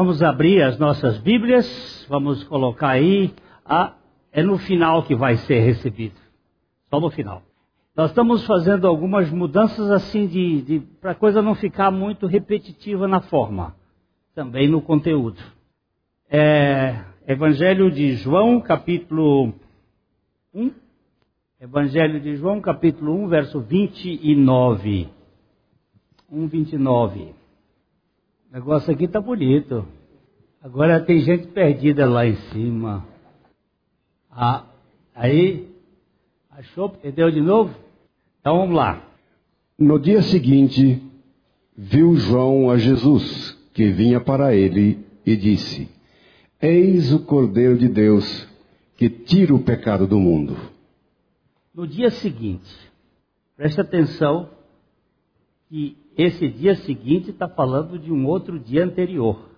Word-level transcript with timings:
Vamos 0.00 0.22
abrir 0.22 0.62
as 0.62 0.78
nossas 0.78 1.18
Bíblias, 1.18 2.06
vamos 2.08 2.42
colocar 2.44 2.88
aí, 2.88 3.34
a, 3.62 3.92
é 4.32 4.42
no 4.42 4.56
final 4.56 5.02
que 5.02 5.14
vai 5.14 5.36
ser 5.36 5.60
recebido, 5.60 6.14
só 6.88 6.98
no 6.98 7.10
final. 7.10 7.42
Nós 7.94 8.08
estamos 8.08 8.46
fazendo 8.46 8.86
algumas 8.86 9.30
mudanças 9.30 9.90
assim 9.90 10.26
de, 10.26 10.62
de 10.62 10.80
para 11.02 11.10
a 11.10 11.14
coisa 11.14 11.42
não 11.42 11.54
ficar 11.54 11.90
muito 11.90 12.26
repetitiva 12.26 13.06
na 13.06 13.20
forma, 13.20 13.76
também 14.34 14.66
no 14.66 14.80
conteúdo. 14.80 15.38
É, 16.30 17.04
Evangelho 17.28 17.90
de 17.90 18.14
João, 18.14 18.58
capítulo 18.58 19.52
1. 20.54 20.70
Evangelho 21.60 22.18
de 22.20 22.36
João, 22.36 22.58
capítulo 22.62 23.22
1, 23.24 23.28
verso 23.28 23.60
29. 23.60 25.08
1, 26.32 26.46
29. 26.46 27.39
O 28.50 28.54
negócio 28.54 28.92
aqui 28.92 29.04
está 29.04 29.20
bonito. 29.20 29.86
Agora 30.60 31.00
tem 31.00 31.20
gente 31.20 31.46
perdida 31.48 32.04
lá 32.08 32.26
em 32.26 32.34
cima. 32.34 33.06
Ah, 34.28 34.66
aí, 35.14 35.68
achou? 36.50 36.88
Perdeu 36.88 37.30
de 37.30 37.40
novo? 37.40 37.72
Então 38.40 38.58
vamos 38.58 38.74
lá. 38.74 39.06
No 39.78 40.00
dia 40.00 40.20
seguinte, 40.22 41.00
viu 41.76 42.16
João 42.16 42.70
a 42.70 42.76
Jesus, 42.76 43.56
que 43.72 43.92
vinha 43.92 44.20
para 44.20 44.52
ele, 44.52 44.98
e 45.24 45.36
disse: 45.36 45.88
Eis 46.60 47.12
o 47.12 47.20
Cordeiro 47.20 47.78
de 47.78 47.88
Deus, 47.88 48.48
que 48.96 49.08
tira 49.08 49.54
o 49.54 49.62
pecado 49.62 50.08
do 50.08 50.18
mundo. 50.18 50.56
No 51.72 51.86
dia 51.86 52.10
seguinte, 52.10 52.68
preste 53.56 53.80
atenção 53.80 54.50
que 55.68 55.96
esse 56.16 56.48
dia 56.48 56.74
seguinte 56.76 57.30
está 57.30 57.48
falando 57.48 57.98
de 57.98 58.12
um 58.12 58.26
outro 58.26 58.58
dia 58.58 58.84
anterior. 58.84 59.48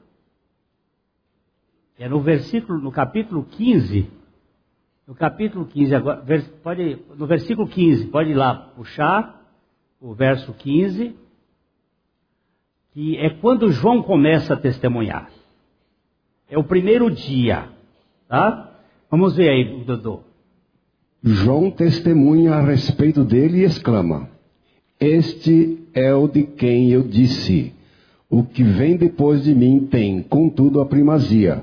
É 1.98 2.08
no 2.08 2.20
versículo, 2.20 2.80
no 2.80 2.90
capítulo 2.90 3.44
15, 3.44 4.10
no 5.06 5.14
capítulo 5.14 5.66
15, 5.66 5.94
agora, 5.94 6.24
pode, 6.62 6.98
no 7.16 7.26
versículo 7.26 7.68
15, 7.68 8.06
pode 8.06 8.30
ir 8.30 8.34
lá 8.34 8.54
puxar 8.76 9.42
o 10.00 10.14
verso 10.14 10.52
15, 10.52 11.14
que 12.92 13.16
é 13.18 13.30
quando 13.30 13.70
João 13.70 14.02
começa 14.02 14.54
a 14.54 14.56
testemunhar. 14.56 15.30
É 16.48 16.58
o 16.58 16.64
primeiro 16.64 17.10
dia, 17.10 17.68
tá? 18.28 18.74
Vamos 19.10 19.36
ver 19.36 19.48
aí, 19.48 19.84
Dodô. 19.84 20.20
João 21.22 21.70
testemunha 21.70 22.54
a 22.54 22.60
respeito 22.60 23.24
dele 23.24 23.58
e 23.58 23.64
exclama: 23.64 24.28
Este 24.98 25.81
é 25.94 26.14
o 26.14 26.28
de 26.28 26.44
quem 26.44 26.90
eu 26.90 27.02
disse: 27.02 27.74
O 28.28 28.44
que 28.44 28.62
vem 28.62 28.96
depois 28.96 29.44
de 29.44 29.54
mim 29.54 29.86
tem, 29.86 30.22
contudo, 30.22 30.80
a 30.80 30.86
primazia, 30.86 31.62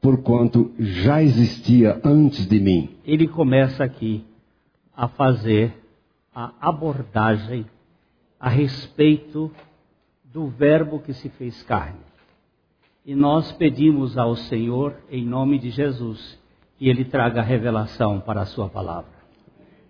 porquanto 0.00 0.72
já 0.78 1.22
existia 1.22 2.00
antes 2.04 2.46
de 2.46 2.60
mim. 2.60 2.90
Ele 3.04 3.26
começa 3.26 3.84
aqui 3.84 4.24
a 4.96 5.08
fazer 5.08 5.72
a 6.34 6.52
abordagem 6.60 7.66
a 8.38 8.48
respeito 8.48 9.50
do 10.24 10.48
Verbo 10.48 11.00
que 11.00 11.12
se 11.12 11.28
fez 11.30 11.62
carne. 11.62 12.00
E 13.04 13.14
nós 13.14 13.50
pedimos 13.52 14.18
ao 14.18 14.36
Senhor, 14.36 14.94
em 15.10 15.24
nome 15.24 15.58
de 15.58 15.70
Jesus, 15.70 16.38
que 16.78 16.88
Ele 16.88 17.04
traga 17.04 17.42
revelação 17.42 18.20
para 18.20 18.42
a 18.42 18.46
Sua 18.46 18.68
palavra, 18.68 19.10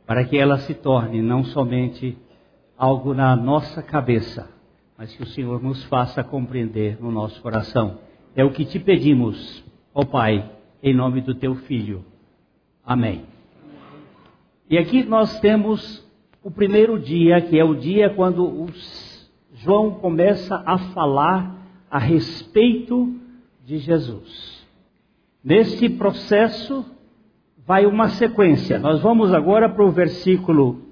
para 0.06 0.24
que 0.24 0.38
ela 0.38 0.58
se 0.58 0.72
torne 0.74 1.20
não 1.20 1.44
somente 1.44 2.16
algo 2.78 3.12
na 3.12 3.34
nossa 3.34 3.82
cabeça, 3.82 4.48
mas 4.96 5.12
que 5.14 5.22
o 5.22 5.26
Senhor 5.26 5.60
nos 5.60 5.82
faça 5.86 6.22
compreender 6.22 6.96
no 7.02 7.10
nosso 7.10 7.42
coração. 7.42 7.98
É 8.36 8.44
o 8.44 8.52
que 8.52 8.64
te 8.64 8.78
pedimos, 8.78 9.64
ó 9.92 10.04
Pai, 10.04 10.48
em 10.80 10.94
nome 10.94 11.20
do 11.20 11.34
Teu 11.34 11.56
Filho. 11.56 12.04
Amém. 12.86 13.24
E 14.70 14.78
aqui 14.78 15.02
nós 15.02 15.40
temos 15.40 16.06
o 16.42 16.50
primeiro 16.52 17.00
dia, 17.00 17.40
que 17.40 17.58
é 17.58 17.64
o 17.64 17.74
dia 17.74 18.10
quando 18.10 18.66
João 19.54 19.90
começa 19.90 20.62
a 20.64 20.78
falar 20.78 21.56
a 21.90 21.98
respeito 21.98 23.12
de 23.64 23.78
Jesus. 23.78 24.64
Nesse 25.42 25.88
processo 25.88 26.84
vai 27.66 27.86
uma 27.86 28.08
sequência. 28.10 28.78
Nós 28.78 29.00
vamos 29.00 29.32
agora 29.32 29.68
para 29.68 29.84
o 29.84 29.90
versículo 29.90 30.87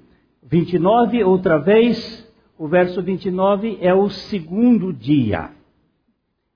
29, 0.47 1.23
outra 1.23 1.57
vez. 1.59 2.25
O 2.57 2.67
verso 2.67 3.03
29 3.03 3.77
é 3.81 3.93
o 3.93 4.09
segundo 4.09 4.91
dia. 4.91 5.51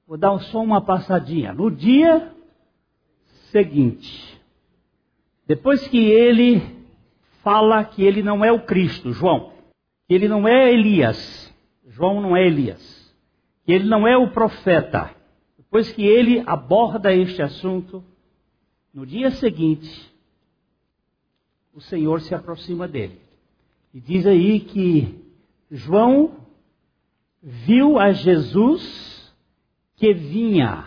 Vou 0.08 0.18
dar 0.18 0.38
só 0.40 0.62
uma 0.64 0.82
passadinha. 0.82 1.54
No 1.54 1.70
dia 1.70 2.34
seguinte, 3.52 4.42
depois 5.46 5.88
que 5.88 6.00
ele 6.00 6.62
fala 7.44 7.84
que 7.84 8.04
ele 8.04 8.24
não 8.24 8.44
é 8.44 8.52
o 8.52 8.66
Cristo, 8.66 9.12
João, 9.12 9.52
que 10.08 10.16
ele 10.16 10.28
não 10.28 10.48
é 10.48 10.74
Elias, 10.74 11.54
João 11.88 12.20
não 12.20 12.36
é 12.36 12.48
Elias 12.48 13.02
que 13.66 13.72
ele 13.72 13.88
não 13.88 14.08
é 14.08 14.18
o 14.18 14.32
profeta. 14.32 15.14
Depois 15.58 15.92
que 15.92 16.04
ele 16.04 16.44
aborda 16.46 17.14
este 17.14 17.42
assunto, 17.42 18.04
no 18.94 19.06
dia 19.06 19.32
seguinte, 19.32 20.12
o 21.74 21.80
Senhor 21.80 22.22
se 22.22 22.36
aproxima 22.36 22.88
dele. 22.88 23.22
E 23.94 24.00
diz 24.00 24.26
aí 24.26 24.60
que 24.60 25.20
João 25.70 26.32
viu 27.42 27.98
a 28.00 28.12
Jesus 28.12 29.34
que 29.96 30.14
vinha 30.14 30.86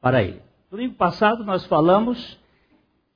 para 0.00 0.22
ele. 0.22 0.40
No 0.70 0.78
domingo 0.78 0.94
passado 0.94 1.44
nós 1.44 1.64
falamos 1.66 2.38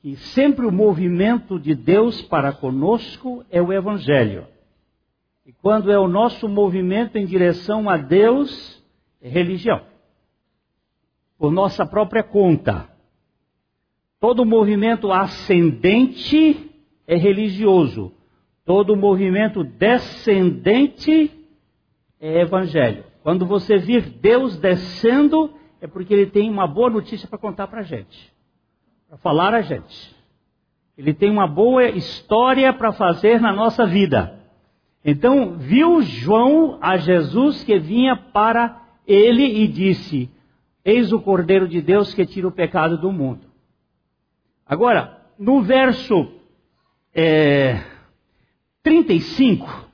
que 0.00 0.16
sempre 0.16 0.66
o 0.66 0.72
movimento 0.72 1.59
de 1.59 1.75
Deus 1.75 2.22
para 2.22 2.53
conosco 2.53 3.44
é 3.50 3.60
o 3.60 3.72
Evangelho. 3.72 4.47
E 5.44 5.53
quando 5.53 5.91
é 5.91 5.99
o 5.99 6.09
nosso 6.09 6.49
movimento 6.49 7.16
em 7.16 7.27
direção 7.27 7.89
a 7.89 7.97
Deus, 7.97 8.83
é 9.21 9.28
religião. 9.28 9.83
Por 11.39 11.50
nossa 11.50 11.84
própria 11.87 12.22
conta. 12.22 12.89
Todo 14.19 14.44
movimento 14.44 15.10
ascendente 15.10 16.71
é 17.06 17.16
religioso. 17.16 18.12
Todo 18.65 18.97
movimento 18.97 19.65
descendente 19.65 21.31
é 22.21 22.41
evangelho. 22.41 23.04
Quando 23.22 23.47
você 23.47 23.78
vir 23.78 24.03
Deus 24.03 24.56
descendo, 24.56 25.53
é 25.81 25.87
porque 25.87 26.12
ele 26.12 26.26
tem 26.26 26.48
uma 26.50 26.66
boa 26.66 26.91
notícia 26.91 27.26
para 27.28 27.38
contar 27.38 27.66
para 27.66 27.81
a 27.81 27.84
gente, 27.84 28.32
para 29.09 29.19
falar 29.19 29.54
a 29.54 29.62
gente. 29.62 30.15
Ele 30.97 31.15
tem 31.15 31.31
uma 31.31 31.47
boa 31.47 31.88
história 31.88 32.72
para 32.72 32.93
fazer 32.93 33.41
na 33.41 33.53
nossa 33.53 33.87
vida. 33.87 34.38
Então 35.04 35.56
viu 35.56 36.03
João 36.03 36.78
a 36.82 36.98
Jesus 36.98 37.65
que 37.65 37.78
vinha 37.78 38.15
para 38.15 38.82
ele 39.06 39.62
e 39.62 39.66
disse: 39.66 40.31
Eis 40.84 41.10
o 41.12 41.21
Cordeiro 41.21 41.66
de 41.66 41.81
Deus 41.81 42.12
que 42.12 42.27
tira 42.27 42.47
o 42.47 42.53
pecado 42.53 42.98
do 42.98 43.10
mundo. 43.10 43.47
Agora, 44.66 45.19
no 45.38 45.62
verso 45.62 46.31
é, 47.15 47.81
35, 48.82 49.91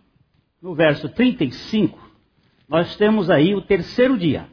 no 0.63 0.75
verso 0.75 1.09
35, 1.09 1.99
nós 2.69 2.97
temos 2.97 3.29
aí 3.29 3.55
o 3.55 3.63
terceiro 3.63 4.17
dia. 4.17 4.49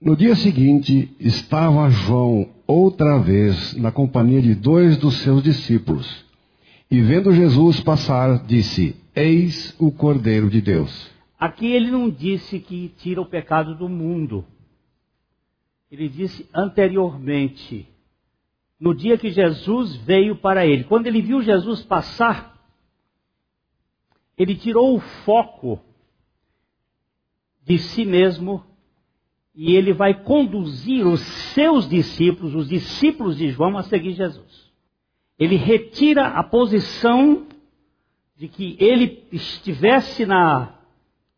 No 0.00 0.16
dia 0.16 0.34
seguinte, 0.36 1.14
estava 1.18 1.90
João 1.90 2.48
outra 2.66 3.18
vez 3.18 3.74
na 3.76 3.90
companhia 3.90 4.40
de 4.40 4.54
dois 4.54 4.96
dos 4.96 5.18
seus 5.18 5.42
discípulos. 5.42 6.24
E 6.90 7.00
vendo 7.00 7.32
Jesus 7.32 7.80
passar, 7.80 8.44
disse: 8.46 8.96
Eis 9.14 9.74
o 9.78 9.92
Cordeiro 9.92 10.48
de 10.48 10.60
Deus. 10.60 11.10
Aqui 11.38 11.66
ele 11.66 11.90
não 11.90 12.08
disse 12.08 12.58
que 12.58 12.92
tira 12.98 13.20
o 13.20 13.26
pecado 13.26 13.74
do 13.74 13.88
mundo. 13.88 14.44
Ele 15.90 16.08
disse 16.08 16.48
anteriormente, 16.54 17.88
no 18.80 18.94
dia 18.94 19.18
que 19.18 19.30
Jesus 19.30 19.96
veio 19.96 20.36
para 20.36 20.66
ele. 20.66 20.84
Quando 20.84 21.06
ele 21.06 21.20
viu 21.20 21.42
Jesus 21.42 21.82
passar, 21.82 22.49
ele 24.40 24.56
tirou 24.56 24.96
o 24.96 25.00
foco 25.00 25.78
de 27.62 27.76
si 27.76 28.06
mesmo 28.06 28.64
e 29.54 29.76
ele 29.76 29.92
vai 29.92 30.14
conduzir 30.24 31.06
os 31.06 31.20
seus 31.52 31.86
discípulos, 31.86 32.54
os 32.54 32.66
discípulos 32.66 33.36
de 33.36 33.50
João, 33.50 33.76
a 33.76 33.82
seguir 33.82 34.12
Jesus. 34.12 34.72
Ele 35.38 35.56
retira 35.56 36.28
a 36.28 36.42
posição 36.42 37.48
de 38.34 38.48
que 38.48 38.78
ele 38.80 39.28
estivesse 39.30 40.24
na, 40.24 40.74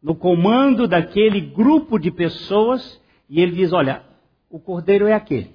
no 0.01 0.15
comando 0.15 0.87
daquele 0.87 1.41
grupo 1.41 1.99
de 1.99 2.13
pessoas 2.13 3.03
e 3.29 3.41
ele 3.41 3.57
diz: 3.57 3.73
Olha, 3.73 4.05
o 4.49 4.61
cordeiro 4.61 5.09
é 5.09 5.13
aquele. 5.13 5.53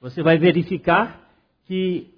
Você 0.00 0.22
vai 0.22 0.38
verificar 0.38 1.30
que 1.66 2.08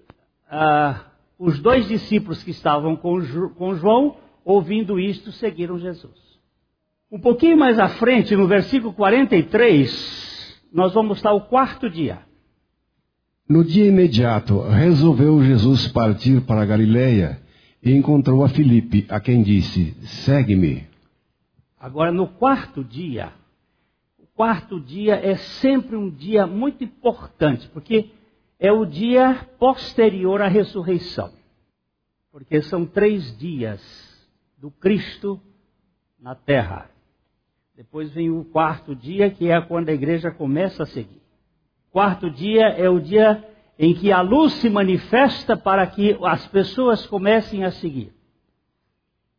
ah, 0.48 1.09
os 1.40 1.58
dois 1.58 1.88
discípulos 1.88 2.42
que 2.42 2.50
estavam 2.50 2.94
com, 2.94 3.18
com 3.56 3.74
João, 3.74 4.18
ouvindo 4.44 5.00
isto, 5.00 5.32
seguiram 5.32 5.78
Jesus. 5.78 6.12
Um 7.10 7.18
pouquinho 7.18 7.56
mais 7.56 7.78
à 7.78 7.88
frente, 7.88 8.36
no 8.36 8.46
versículo 8.46 8.92
43, 8.92 10.60
nós 10.70 10.92
vamos 10.92 11.16
estar 11.16 11.32
o 11.32 11.40
quarto 11.40 11.88
dia. 11.88 12.18
No 13.48 13.64
dia 13.64 13.86
imediato, 13.86 14.60
resolveu 14.60 15.42
Jesus 15.42 15.88
partir 15.88 16.42
para 16.42 16.60
a 16.60 16.66
Galiléia 16.66 17.40
e 17.82 17.90
encontrou 17.90 18.44
a 18.44 18.48
Filipe, 18.50 19.06
a 19.08 19.18
quem 19.18 19.42
disse: 19.42 19.96
Segue-me. 20.02 20.86
Agora, 21.80 22.12
no 22.12 22.28
quarto 22.28 22.84
dia, 22.84 23.32
o 24.18 24.26
quarto 24.36 24.78
dia 24.78 25.14
é 25.14 25.36
sempre 25.36 25.96
um 25.96 26.10
dia 26.10 26.46
muito 26.46 26.84
importante, 26.84 27.66
porque 27.72 28.10
é 28.60 28.70
o 28.70 28.84
dia 28.84 29.48
posterior 29.58 30.42
à 30.42 30.46
ressurreição. 30.46 31.32
Porque 32.30 32.60
são 32.60 32.84
três 32.84 33.36
dias 33.38 33.80
do 34.58 34.70
Cristo 34.70 35.40
na 36.20 36.34
terra. 36.34 36.90
Depois 37.74 38.12
vem 38.12 38.30
o 38.30 38.44
quarto 38.44 38.94
dia, 38.94 39.30
que 39.30 39.50
é 39.50 39.58
quando 39.62 39.88
a 39.88 39.94
igreja 39.94 40.30
começa 40.30 40.82
a 40.82 40.86
seguir. 40.86 41.22
Quarto 41.90 42.30
dia 42.30 42.68
é 42.68 42.88
o 42.90 43.00
dia 43.00 43.42
em 43.78 43.94
que 43.94 44.12
a 44.12 44.20
luz 44.20 44.52
se 44.54 44.68
manifesta 44.68 45.56
para 45.56 45.86
que 45.86 46.16
as 46.22 46.46
pessoas 46.48 47.06
comecem 47.06 47.64
a 47.64 47.70
seguir. 47.70 48.12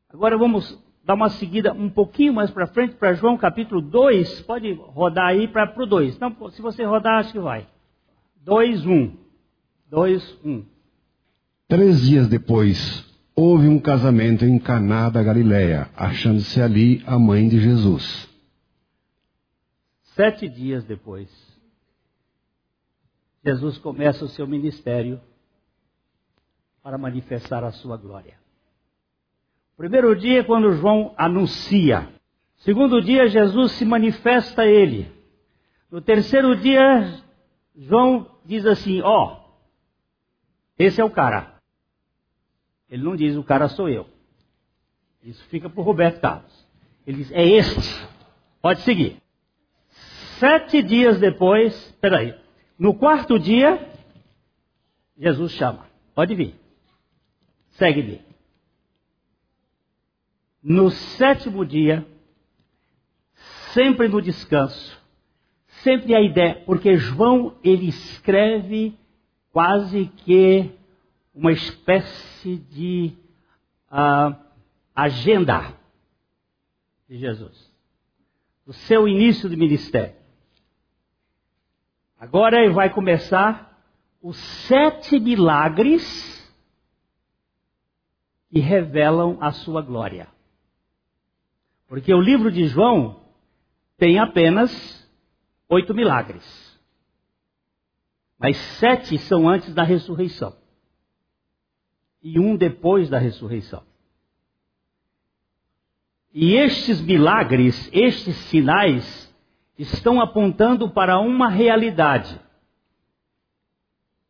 Agora 0.09 0.35
vamos 0.35 0.83
dar 1.05 1.13
uma 1.13 1.29
seguida 1.29 1.71
um 1.71 1.89
pouquinho 1.89 2.33
mais 2.33 2.49
para 2.49 2.65
frente, 2.65 2.95
para 2.95 3.13
João 3.13 3.37
capítulo 3.37 3.79
2. 3.79 4.41
Pode 4.41 4.73
rodar 4.73 5.27
aí 5.27 5.47
para 5.47 5.71
o 5.77 5.85
2. 5.85 6.17
Não, 6.17 6.49
se 6.49 6.61
você 6.61 6.83
rodar, 6.83 7.19
acho 7.19 7.31
que 7.31 7.39
vai. 7.39 7.67
2, 8.43 8.85
1. 8.87 9.17
2, 9.87 10.39
1. 10.43 10.65
Três 11.67 12.01
dias 12.01 12.27
depois, 12.27 13.05
houve 13.35 13.67
um 13.67 13.79
casamento 13.79 14.43
em 14.43 14.57
Caná 14.57 15.09
da 15.09 15.21
Galiléia, 15.21 15.89
achando-se 15.95 16.59
ali 16.59 17.03
a 17.05 17.19
mãe 17.19 17.47
de 17.47 17.59
Jesus. 17.59 18.27
Sete 20.15 20.49
dias 20.49 20.83
depois, 20.85 21.29
Jesus 23.45 23.77
começa 23.77 24.25
o 24.25 24.29
seu 24.29 24.47
ministério 24.47 25.21
para 26.81 26.97
manifestar 26.97 27.63
a 27.63 27.71
sua 27.71 27.95
glória. 27.95 28.33
Primeiro 29.77 30.15
dia 30.15 30.39
é 30.39 30.43
quando 30.43 30.73
João 30.73 31.13
anuncia. 31.15 32.09
Segundo 32.57 33.01
dia, 33.01 33.27
Jesus 33.27 33.73
se 33.73 33.85
manifesta 33.85 34.63
a 34.63 34.67
ele. 34.67 35.11
No 35.91 36.01
terceiro 36.01 36.55
dia, 36.55 37.21
João 37.75 38.30
diz 38.45 38.65
assim: 38.65 39.01
Ó, 39.01 39.25
oh, 39.25 39.51
esse 40.77 40.99
é 40.99 41.03
o 41.03 41.09
cara. 41.09 41.55
Ele 42.89 43.03
não 43.03 43.15
diz 43.15 43.35
o 43.37 43.43
cara 43.43 43.69
sou 43.69 43.87
eu. 43.87 44.07
Isso 45.23 45.43
fica 45.45 45.69
para 45.69 45.79
o 45.79 45.83
Roberto 45.83 46.19
Carlos. 46.19 46.67
Ele 47.05 47.17
diz: 47.17 47.31
é 47.31 47.45
este. 47.45 48.07
Pode 48.61 48.81
seguir. 48.81 49.21
Sete 50.39 50.81
dias 50.81 51.19
depois, 51.19 51.91
peraí, 52.01 52.35
no 52.77 52.95
quarto 52.95 53.37
dia, 53.37 53.89
Jesus 55.17 55.51
chama: 55.51 55.87
pode 56.15 56.35
vir, 56.35 56.55
segue-me. 57.71 58.21
No 60.63 60.89
sétimo 60.91 61.65
dia, 61.65 62.05
sempre 63.73 64.07
no 64.07 64.21
descanso, 64.21 65.00
sempre 65.83 66.15
a 66.15 66.21
ideia, 66.21 66.63
porque 66.65 66.97
João 66.97 67.55
ele 67.63 67.87
escreve 67.87 68.97
quase 69.51 70.05
que 70.17 70.71
uma 71.33 71.51
espécie 71.51 72.57
de 72.57 73.13
uh, 73.91 74.35
agenda 74.95 75.73
de 77.07 77.17
Jesus, 77.17 77.71
do 78.65 78.73
seu 78.73 79.07
início 79.07 79.49
de 79.49 79.55
ministério. 79.55 80.15
Agora 82.19 82.69
vai 82.71 82.93
começar 82.93 83.71
os 84.21 84.37
sete 84.37 85.19
milagres 85.19 86.31
que 88.51 88.59
revelam 88.59 89.37
a 89.41 89.51
sua 89.51 89.81
glória. 89.81 90.27
Porque 91.87 92.13
o 92.13 92.21
livro 92.21 92.51
de 92.51 92.67
João 92.67 93.21
tem 93.97 94.19
apenas 94.19 95.00
oito 95.71 95.95
milagres. 95.95 96.79
Mas 98.37 98.57
sete 98.57 99.17
são 99.17 99.47
antes 99.47 99.73
da 99.73 99.83
ressurreição. 99.83 100.55
E 102.21 102.39
um 102.39 102.55
depois 102.55 103.09
da 103.09 103.17
ressurreição. 103.17 103.83
E 106.33 106.53
estes 106.53 107.01
milagres, 107.01 107.89
estes 107.91 108.35
sinais, 108.35 109.33
estão 109.77 110.21
apontando 110.21 110.89
para 110.89 111.19
uma 111.19 111.49
realidade: 111.49 112.39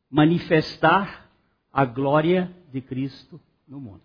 manifestar 0.09 1.29
a 1.71 1.85
glória 1.85 2.51
de 2.71 2.81
Cristo 2.81 3.39
no 3.67 3.79
mundo. 3.79 4.01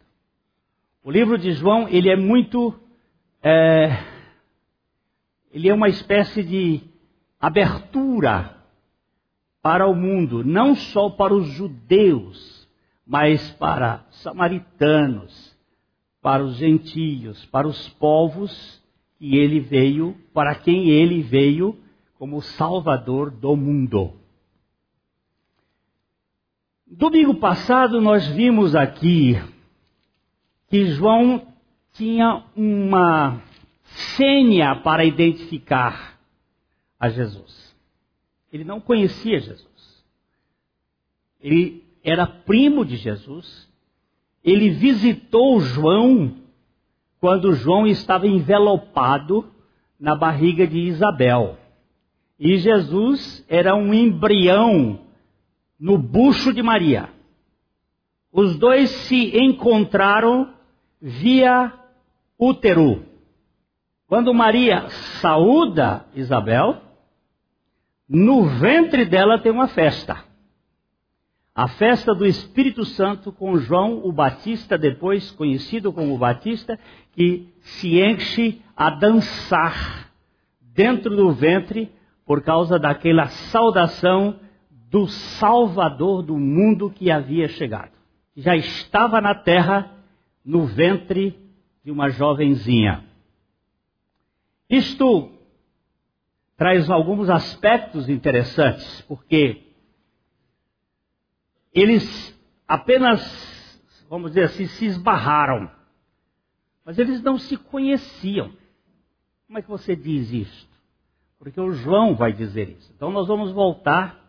O 1.02 1.10
livro 1.10 1.38
de 1.38 1.52
João 1.52 1.88
ele 1.88 2.10
é 2.10 2.16
muito, 2.16 2.74
é, 3.42 4.04
ele 5.50 5.68
é 5.68 5.74
uma 5.74 5.88
espécie 5.88 6.42
de 6.42 6.95
abertura 7.40 8.56
para 9.62 9.86
o 9.86 9.94
mundo, 9.94 10.44
não 10.44 10.74
só 10.74 11.10
para 11.10 11.34
os 11.34 11.48
judeus, 11.48 12.68
mas 13.06 13.50
para 13.52 14.04
samaritanos, 14.10 15.56
para 16.22 16.44
os 16.44 16.56
gentios, 16.56 17.44
para 17.46 17.66
os 17.66 17.88
povos 17.90 18.82
que 19.18 19.36
ele 19.36 19.60
veio, 19.60 20.16
para 20.32 20.54
quem 20.54 20.90
ele 20.90 21.22
veio 21.22 21.78
como 22.18 22.40
Salvador 22.40 23.30
do 23.30 23.56
mundo. 23.56 24.12
Domingo 26.86 27.34
passado 27.34 28.00
nós 28.00 28.26
vimos 28.28 28.74
aqui 28.74 29.34
que 30.68 30.86
João 30.86 31.46
tinha 31.92 32.44
uma 32.54 33.42
senha 34.16 34.76
para 34.76 35.04
identificar 35.04 36.15
a 36.98 37.08
Jesus. 37.08 37.74
Ele 38.52 38.64
não 38.64 38.80
conhecia 38.80 39.38
Jesus. 39.38 40.04
Ele 41.40 41.84
era 42.02 42.26
primo 42.26 42.84
de 42.84 42.96
Jesus. 42.96 43.68
Ele 44.42 44.70
visitou 44.70 45.60
João 45.60 46.36
quando 47.20 47.52
João 47.52 47.86
estava 47.86 48.26
envelopado 48.26 49.52
na 49.98 50.14
barriga 50.14 50.66
de 50.66 50.78
Isabel. 50.78 51.58
E 52.38 52.56
Jesus 52.58 53.44
era 53.48 53.74
um 53.74 53.92
embrião 53.92 55.00
no 55.78 55.98
bucho 55.98 56.52
de 56.52 56.62
Maria. 56.62 57.10
Os 58.32 58.56
dois 58.58 58.90
se 58.90 59.36
encontraram 59.38 60.54
via 61.00 61.72
útero. 62.38 63.04
Quando 64.06 64.32
Maria 64.34 64.88
saúda 65.20 66.06
Isabel, 66.14 66.82
no 68.08 68.44
ventre 68.44 69.04
dela 69.04 69.38
tem 69.38 69.50
uma 69.50 69.68
festa. 69.68 70.24
A 71.54 71.68
festa 71.68 72.14
do 72.14 72.26
Espírito 72.26 72.84
Santo 72.84 73.32
com 73.32 73.56
João 73.56 74.02
o 74.04 74.12
Batista, 74.12 74.76
depois 74.76 75.30
conhecido 75.30 75.92
como 75.92 76.18
Batista, 76.18 76.78
que 77.12 77.48
se 77.60 77.98
enche 77.98 78.60
a 78.76 78.90
dançar 78.90 80.10
dentro 80.60 81.16
do 81.16 81.32
ventre 81.32 81.90
por 82.26 82.42
causa 82.42 82.78
daquela 82.78 83.26
saudação 83.28 84.38
do 84.90 85.06
Salvador 85.06 86.22
do 86.22 86.36
mundo 86.36 86.90
que 86.90 87.10
havia 87.10 87.48
chegado. 87.48 87.92
Já 88.36 88.54
estava 88.54 89.20
na 89.20 89.34
terra 89.34 89.90
no 90.44 90.66
ventre 90.66 91.38
de 91.82 91.90
uma 91.90 92.10
jovenzinha. 92.10 93.02
Isto 94.68 95.30
traz 96.56 96.88
alguns 96.88 97.28
aspectos 97.28 98.08
interessantes, 98.08 99.02
porque 99.02 99.74
eles 101.72 102.34
apenas, 102.66 103.20
vamos 104.08 104.30
dizer 104.30 104.44
assim, 104.44 104.66
se 104.66 104.86
esbarraram. 104.86 105.70
Mas 106.84 106.98
eles 106.98 107.22
não 107.22 107.38
se 107.38 107.56
conheciam. 107.56 108.52
Como 109.46 109.58
é 109.58 109.62
que 109.62 109.68
você 109.68 109.94
diz 109.94 110.32
isto? 110.32 110.76
Porque 111.38 111.60
o 111.60 111.72
João 111.72 112.14
vai 112.16 112.32
dizer 112.32 112.70
isso. 112.70 112.90
Então 112.94 113.10
nós 113.10 113.26
vamos 113.26 113.52
voltar 113.52 114.24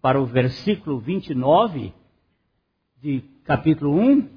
para 0.00 0.20
o 0.20 0.26
versículo 0.26 1.00
29 1.00 1.92
de 3.00 3.20
capítulo 3.44 3.98
1. 3.98 4.28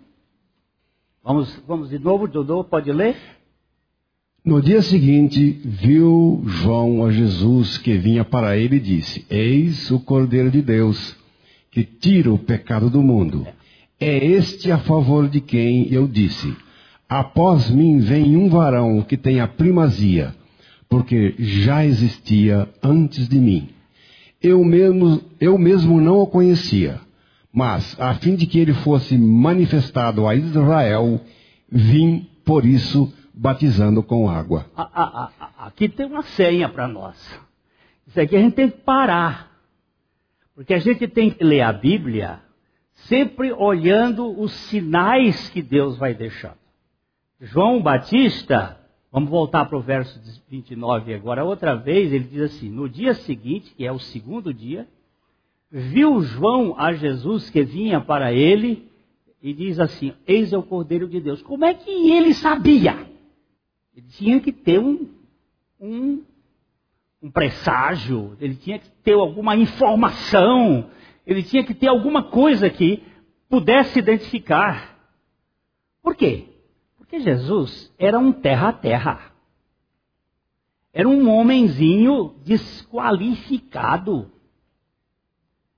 Vamos, 1.23 1.55
vamos 1.67 1.89
de 1.89 1.99
novo, 1.99 2.27
Dodô, 2.27 2.63
pode 2.63 2.91
ler? 2.91 3.15
No 4.43 4.60
dia 4.60 4.81
seguinte, 4.81 5.62
viu 5.63 6.41
João 6.48 7.05
a 7.05 7.12
Jesus 7.12 7.77
que 7.77 7.95
vinha 7.95 8.25
para 8.25 8.57
ele 8.57 8.77
e 8.77 8.79
disse: 8.79 9.24
Eis 9.29 9.91
o 9.91 10.00
Cordeiro 10.00 10.50
de 10.50 10.63
Deus 10.63 11.15
que 11.69 11.83
tira 11.83 12.33
o 12.33 12.39
pecado 12.39 12.89
do 12.89 13.03
mundo. 13.03 13.45
É 14.00 14.25
este 14.25 14.71
a 14.71 14.79
favor 14.79 15.29
de 15.29 15.39
quem 15.41 15.93
eu 15.93 16.07
disse: 16.07 16.55
Após 17.07 17.69
mim 17.69 18.00
vem 18.00 18.36
um 18.36 18.50
varão 18.50 19.03
que 19.03 19.15
tem 19.15 19.39
a 19.39 19.48
primazia, 19.48 20.33
porque 20.89 21.36
já 21.38 21.86
existia 21.86 22.67
antes 22.81 23.29
de 23.29 23.38
mim. 23.38 23.69
Eu 24.41 24.65
mesmo, 24.65 25.21
eu 25.39 25.55
mesmo 25.55 26.01
não 26.01 26.17
o 26.17 26.25
conhecia, 26.25 27.00
mas 27.53 27.95
a 28.00 28.15
fim 28.15 28.36
de 28.36 28.48
que 28.48 28.57
ele 28.57 28.74
fosse 28.74 29.15
manifestado 29.19 30.25
a 30.25 30.33
Israel, 30.33 31.21
vim 31.71 32.25
por 32.43 32.65
isso 32.65 33.13
batizando 33.33 34.03
com 34.03 34.29
água. 34.29 34.65
Aqui 35.57 35.88
tem 35.89 36.05
uma 36.05 36.23
senha 36.23 36.69
para 36.69 36.88
nós. 36.88 37.17
Isso 38.07 38.19
aqui 38.19 38.35
a 38.35 38.39
gente 38.39 38.55
tem 38.55 38.69
que 38.69 38.77
parar. 38.77 39.51
Porque 40.55 40.73
a 40.73 40.79
gente 40.79 41.07
tem 41.07 41.29
que 41.29 41.43
ler 41.43 41.61
a 41.61 41.73
Bíblia 41.73 42.39
sempre 42.93 43.51
olhando 43.51 44.39
os 44.39 44.51
sinais 44.51 45.50
que 45.50 45.61
Deus 45.61 45.97
vai 45.97 46.13
deixando. 46.13 46.59
João 47.39 47.81
Batista, 47.81 48.77
vamos 49.11 49.29
voltar 49.29 49.65
para 49.65 49.77
o 49.77 49.81
verso 49.81 50.19
29 50.50 51.13
agora, 51.13 51.43
outra 51.43 51.75
vez, 51.75 52.13
ele 52.13 52.25
diz 52.25 52.41
assim: 52.41 52.69
No 52.69 52.88
dia 52.88 53.13
seguinte, 53.13 53.73
que 53.75 53.85
é 53.85 53.91
o 53.91 53.97
segundo 53.97 54.53
dia, 54.53 54.88
viu 55.71 56.21
João 56.21 56.75
a 56.77 56.93
Jesus 56.93 57.50
que 57.50 57.63
vinha 57.63 58.00
para 58.00 58.31
ele 58.31 58.88
e 59.41 59.53
diz 59.53 59.79
assim: 59.79 60.13
Eis 60.27 60.53
é 60.53 60.57
o 60.57 60.63
Cordeiro 60.63 61.07
de 61.07 61.19
Deus. 61.19 61.41
Como 61.41 61.65
é 61.65 61.73
que 61.73 62.11
ele 62.11 62.33
sabia? 62.33 63.10
Ele 63.95 64.07
tinha 64.07 64.39
que 64.39 64.51
ter 64.51 64.79
um, 64.79 65.10
um, 65.79 66.24
um 67.21 67.29
presságio, 67.29 68.38
ele 68.39 68.55
tinha 68.55 68.79
que 68.79 68.89
ter 68.89 69.13
alguma 69.13 69.55
informação, 69.55 70.89
ele 71.25 71.43
tinha 71.43 71.63
que 71.63 71.74
ter 71.74 71.88
alguma 71.88 72.24
coisa 72.24 72.69
que 72.69 73.03
pudesse 73.50 74.00
identificar. 74.00 74.98
Por 76.01 76.15
quê? 76.15 76.48
Porque 76.98 77.19
Jesus 77.19 77.93
era 78.00 78.17
um 78.17 78.31
terra 78.31 78.69
a 78.69 78.74
terra. 78.74 79.31
Era 80.93 81.07
um 81.07 81.29
homenzinho 81.29 82.36
desqualificado. 82.43 84.31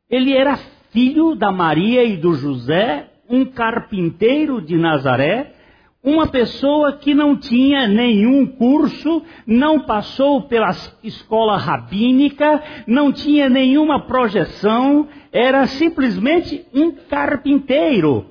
Ele 0.10 0.34
era 0.34 0.58
filho 0.92 1.36
da 1.36 1.52
Maria 1.52 2.04
e 2.04 2.18
do 2.18 2.36
José, 2.36 3.12
um 3.28 3.46
carpinteiro 3.46 4.62
de 4.62 4.78
Nazaré, 4.78 5.56
uma 6.04 6.28
pessoa 6.28 6.98
que 6.98 7.14
não 7.14 7.38
tinha 7.38 7.88
nenhum 7.88 8.46
curso, 8.46 9.24
não 9.48 9.80
passou 9.80 10.42
pela 10.44 10.70
escola 11.02 11.56
rabínica, 11.58 12.62
não 12.86 13.12
tinha 13.14 13.48
nenhuma 13.48 14.06
projeção, 14.06 15.08
era 15.32 15.66
simplesmente 15.66 16.66
um 16.74 16.92
carpinteiro. 16.92 18.26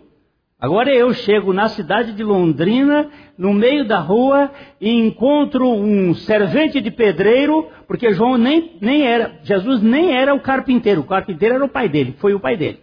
Agora 0.61 0.95
eu 0.95 1.13
chego 1.15 1.53
na 1.53 1.69
cidade 1.69 2.13
de 2.13 2.23
Londrina, 2.23 3.11
no 3.39 3.55
meio 3.55 3.85
da 3.89 3.99
rua, 3.99 4.53
e 4.81 4.91
encontro 4.91 5.67
um 5.67 6.15
servente 6.15 6.81
de 6.81 6.91
pedreiro, 6.91 7.69
porque 7.89 8.13
João 8.13 8.37
nem, 8.37 8.77
nem 8.81 9.03
era, 9.03 9.41
Jesus 9.43 9.83
nem 9.83 10.15
era 10.15 10.35
o 10.35 10.41
carpinteiro, 10.41 11.01
o 11.01 11.07
carpinteiro 11.07 11.55
era 11.55 11.65
o 11.65 11.69
pai 11.69 11.89
dele, 11.89 12.15
foi 12.19 12.35
o 12.35 12.39
pai 12.39 12.57
dele. 12.57 12.81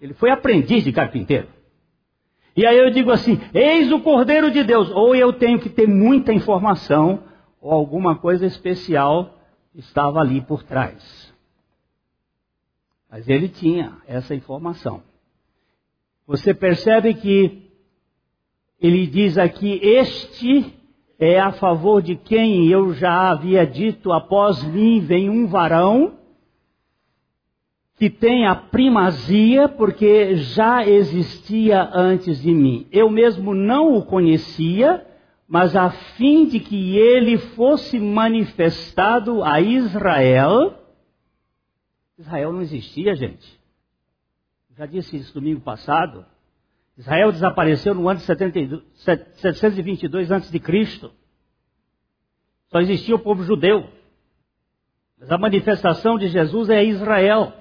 Ele 0.00 0.12
foi 0.14 0.30
aprendiz 0.30 0.82
de 0.82 0.92
carpinteiro. 0.92 1.46
E 2.56 2.66
aí 2.66 2.78
eu 2.78 2.90
digo 2.90 3.10
assim: 3.10 3.40
eis 3.54 3.90
o 3.90 4.00
Cordeiro 4.00 4.50
de 4.50 4.62
Deus. 4.62 4.90
Ou 4.90 5.14
eu 5.14 5.32
tenho 5.32 5.58
que 5.58 5.68
ter 5.68 5.86
muita 5.86 6.32
informação, 6.32 7.24
ou 7.60 7.72
alguma 7.72 8.16
coisa 8.16 8.46
especial 8.46 9.38
estava 9.74 10.20
ali 10.20 10.40
por 10.40 10.62
trás. 10.62 11.32
Mas 13.10 13.28
ele 13.28 13.48
tinha 13.48 13.98
essa 14.06 14.34
informação. 14.34 15.02
Você 16.26 16.54
percebe 16.54 17.14
que 17.14 17.70
ele 18.80 19.06
diz 19.06 19.38
aqui: 19.38 19.78
Este 19.82 20.74
é 21.18 21.38
a 21.38 21.52
favor 21.52 22.02
de 22.02 22.16
quem 22.16 22.66
eu 22.68 22.92
já 22.94 23.30
havia 23.30 23.66
dito, 23.66 24.12
após 24.12 24.62
mim 24.64 25.00
vem 25.00 25.30
um 25.30 25.46
varão 25.46 26.18
que 27.96 28.10
tem 28.10 28.46
a 28.46 28.54
primazia, 28.54 29.68
porque 29.68 30.36
já 30.36 30.86
existia 30.86 31.90
antes 31.92 32.40
de 32.42 32.52
mim. 32.52 32.86
Eu 32.90 33.10
mesmo 33.10 33.54
não 33.54 33.94
o 33.94 34.04
conhecia, 34.04 35.06
mas 35.46 35.76
a 35.76 35.90
fim 35.90 36.46
de 36.46 36.58
que 36.58 36.96
ele 36.96 37.38
fosse 37.38 38.00
manifestado 38.00 39.44
a 39.44 39.60
Israel. 39.60 40.78
Israel 42.18 42.52
não 42.52 42.62
existia, 42.62 43.14
gente. 43.14 43.60
Já 44.76 44.86
disse 44.86 45.16
isso 45.16 45.34
domingo 45.34 45.60
passado. 45.60 46.24
Israel 46.96 47.32
desapareceu 47.32 47.94
no 47.94 48.08
ano 48.08 48.20
de 48.20 48.26
72, 48.26 48.82
722 48.94 50.32
a.C. 50.32 50.60
Só 52.70 52.80
existia 52.80 53.14
o 53.14 53.18
povo 53.18 53.42
judeu. 53.44 53.86
Mas 55.18 55.30
a 55.30 55.38
manifestação 55.38 56.18
de 56.18 56.28
Jesus 56.28 56.70
é 56.70 56.82
Israel. 56.82 57.52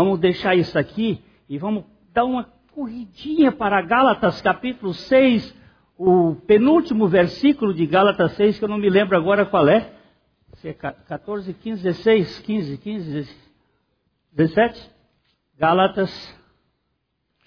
Vamos 0.00 0.18
deixar 0.18 0.56
isso 0.56 0.78
aqui 0.78 1.20
e 1.46 1.58
vamos 1.58 1.84
dar 2.10 2.24
uma 2.24 2.44
corridinha 2.74 3.52
para 3.52 3.82
Gálatas 3.82 4.40
capítulo 4.40 4.94
6, 4.94 5.54
o 5.98 6.36
penúltimo 6.46 7.06
versículo 7.06 7.74
de 7.74 7.84
Gálatas 7.84 8.32
6, 8.32 8.58
que 8.58 8.64
eu 8.64 8.68
não 8.70 8.78
me 8.78 8.88
lembro 8.88 9.14
agora 9.14 9.44
qual 9.44 9.68
é. 9.68 9.92
Se 10.54 10.68
é 10.68 10.72
14, 10.72 11.52
15, 11.52 11.82
16, 11.82 12.38
15, 12.38 12.78
15, 12.78 13.28
17? 14.32 14.90
Gálatas. 15.58 16.34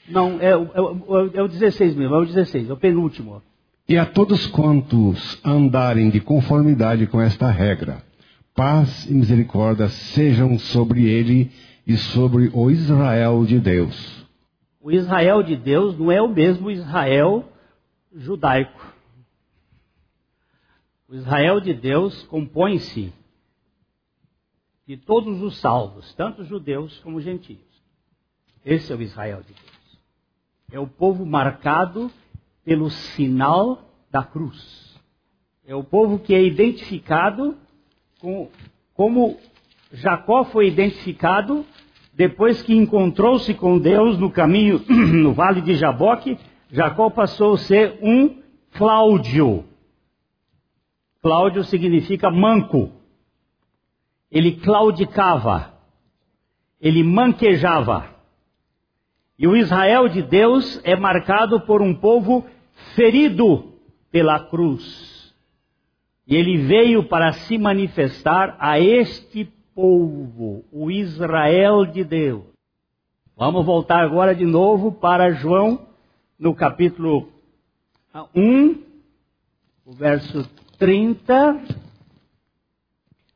Não, 0.08 0.40
é, 0.40 0.50
é, 0.50 0.52
é, 0.52 1.38
é 1.40 1.42
o 1.42 1.48
16 1.48 1.96
mesmo, 1.96 2.14
é 2.14 2.20
o 2.20 2.26
16, 2.26 2.70
é 2.70 2.74
o 2.74 2.78
penúltimo. 2.78 3.42
E 3.90 3.98
a 3.98 4.06
todos 4.06 4.46
quantos 4.46 5.42
andarem 5.44 6.12
de 6.12 6.20
conformidade 6.20 7.08
com 7.08 7.20
esta 7.20 7.50
regra, 7.50 8.04
paz 8.54 9.10
e 9.10 9.14
misericórdia 9.16 9.90
sejam 9.90 10.60
sobre 10.60 11.10
ele 11.10 11.52
e 11.86 11.98
sobre 11.98 12.50
o 12.54 12.72
Israel 12.72 13.46
de 13.46 13.60
Deus. 13.60 14.26
O 14.80 14.92
Israel 14.92 15.44
de 15.44 15.56
Deus 15.56 15.98
não 15.98 16.12
é 16.12 16.22
o 16.22 16.28
mesmo 16.28 16.72
Israel 16.72 17.50
judaico. 18.14 18.94
O 21.08 21.16
Israel 21.16 21.60
de 21.60 21.74
Deus 21.74 22.24
compõe-se 22.24 23.14
de 24.86 24.98
todos 24.98 25.42
os 25.42 25.58
salvos, 25.58 26.14
tanto 26.16 26.44
judeus 26.44 26.98
como 27.00 27.22
gentios. 27.22 27.62
Esse 28.66 28.92
é 28.92 28.96
o 28.96 29.02
Israel 29.02 29.42
de 29.42 29.54
Deus. 29.54 30.00
É 30.72 30.80
o 30.80 30.88
povo 30.88 31.26
marcado 31.26 32.12
pelo 32.64 32.90
sinal 32.90 33.90
da 34.10 34.24
cruz. 34.24 35.00
É 35.66 35.76
o 35.76 35.84
povo 35.84 36.20
que 36.20 36.34
é 36.34 36.44
identificado 36.44 37.58
com, 38.20 38.50
como 38.94 39.38
Jacó 39.94 40.44
foi 40.46 40.68
identificado 40.68 41.64
depois 42.14 42.64
que 42.64 42.74
encontrou-se 42.74 43.54
com 43.54 43.78
Deus 43.78 44.18
no 44.18 44.32
caminho, 44.32 44.84
no 44.90 45.34
vale 45.34 45.62
de 45.62 45.76
Jaboque. 45.76 46.38
Jacó 46.72 47.12
passou 47.12 47.54
a 47.54 47.58
ser 47.60 48.00
um 48.02 48.42
Cláudio. 48.72 49.66
Cláudio 51.22 51.64
significa 51.64 52.32
manco. 52.32 52.92
Ele 54.32 54.54
claudicava. 54.54 55.74
Ele 56.82 57.04
manquejava. 57.04 58.10
E 59.38 59.48
o 59.48 59.56
Israel 59.56 60.08
de 60.10 60.24
Deus 60.24 60.82
é 60.84 60.96
marcado 60.96 61.62
por 61.62 61.84
um 61.84 61.94
povo 61.94 62.46
ferido 62.96 63.74
pela 64.12 64.40
cruz. 64.40 65.34
E 66.28 66.36
ele 66.36 66.58
veio 66.58 67.04
para 67.04 67.32
se 67.32 67.60
manifestar 67.60 68.56
a 68.60 68.80
este 68.80 69.54
povo, 69.76 70.64
o 70.72 70.92
Israel 70.92 71.86
de 71.86 72.04
Deus. 72.04 72.44
Vamos 73.36 73.66
voltar 73.66 74.04
agora 74.04 74.36
de 74.36 74.46
novo 74.46 74.92
para 74.92 75.32
João, 75.32 75.88
no 76.38 76.54
capítulo 76.54 77.30
1, 78.36 78.76
o 79.86 79.92
verso 79.94 80.48
30, 80.78 81.60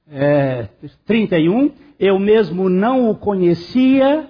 é, 0.09 0.69
31. 1.05 1.71
Eu 1.99 2.19
mesmo 2.19 2.69
não 2.69 3.09
o 3.09 3.15
conhecia, 3.15 4.29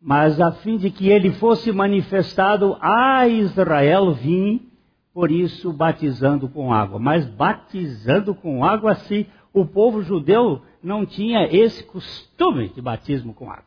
mas 0.00 0.38
a 0.38 0.52
fim 0.52 0.76
de 0.76 0.90
que 0.90 1.08
ele 1.08 1.32
fosse 1.32 1.72
manifestado 1.72 2.76
a 2.80 3.26
Israel, 3.26 4.12
vim, 4.12 4.68
por 5.14 5.30
isso 5.30 5.72
batizando 5.72 6.48
com 6.48 6.72
água. 6.72 6.98
Mas 6.98 7.26
batizando 7.26 8.34
com 8.34 8.62
água, 8.62 8.94
se 8.94 9.26
o 9.52 9.64
povo 9.64 10.02
judeu 10.02 10.60
não 10.82 11.04
tinha 11.04 11.46
esse 11.46 11.84
costume 11.84 12.68
de 12.68 12.80
batismo 12.80 13.34
com 13.34 13.50
água. 13.50 13.64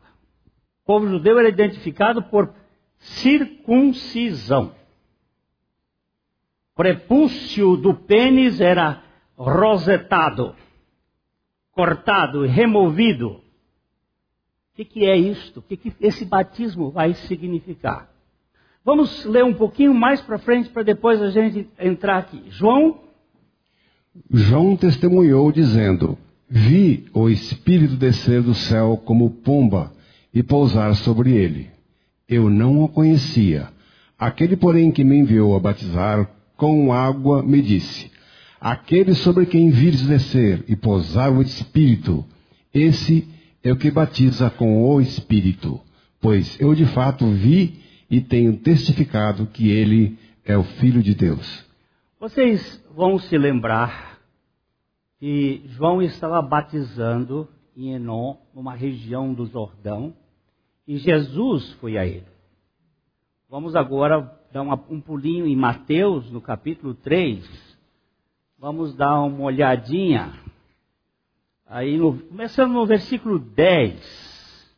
O 0.83 0.85
povo 0.85 1.07
judeu 1.07 1.39
era 1.39 1.49
identificado 1.49 2.23
por 2.23 2.53
circuncisão. 2.97 4.75
Prepúcio 6.75 7.77
do 7.77 7.93
pênis 7.93 8.59
era 8.59 9.03
rosetado, 9.37 10.55
cortado, 11.71 12.45
removido 12.45 13.43
o 14.73 14.75
que, 14.75 14.85
que, 14.85 15.05
é 15.05 15.15
isto? 15.15 15.59
O 15.59 15.61
que, 15.61 15.77
que 15.77 15.93
esse 16.01 16.25
batismo 16.25 16.89
vai 16.89 17.13
significar? 17.13 18.09
Vamos 18.83 19.23
ler 19.23 19.43
um 19.43 19.53
pouquinho 19.53 19.93
mais 19.93 20.19
para 20.19 20.39
frente 20.39 20.67
para 20.69 20.81
depois 20.81 21.21
a 21.21 21.29
gente 21.29 21.69
entrar 21.77 22.17
aqui. 22.17 22.43
João. 22.49 22.99
João 24.31 24.75
testemunhou 24.75 25.51
dizendo: 25.51 26.17
Vi 26.49 27.05
o 27.13 27.29
Espírito 27.29 27.95
descer 27.95 28.41
do 28.41 28.53
céu 28.53 29.01
como 29.03 29.29
pomba 29.29 29.91
e 30.33 30.43
pousar 30.43 30.95
sobre 30.95 31.31
ele. 31.31 31.69
Eu 32.27 32.49
não 32.49 32.83
o 32.83 32.87
conhecia. 32.87 33.69
Aquele, 34.17 34.55
porém, 34.55 34.91
que 34.91 35.03
me 35.03 35.17
enviou 35.17 35.55
a 35.55 35.59
batizar 35.59 36.29
com 36.55 36.93
água, 36.93 37.43
me 37.43 37.61
disse: 37.61 38.11
Aquele 38.59 39.13
sobre 39.13 39.45
quem 39.45 39.69
vires 39.69 40.03
descer 40.03 40.63
e 40.67 40.75
pousar 40.75 41.31
o 41.31 41.41
Espírito, 41.41 42.25
esse 42.73 43.27
é 43.63 43.71
o 43.71 43.77
que 43.77 43.91
batiza 43.91 44.49
com 44.49 44.83
o 44.83 45.01
Espírito. 45.01 45.79
Pois 46.21 46.57
eu 46.59 46.73
de 46.73 46.85
fato 46.85 47.25
vi 47.27 47.81
e 48.09 48.21
tenho 48.21 48.55
testificado 48.57 49.47
que 49.47 49.69
ele 49.69 50.17
é 50.45 50.57
o 50.57 50.63
Filho 50.63 51.03
de 51.03 51.13
Deus. 51.13 51.65
Vocês 52.19 52.81
vão 52.95 53.19
se 53.19 53.37
lembrar 53.37 54.12
que 55.23 55.63
João 55.67 56.01
estava 56.01 56.41
batizando 56.41 57.47
em 57.77 57.93
Enon, 57.93 58.35
numa 58.53 58.75
região 58.75 59.33
do 59.33 59.45
Jordão, 59.45 60.13
e 60.85 60.97
Jesus 60.97 61.71
foi 61.75 61.97
a 61.97 62.05
ele. 62.05 62.27
Vamos 63.49 63.73
agora 63.73 64.37
dar 64.51 64.63
uma, 64.63 64.75
um 64.89 64.99
pulinho 64.99 65.47
em 65.47 65.55
Mateus, 65.55 66.29
no 66.29 66.41
capítulo 66.41 66.93
3. 66.93 67.41
Vamos 68.59 68.97
dar 68.97 69.21
uma 69.21 69.45
olhadinha. 69.45 70.33
Aí, 71.67 71.97
no, 71.97 72.17
começando 72.19 72.73
no 72.73 72.85
versículo 72.85 73.39
10. 73.39 74.75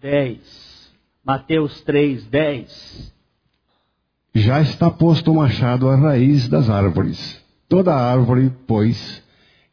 10. 0.00 0.96
Mateus 1.22 1.82
3, 1.82 2.26
10. 2.28 3.14
Já 4.36 4.62
está 4.62 4.90
posto 4.90 5.32
o 5.32 5.36
machado 5.36 5.86
à 5.86 5.96
raiz 5.96 6.48
das 6.48 6.70
árvores. 6.70 7.44
Toda 7.68 7.94
árvore, 7.94 8.52
pois, 8.66 9.22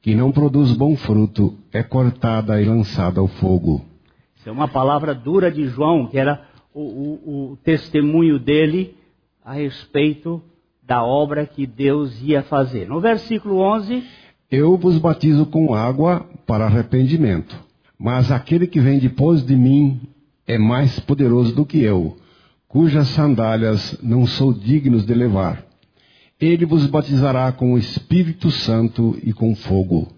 que 0.01 0.15
não 0.15 0.31
produz 0.31 0.71
bom 0.71 0.95
fruto, 0.95 1.57
é 1.71 1.83
cortada 1.83 2.59
e 2.61 2.65
lançada 2.65 3.19
ao 3.19 3.27
fogo. 3.27 3.85
Isso 4.35 4.49
é 4.49 4.51
uma 4.51 4.67
palavra 4.67 5.13
dura 5.13 5.51
de 5.51 5.67
João, 5.67 6.07
que 6.07 6.17
era 6.17 6.41
o, 6.73 6.81
o, 6.81 7.51
o 7.51 7.57
testemunho 7.57 8.39
dele 8.39 8.97
a 9.45 9.53
respeito 9.53 10.41
da 10.81 11.03
obra 11.03 11.45
que 11.45 11.67
Deus 11.67 12.19
ia 12.21 12.41
fazer. 12.43 12.87
No 12.87 12.99
versículo 12.99 13.59
11. 13.59 14.03
Eu 14.49 14.77
vos 14.77 14.97
batizo 14.97 15.45
com 15.45 15.73
água 15.73 16.25
para 16.45 16.65
arrependimento, 16.65 17.55
mas 17.97 18.31
aquele 18.31 18.67
que 18.67 18.79
vem 18.79 18.99
depois 18.99 19.45
de 19.45 19.55
mim 19.55 20.01
é 20.47 20.57
mais 20.57 20.99
poderoso 20.99 21.55
do 21.55 21.65
que 21.65 21.81
eu, 21.81 22.17
cujas 22.67 23.07
sandálias 23.09 23.97
não 24.01 24.25
sou 24.25 24.51
digno 24.51 24.99
de 24.99 25.13
levar. 25.13 25.72
Ele 26.43 26.65
vos 26.65 26.85
batizará 26.87 27.51
com 27.51 27.73
o 27.73 27.77
Espírito 27.77 28.51
Santo 28.51 29.17
e 29.23 29.31
com 29.31 29.55
fogo. 29.55 30.11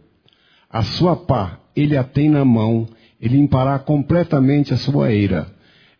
A 0.69 0.81
sua 0.81 1.15
pá 1.15 1.59
ele 1.75 1.97
a 1.97 2.03
tem 2.03 2.29
na 2.29 2.45
mão, 2.45 2.87
e 3.19 3.27
limpará 3.27 3.77
completamente 3.77 4.73
a 4.73 4.77
sua 4.77 5.11
eira. 5.11 5.47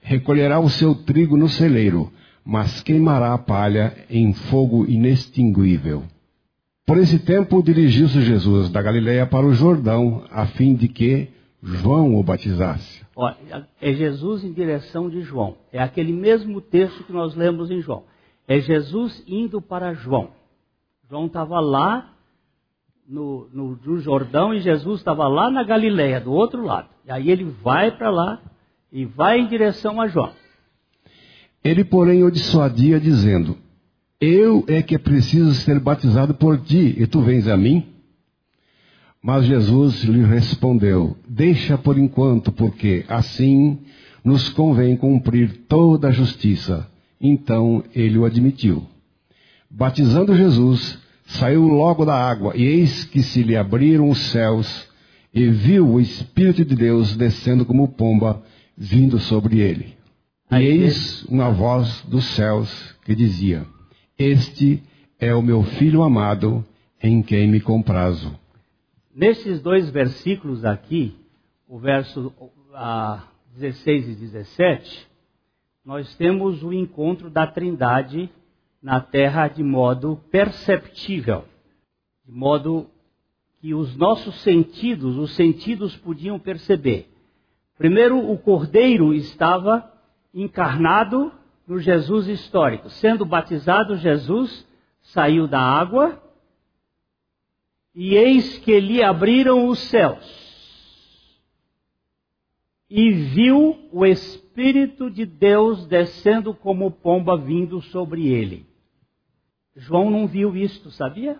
Recolherá 0.02 0.60
o 0.60 0.70
seu 0.70 0.96
trigo 0.96 1.36
no 1.36 1.50
celeiro, 1.50 2.12
mas 2.44 2.82
queimará 2.82 3.34
a 3.34 3.38
palha 3.38 3.96
em 4.10 4.34
fogo 4.34 4.86
inextinguível. 4.88 6.04
Por 6.86 6.98
esse 6.98 7.20
tempo 7.20 7.64
dirigiu-se 7.64 8.22
Jesus 8.22 8.70
da 8.70 8.82
Galiléia 8.82 9.26
para 9.26 9.46
o 9.46 9.54
Jordão, 9.54 10.24
a 10.32 10.46
fim 10.46 10.76
de 10.76 10.88
que 10.88 11.30
João 11.62 12.16
o 12.16 12.24
batizasse. 12.24 13.04
Ó, 13.16 13.32
é 13.82 13.94
Jesus 13.94 14.44
em 14.44 14.54
direção 14.54 15.10
de 15.10 15.22
João. 15.22 15.56
É 15.72 15.82
aquele 15.82 16.14
mesmo 16.14 16.62
texto 16.62 17.04
que 17.04 17.14
nós 17.14 17.36
lemos 17.36 17.72
em 17.72 17.82
João. 17.82 18.04
É 18.48 18.60
Jesus 18.60 19.24
indo 19.28 19.62
para 19.62 19.94
João. 19.94 20.30
João 21.10 21.26
estava 21.26 21.60
lá 21.60 22.14
no, 23.08 23.48
no, 23.52 23.80
no, 23.84 24.00
Jordão 24.00 24.54
e 24.54 24.62
Jesus 24.62 25.00
estava 25.00 25.28
lá 25.28 25.50
na 25.50 25.64
Galileia, 25.64 26.20
do 26.20 26.32
outro 26.32 26.64
lado. 26.64 26.90
E 27.06 27.12
aí 27.12 27.30
ele 27.30 27.46
vai 27.64 27.92
para 27.92 28.10
lá 28.10 28.42
e 28.92 29.06
vai 29.06 29.40
em 29.40 29.48
direção 29.48 30.00
a 30.02 30.08
João. 30.08 30.32
Ele, 31.64 31.84
porém, 31.84 32.24
o 32.24 32.32
dissuadia, 32.32 33.00
dizendo: 33.00 33.58
Eu 34.22 34.64
é 34.68 34.82
que 34.82 34.98
preciso 34.98 35.54
ser 35.54 35.80
batizado 35.80 36.34
por 36.34 36.60
ti, 36.60 36.96
e 36.98 37.08
tu 37.08 37.22
vens 37.22 37.48
a 37.48 37.58
mim? 37.58 37.88
Mas 39.22 39.46
Jesus 39.46 40.04
lhe 40.04 40.24
respondeu: 40.24 41.18
Deixa 41.28 41.78
por 41.78 41.98
enquanto, 41.98 42.52
porque 42.52 43.04
assim 43.08 43.80
nos 44.24 44.50
convém 44.50 44.96
cumprir 44.96 45.66
toda 45.68 46.10
a 46.10 46.12
justiça. 46.12 46.88
Então 47.28 47.84
ele 47.96 48.18
o 48.18 48.26
admitiu. 48.26 48.86
Batizando 49.70 50.36
Jesus, 50.36 51.00
saiu 51.26 51.68
logo 51.68 52.06
da 52.06 52.16
água, 52.16 52.56
e 52.56 52.64
eis 52.64 53.04
que 53.04 53.24
se 53.24 53.42
lhe 53.42 53.58
abriram 53.58 54.10
os 54.10 54.20
céus, 54.30 54.88
e 55.34 55.50
viu 55.50 55.88
o 55.88 56.00
Espírito 56.00 56.64
de 56.64 56.76
Deus 56.76 57.18
descendo 57.18 57.66
como 57.66 57.88
pomba, 57.88 58.44
vindo 58.78 59.20
sobre 59.20 59.60
ele. 59.60 59.96
E 60.52 60.58
eis 60.58 61.24
uma 61.26 61.50
voz 61.50 62.04
dos 62.04 62.26
céus 62.26 62.96
que 63.04 63.16
dizia: 63.16 63.66
Este 64.18 64.84
é 65.20 65.34
o 65.34 65.42
meu 65.42 65.64
filho 65.64 66.04
amado, 66.04 66.64
em 67.02 67.24
quem 67.24 67.48
me 67.48 67.60
comprazo. 67.60 68.38
Nesses 69.16 69.62
dois 69.62 69.90
versículos 69.90 70.64
aqui, 70.64 71.16
o 71.68 71.80
verso 71.80 72.32
ah, 72.74 73.24
16 73.58 74.10
e 74.10 74.16
17, 74.16 75.08
nós 75.86 76.16
temos 76.16 76.64
o 76.64 76.74
encontro 76.74 77.30
da 77.30 77.46
Trindade 77.46 78.28
na 78.82 79.00
terra 79.00 79.48
de 79.48 79.64
modo 79.64 80.20
perceptível, 80.32 81.46
de 82.26 82.32
modo 82.32 82.90
que 83.62 83.74
os 83.76 83.96
nossos 83.96 84.42
sentidos, 84.42 85.16
os 85.16 85.36
sentidos 85.36 85.96
podiam 85.98 86.40
perceber. 86.40 87.08
Primeiro, 87.78 88.18
o 88.18 88.38
Cordeiro 88.38 89.14
estava 89.14 89.92
encarnado 90.34 91.32
no 91.68 91.78
Jesus 91.78 92.28
histórico. 92.28 92.90
Sendo 92.90 93.26
batizado, 93.26 93.96
Jesus 93.98 94.68
saiu 95.02 95.48
da 95.48 95.60
água 95.60 96.22
e 97.94 98.16
eis 98.16 98.58
que 98.58 98.80
lhe 98.80 99.04
abriram 99.04 99.68
os 99.68 99.80
céus. 99.80 100.46
E 102.90 103.12
viu 103.12 103.78
o 103.92 104.06
Espírito 104.06 104.45
de 105.12 105.26
Deus 105.26 105.86
descendo 105.88 106.54
como 106.54 106.92
pomba 106.92 107.38
vindo 107.38 107.82
sobre 107.82 108.28
ele. 108.28 108.66
João 109.76 110.10
não 110.10 110.28
viu 110.28 110.56
isto, 110.56 110.90
sabia? 110.92 111.40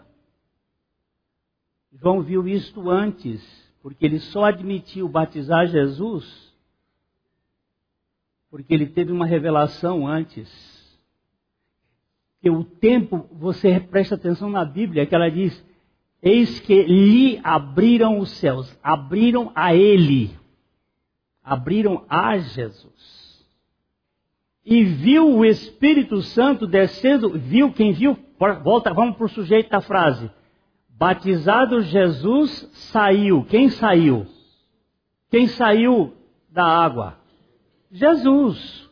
João 1.94 2.22
viu 2.22 2.48
isto 2.48 2.90
antes, 2.90 3.42
porque 3.82 4.06
ele 4.06 4.20
só 4.20 4.46
admitiu 4.46 5.08
batizar 5.08 5.68
Jesus 5.68 6.46
porque 8.56 8.74
ele 8.74 8.86
teve 8.86 9.12
uma 9.12 9.26
revelação 9.26 10.08
antes. 10.08 10.50
Que 12.40 12.50
o 12.50 12.64
tempo, 12.64 13.28
você 13.34 13.82
presta 13.82 14.16
atenção 14.16 14.50
na 14.50 14.64
Bíblia, 14.64 15.06
que 15.06 15.14
ela 15.14 15.30
diz: 15.30 15.62
Eis 16.24 16.58
que 16.62 16.84
lhe 16.84 17.38
abriram 17.44 18.18
os 18.18 18.30
céus, 18.30 18.74
abriram 18.82 19.52
a 19.54 19.76
ele, 19.76 20.32
abriram 21.46 22.04
a 22.10 22.38
Jesus. 22.38 23.46
E 24.66 24.84
viu 24.84 25.38
o 25.38 25.46
Espírito 25.46 26.22
Santo 26.24 26.66
descendo, 26.66 27.38
viu 27.38 27.72
quem 27.72 27.94
viu, 27.94 28.18
volta, 28.64 28.92
vamos 28.94 29.16
para 29.16 29.26
o 29.26 29.30
sujeito 29.30 29.70
da 29.70 29.80
frase. 29.80 30.32
Batizado 30.90 31.82
Jesus 31.82 32.68
saiu. 32.92 33.46
Quem 33.46 33.70
saiu? 33.70 34.26
Quem 35.30 35.48
saiu 35.48 36.14
da 36.50 36.66
água? 36.66 37.20
Jesus. 37.92 38.90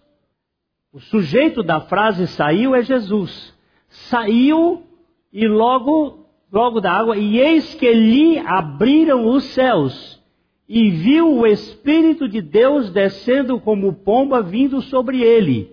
O 0.91 0.99
sujeito 0.99 1.63
da 1.63 1.81
frase 1.81 2.27
saiu 2.27 2.75
é 2.75 2.83
Jesus. 2.83 3.57
Saiu 3.87 4.85
e 5.31 5.47
logo 5.47 6.23
logo 6.53 6.79
da 6.79 6.91
água, 6.93 7.17
e 7.17 7.39
eis 7.39 7.73
que 7.73 7.91
lhe 7.91 8.37
abriram 8.37 9.25
os 9.25 9.43
céus, 9.45 10.12
e 10.67 10.89
viu 10.89 11.39
o 11.39 11.45
Espírito 11.45 12.27
de 12.27 12.41
Deus 12.41 12.89
descendo 12.91 13.59
como 13.59 13.93
pomba 13.93 14.41
vindo 14.41 14.81
sobre 14.81 15.21
ele. 15.21 15.71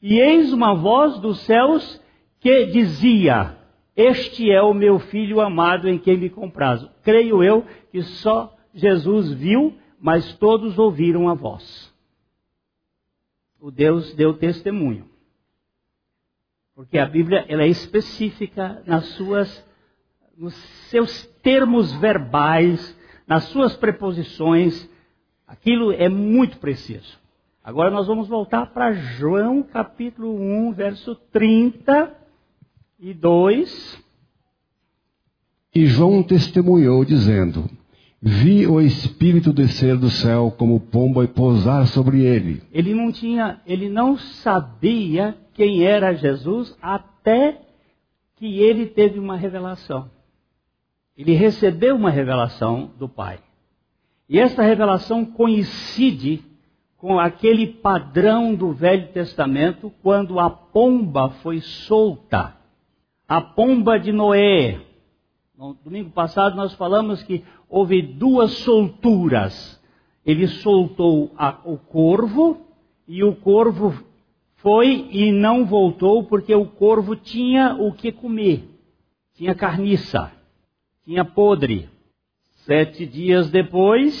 E 0.00 0.18
eis 0.18 0.52
uma 0.52 0.74
voz 0.74 1.18
dos 1.18 1.40
céus 1.40 2.00
que 2.40 2.66
dizia: 2.66 3.56
Este 3.94 4.50
é 4.50 4.62
o 4.62 4.74
meu 4.74 4.98
filho 4.98 5.40
amado 5.40 5.88
em 5.88 5.98
quem 5.98 6.16
me 6.16 6.30
comprazo. 6.30 6.90
Creio 7.02 7.42
eu 7.42 7.64
que 7.90 8.02
só 8.02 8.56
Jesus 8.74 9.32
viu, 9.32 9.74
mas 10.00 10.34
todos 10.34 10.78
ouviram 10.78 11.28
a 11.28 11.34
voz. 11.34 11.92
O 13.60 13.70
Deus 13.70 14.14
deu 14.14 14.34
testemunho. 14.34 15.08
Porque 16.74 16.98
a 16.98 17.06
Bíblia 17.06 17.44
ela 17.48 17.62
é 17.62 17.68
específica 17.68 18.82
nas 18.86 19.06
suas 19.14 19.66
nos 20.36 20.54
seus 20.90 21.26
termos 21.42 21.92
verbais, 21.94 22.95
nas 23.26 23.44
suas 23.44 23.74
preposições, 23.76 24.86
aquilo 25.46 25.92
é 25.92 26.08
muito 26.08 26.58
preciso. 26.58 27.18
Agora 27.62 27.90
nós 27.90 28.06
vamos 28.06 28.28
voltar 28.28 28.66
para 28.66 28.92
João 28.92 29.62
capítulo 29.62 30.38
1, 30.68 30.72
verso 30.72 31.14
32. 31.32 34.04
E 35.74 35.86
João 35.86 36.22
testemunhou, 36.22 37.04
dizendo: 37.04 37.68
Vi 38.22 38.66
o 38.66 38.80
Espírito 38.80 39.52
descer 39.52 39.96
do 39.96 40.08
céu 40.08 40.54
como 40.56 40.78
pomba 40.78 41.24
e 41.24 41.28
pousar 41.28 41.88
sobre 41.88 42.22
ele. 42.22 42.62
Ele 42.72 42.94
não 42.94 43.10
tinha, 43.10 43.60
ele 43.66 43.88
não 43.88 44.16
sabia 44.16 45.36
quem 45.52 45.84
era 45.84 46.14
Jesus 46.14 46.76
até 46.80 47.60
que 48.36 48.60
ele 48.60 48.86
teve 48.86 49.18
uma 49.18 49.36
revelação. 49.36 50.08
Ele 51.16 51.32
recebeu 51.32 51.96
uma 51.96 52.10
revelação 52.10 52.90
do 52.98 53.08
Pai. 53.08 53.38
E 54.28 54.38
essa 54.38 54.62
revelação 54.62 55.24
coincide 55.24 56.44
com 56.96 57.18
aquele 57.18 57.66
padrão 57.66 58.54
do 58.54 58.72
Velho 58.72 59.08
Testamento 59.12 59.92
quando 60.02 60.40
a 60.40 60.50
pomba 60.50 61.30
foi 61.42 61.60
solta. 61.60 62.56
A 63.28 63.40
pomba 63.40 63.98
de 63.98 64.12
Noé. 64.12 64.80
No 65.56 65.74
domingo 65.74 66.10
passado 66.10 66.56
nós 66.56 66.74
falamos 66.74 67.22
que 67.22 67.44
houve 67.68 68.02
duas 68.02 68.52
solturas. 68.58 69.80
Ele 70.24 70.46
soltou 70.48 71.30
a, 71.38 71.60
o 71.64 71.78
corvo 71.78 72.66
e 73.06 73.22
o 73.22 73.36
corvo 73.36 73.94
foi 74.56 75.08
e 75.12 75.30
não 75.30 75.64
voltou 75.64 76.24
porque 76.24 76.54
o 76.54 76.66
corvo 76.66 77.14
tinha 77.14 77.76
o 77.78 77.92
que 77.92 78.10
comer. 78.10 78.68
Tinha 79.34 79.54
carniça, 79.54 80.32
tinha 81.06 81.24
podre. 81.24 81.88
Sete 82.64 83.06
dias 83.06 83.48
depois, 83.48 84.12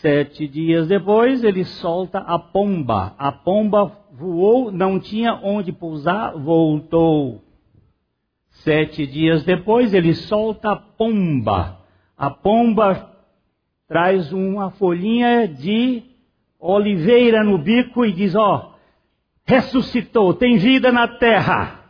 sete 0.00 0.48
dias 0.48 0.88
depois, 0.88 1.44
ele 1.44 1.64
solta 1.64 2.18
a 2.18 2.38
pomba. 2.38 3.14
A 3.18 3.30
pomba 3.30 3.92
voou, 4.10 4.72
não 4.72 4.98
tinha 4.98 5.34
onde 5.34 5.70
pousar, 5.70 6.32
voltou. 6.32 7.42
Sete 8.48 9.06
dias 9.06 9.44
depois, 9.44 9.92
ele 9.92 10.14
solta 10.14 10.72
a 10.72 10.76
pomba. 10.76 11.78
A 12.16 12.30
pomba 12.30 13.14
traz 13.86 14.32
uma 14.32 14.70
folhinha 14.70 15.46
de 15.46 16.04
oliveira 16.58 17.44
no 17.44 17.58
bico 17.58 18.06
e 18.06 18.12
diz: 18.12 18.34
Ó, 18.34 18.56
oh, 18.56 18.74
ressuscitou, 19.44 20.32
tem 20.32 20.56
vida 20.56 20.90
na 20.90 21.06
terra. 21.06 21.84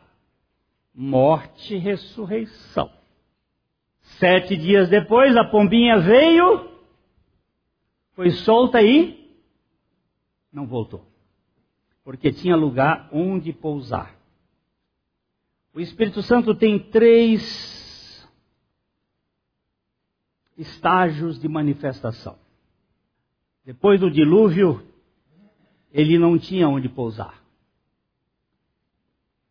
Morte 0.93 1.77
e 1.77 1.79
ressurreição. 1.79 2.91
Sete 4.05 4.57
dias 4.57 4.89
depois, 4.89 5.37
a 5.37 5.45
pombinha 5.45 5.99
veio, 5.99 6.71
foi 8.15 8.31
solta 8.31 8.81
e 8.81 9.29
não 10.53 10.67
voltou. 10.67 11.05
Porque 12.05 12.33
tinha 12.33 12.55
lugar 12.55 13.09
onde 13.13 13.53
pousar. 13.53 14.15
O 15.75 15.81
Espírito 15.81 16.23
Santo 16.23 16.55
tem 16.55 16.79
três 16.79 18.31
estágios 20.57 21.41
de 21.41 21.49
manifestação. 21.49 22.39
Depois 23.65 23.99
do 23.99 24.11
dilúvio, 24.11 24.87
ele 25.93 26.19
não 26.19 26.39
tinha 26.39 26.69
onde 26.69 26.89
pousar. 26.89 27.43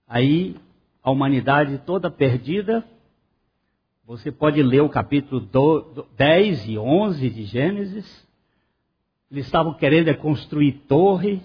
Aí, 0.07 0.55
a 1.01 1.09
humanidade 1.09 1.79
toda 1.79 2.09
perdida, 2.11 2.87
você 4.05 4.31
pode 4.31 4.61
ler 4.61 4.81
o 4.81 4.89
capítulo 4.89 5.47
10 6.17 6.67
e 6.67 6.77
11 6.77 7.29
de 7.29 7.43
Gênesis. 7.45 8.27
Eles 9.31 9.45
estavam 9.45 9.73
querendo 9.73 10.09
é 10.09 10.13
construir 10.13 10.73
torre. 10.89 11.41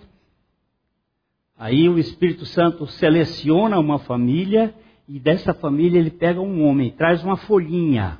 Aí 1.56 1.88
o 1.88 1.98
Espírito 1.98 2.44
Santo 2.44 2.84
seleciona 2.86 3.78
uma 3.78 4.00
família 4.00 4.74
e 5.06 5.20
dessa 5.20 5.54
família 5.54 6.00
ele 6.00 6.10
pega 6.10 6.40
um 6.40 6.66
homem, 6.66 6.90
traz 6.90 7.22
uma 7.22 7.36
folhinha. 7.36 8.18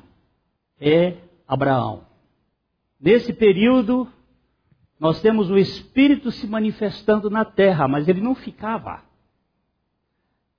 É 0.79 1.17
Abraão. 1.45 2.05
Nesse 2.99 3.33
período, 3.33 4.07
nós 4.97 5.21
temos 5.21 5.49
o 5.51 5.57
Espírito 5.57 6.31
se 6.31 6.47
manifestando 6.47 7.29
na 7.29 7.43
terra, 7.43 7.89
mas 7.89 8.07
ele 8.07 8.21
não 8.21 8.35
ficava. 8.35 9.03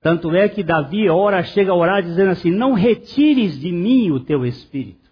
Tanto 0.01 0.35
é 0.35 0.49
que 0.49 0.63
Davi 0.63 1.07
ora, 1.07 1.43
chega 1.43 1.71
a 1.71 1.75
orar 1.75 2.01
dizendo 2.01 2.31
assim: 2.31 2.49
Não 2.49 2.73
retires 2.73 3.59
de 3.59 3.71
mim 3.71 4.09
o 4.11 4.19
teu 4.19 4.45
Espírito. 4.45 5.09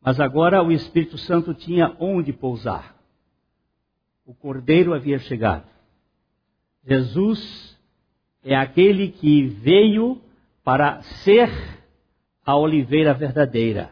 Mas 0.00 0.18
agora 0.18 0.62
o 0.62 0.72
Espírito 0.72 1.18
Santo 1.18 1.54
tinha 1.54 1.94
onde 2.00 2.32
pousar. 2.32 2.96
O 4.26 4.34
Cordeiro 4.34 4.94
havia 4.94 5.18
chegado. 5.18 5.66
Jesus 6.84 7.78
é 8.42 8.56
aquele 8.56 9.08
que 9.08 9.44
veio 9.44 10.20
para 10.64 11.02
ser 11.02 11.50
a 12.44 12.56
oliveira 12.56 13.14
verdadeira. 13.14 13.90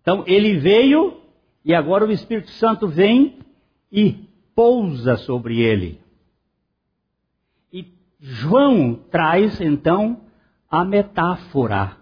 Então 0.00 0.24
ele 0.26 0.56
veio 0.58 1.20
e 1.64 1.74
agora 1.74 2.06
o 2.06 2.12
Espírito 2.12 2.50
Santo 2.52 2.88
vem 2.88 3.38
e 3.92 4.28
pousa 4.54 5.16
sobre 5.18 5.60
ele. 5.60 5.99
E 8.20 8.26
João 8.26 8.94
traz 8.94 9.60
então 9.60 10.20
a 10.70 10.84
metáfora 10.84 11.96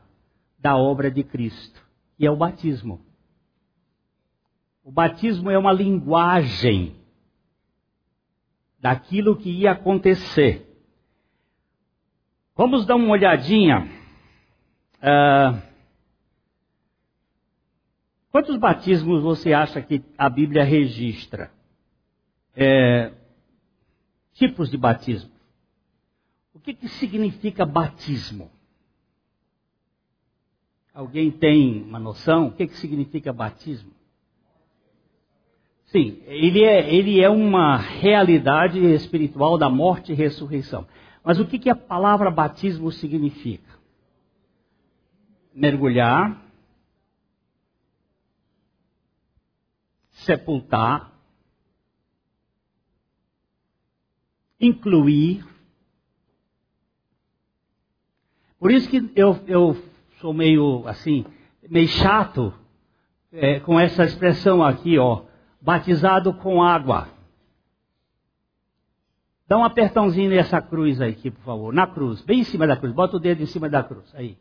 da 0.58 0.76
obra 0.76 1.10
de 1.10 1.22
Cristo, 1.22 1.80
que 2.16 2.26
é 2.26 2.30
o 2.30 2.36
batismo. 2.36 3.00
O 4.82 4.90
batismo 4.90 5.50
é 5.50 5.58
uma 5.58 5.72
linguagem 5.72 6.96
daquilo 8.80 9.36
que 9.36 9.50
ia 9.50 9.72
acontecer. 9.72 10.66
Vamos 12.56 12.84
dar 12.86 12.96
uma 12.96 13.10
olhadinha. 13.10 13.88
Uh, 14.98 15.68
Quantos 18.30 18.56
batismos 18.56 19.22
você 19.22 19.52
acha 19.52 19.80
que 19.80 20.02
a 20.16 20.28
Bíblia 20.28 20.62
registra? 20.62 21.50
É, 22.54 23.12
tipos 24.34 24.70
de 24.70 24.76
batismo. 24.76 25.30
O 26.58 26.60
que, 26.60 26.74
que 26.74 26.88
significa 26.88 27.64
batismo? 27.64 28.50
Alguém 30.92 31.30
tem 31.30 31.84
uma 31.84 32.00
noção? 32.00 32.48
O 32.48 32.52
que, 32.52 32.66
que 32.66 32.76
significa 32.76 33.32
batismo? 33.32 33.92
Sim, 35.86 36.20
ele 36.26 36.64
é, 36.64 36.92
ele 36.92 37.22
é 37.22 37.30
uma 37.30 37.76
realidade 37.76 38.78
espiritual 38.92 39.56
da 39.56 39.70
morte 39.70 40.10
e 40.10 40.16
ressurreição. 40.16 40.84
Mas 41.22 41.38
o 41.38 41.46
que, 41.46 41.60
que 41.60 41.70
a 41.70 41.76
palavra 41.76 42.28
batismo 42.28 42.90
significa? 42.90 43.78
Mergulhar 45.54 46.48
sepultar, 50.28 51.12
incluir. 54.60 55.46
Por 58.58 58.70
isso 58.70 58.88
que 58.88 59.10
eu, 59.14 59.38
eu 59.46 59.76
sou 60.20 60.32
meio 60.32 60.86
assim, 60.86 61.24
meio 61.68 61.88
chato 61.88 62.52
é, 63.32 63.60
com 63.60 63.78
essa 63.78 64.04
expressão 64.04 64.64
aqui, 64.64 64.98
ó, 64.98 65.22
batizado 65.60 66.34
com 66.34 66.62
água. 66.62 67.08
Dá 69.46 69.56
um 69.56 69.64
apertãozinho 69.64 70.28
nessa 70.28 70.60
cruz 70.60 71.00
aí, 71.00 71.12
aqui, 71.12 71.30
por 71.30 71.42
favor. 71.42 71.72
Na 71.72 71.86
cruz, 71.86 72.20
bem 72.22 72.40
em 72.40 72.44
cima 72.44 72.66
da 72.66 72.76
cruz. 72.76 72.92
Bota 72.92 73.16
o 73.16 73.20
dedo 73.20 73.42
em 73.42 73.46
cima 73.46 73.68
da 73.68 73.82
cruz. 73.82 74.14
Aí. 74.14 74.36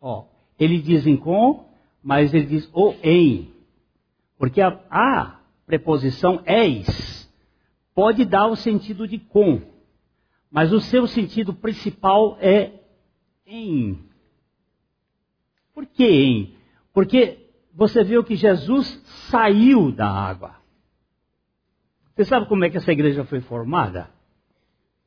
Ó. 0.00 0.24
Ele 0.58 0.80
diz 0.80 1.06
em 1.06 1.16
com, 1.16 1.68
mas 2.02 2.32
ele 2.32 2.46
diz 2.46 2.70
o 2.72 2.94
em. 3.02 3.52
Porque 4.38 4.62
a, 4.62 4.80
a 4.90 5.40
preposição 5.66 6.40
és 6.46 7.30
pode 7.94 8.24
dar 8.24 8.46
o 8.46 8.56
sentido 8.56 9.06
de 9.06 9.18
com, 9.18 9.60
mas 10.50 10.72
o 10.72 10.80
seu 10.80 11.06
sentido 11.06 11.52
principal 11.52 12.36
é 12.40 12.83
em. 13.46 13.98
Por 15.72 15.86
que 15.86 16.04
em? 16.04 16.54
Porque 16.92 17.38
você 17.72 18.04
viu 18.04 18.22
que 18.22 18.36
Jesus 18.36 19.02
saiu 19.30 19.90
da 19.90 20.08
água. 20.08 20.56
Você 22.14 22.24
sabe 22.24 22.46
como 22.46 22.64
é 22.64 22.70
que 22.70 22.76
essa 22.76 22.92
igreja 22.92 23.24
foi 23.24 23.40
formada? 23.40 24.08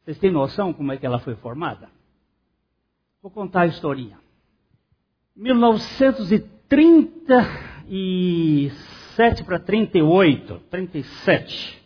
Vocês 0.04 0.20
têm 0.20 0.32
noção 0.32 0.74
como 0.74 0.92
é 0.92 0.98
que 0.98 1.06
ela 1.06 1.20
foi 1.20 1.36
formada? 1.36 1.90
Vou 3.22 3.32
contar 3.32 3.62
a 3.62 3.68
historinha. 3.68 4.20
1936 5.36 7.78
37 7.88 9.44
para 9.46 9.60
38, 9.60 10.62
37. 10.70 11.82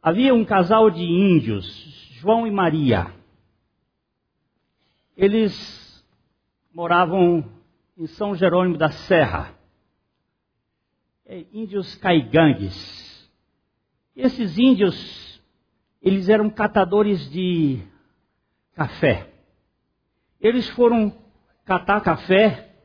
Havia 0.00 0.32
um 0.32 0.44
casal 0.44 0.90
de 0.90 1.02
índios, 1.02 1.66
João 2.20 2.46
e 2.46 2.50
Maria. 2.50 3.08
Eles 5.18 6.06
moravam 6.72 7.44
em 7.96 8.06
São 8.06 8.36
Jerônimo 8.36 8.78
da 8.78 8.88
Serra. 8.90 9.52
É, 11.26 11.44
índios 11.52 11.96
caigangues. 11.96 13.28
Esses 14.14 14.56
índios 14.56 15.28
eles 16.00 16.28
eram 16.28 16.48
catadores 16.48 17.28
de 17.30 17.80
café. 18.74 19.28
Eles 20.40 20.68
foram 20.68 21.12
catar 21.64 22.00
café 22.00 22.76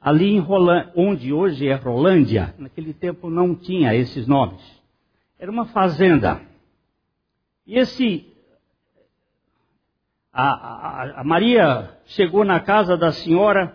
ali 0.00 0.30
em 0.30 0.38
Rolândia, 0.38 0.92
onde 0.96 1.32
hoje 1.32 1.68
é 1.68 1.74
Rolândia. 1.74 2.54
Naquele 2.58 2.94
tempo 2.94 3.28
não 3.28 3.54
tinha 3.54 3.94
esses 3.94 4.26
nomes. 4.26 4.62
Era 5.38 5.50
uma 5.50 5.66
fazenda. 5.66 6.40
E 7.66 7.78
esse. 7.78 8.26
A, 10.32 10.42
a, 10.42 11.20
a 11.20 11.24
Maria 11.24 11.98
chegou 12.06 12.44
na 12.44 12.60
casa 12.60 12.96
da 12.96 13.12
senhora 13.12 13.74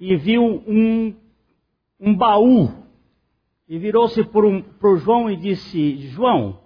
e 0.00 0.16
viu 0.16 0.42
um, 0.66 1.14
um 2.00 2.14
baú. 2.14 2.70
E 3.68 3.78
virou-se 3.78 4.24
para 4.24 4.46
um, 4.46 4.64
o 4.82 4.96
João 4.96 5.30
e 5.30 5.36
disse: 5.36 6.08
João, 6.08 6.60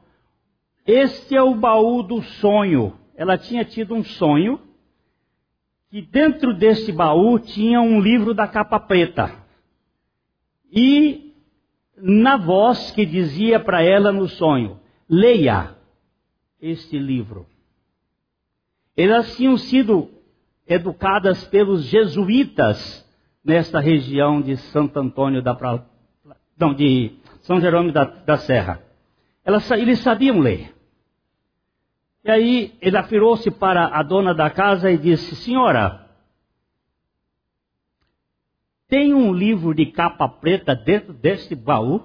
este 0.87 1.37
é 1.37 1.43
o 1.43 1.55
baú 1.55 2.03
do 2.03 2.23
sonho. 2.23 2.99
Ela 3.15 3.37
tinha 3.37 3.65
tido 3.65 3.95
um 3.95 4.05
sonho 4.05 4.61
que 5.91 6.03
dentro 6.03 6.55
desse 6.55 6.93
baú 6.93 7.39
tinha 7.39 7.81
um 7.81 8.01
livro 8.01 8.35
da 8.35 8.47
capa 8.47 8.79
preta. 8.79 9.33
E 10.71 11.35
na 11.97 12.37
voz 12.37 12.91
que 12.91 13.07
dizia 13.07 13.59
para 13.59 13.83
ela 13.83 14.13
no 14.13 14.29
sonho: 14.29 14.81
leia 15.09 15.77
este 16.61 16.99
livro. 16.99 17.47
Elas 18.97 19.37
tinham 19.37 19.57
sido 19.59 20.11
educadas 20.67 21.45
pelos 21.45 21.85
jesuítas 21.85 23.05
nesta 23.45 23.79
região 23.79 24.41
de 24.41 24.57
Santo 24.57 24.99
Antônio 24.99 25.43
da 25.43 25.55
pra... 25.55 25.85
não, 26.59 26.75
de 26.75 27.13
São 27.43 27.61
Jerônimo 27.61 27.93
da, 27.93 28.05
da 28.05 28.39
Serra. 28.39 28.83
Elas, 29.45 29.71
eles 29.71 30.01
sabiam 30.01 30.41
ler. 30.41 30.75
E 32.25 32.31
aí 32.31 32.75
ele 32.81 32.97
afirou-se 32.97 33.49
para 33.53 33.87
a 33.87 34.03
dona 34.03 34.35
da 34.35 34.51
casa 34.51 34.91
e 34.91 34.99
disse: 34.99 35.37
Senhora, 35.37 36.11
tem 38.89 39.15
um 39.15 39.33
livro 39.33 39.73
de 39.73 39.87
capa 39.87 40.29
preta 40.29 40.75
dentro 40.75 41.13
deste 41.13 41.55
baú? 41.55 42.03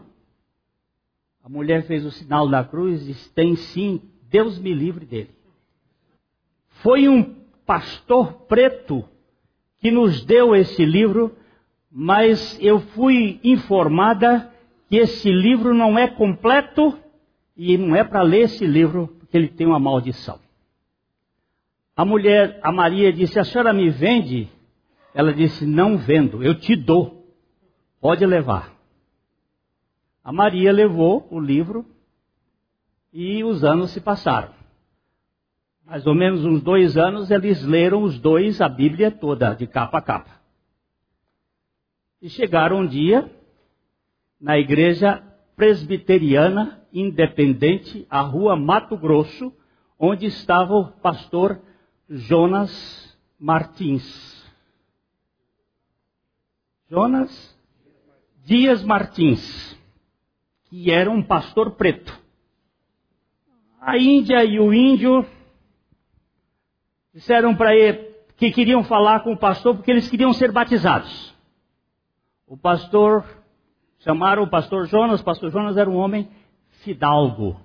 A 1.44 1.50
mulher 1.50 1.88
fez 1.88 2.06
o 2.06 2.12
sinal 2.12 2.48
da 2.48 2.64
cruz 2.64 3.02
e 3.02 3.06
disse: 3.14 3.34
Tem 3.34 3.56
sim, 3.56 4.00
Deus 4.30 4.60
me 4.60 4.74
livre 4.74 5.06
dele. 5.06 5.41
Foi 6.82 7.08
um 7.08 7.36
pastor 7.66 8.34
preto 8.48 9.04
que 9.80 9.92
nos 9.92 10.24
deu 10.26 10.56
esse 10.56 10.84
livro, 10.86 11.36
mas 11.92 12.58
eu 12.62 12.80
fui 12.80 13.40
informada 13.44 14.52
que 14.90 14.98
esse 14.98 15.30
livro 15.32 15.74
não 15.74 15.98
é 15.98 16.08
completo 16.08 16.98
e 17.56 17.78
não 17.78 17.96
é 17.96 18.04
para 18.04 18.22
ler 18.22 18.42
esse 18.42 18.66
livro 18.66 19.16
que 19.30 19.38
ele 19.38 19.48
tem 19.48 19.68
uma 19.68 19.80
maldição. 19.80 20.40
A 21.96 22.04
mulher, 22.04 22.60
a 22.64 22.72
Maria, 22.72 23.12
disse: 23.14 23.40
A 23.40 23.44
senhora 23.44 23.74
me 23.74 23.90
vende? 23.90 24.50
Ela 25.14 25.34
disse: 25.34 25.66
Não 25.66 25.98
vendo, 25.98 26.44
eu 26.44 26.56
te 26.56 26.76
dou. 26.76 27.26
Pode 28.00 28.26
levar. 28.26 28.74
A 30.24 30.32
Maria 30.32 30.72
levou 30.72 31.28
o 31.30 31.40
livro 31.40 31.86
e 33.14 33.44
os 33.44 33.64
anos 33.64 33.92
se 33.92 34.02
passaram. 34.02 34.61
Mais 35.92 36.08
ou 36.08 36.16
menos 36.16 36.46
uns 36.46 36.62
dois 36.62 36.96
anos, 36.96 37.30
eles 37.30 37.66
leram 37.66 38.04
os 38.04 38.18
dois 38.18 38.62
a 38.62 38.70
Bíblia 38.70 39.12
toda, 39.12 39.54
de 39.54 39.68
capa 39.68 39.98
a 39.98 40.02
capa. 40.02 40.42
E 42.22 42.30
chegaram 42.30 42.80
um 42.80 42.88
dia 42.88 43.30
na 44.40 44.58
igreja 44.58 45.22
presbiteriana 45.54 46.82
independente, 46.94 48.08
a 48.10 48.22
rua 48.22 48.56
Mato 48.56 48.96
Grosso, 48.96 49.52
onde 50.00 50.28
estava 50.28 50.74
o 50.76 50.94
pastor 50.94 51.62
Jonas 52.10 53.20
Martins. 53.38 54.50
Jonas 56.90 57.60
Dias 58.46 58.82
Martins, 58.82 59.78
que 60.70 60.90
era 60.90 61.12
um 61.12 61.22
pastor 61.22 61.72
preto. 61.72 62.18
A 63.82 63.98
Índia 63.98 64.46
e 64.46 64.58
o 64.58 64.74
índio 64.74 65.28
disseram 67.14 67.56
para 67.56 67.76
ele 67.76 68.12
que 68.38 68.52
queriam 68.52 68.84
falar 68.84 69.22
com 69.22 69.34
o 69.34 69.38
pastor 69.38 69.76
porque 69.76 69.92
eles 69.92 70.10
queriam 70.10 70.34
ser 70.34 70.52
batizados. 70.52 71.36
O 72.48 72.58
pastor, 72.58 73.24
chamaram 74.00 74.44
o 74.44 74.50
pastor 74.50 74.88
Jonas, 74.88 75.22
o 75.22 75.24
pastor 75.24 75.52
Jonas 75.52 75.78
era 75.78 75.90
um 75.90 75.96
homem 75.96 76.30
fidalgo, 76.84 77.60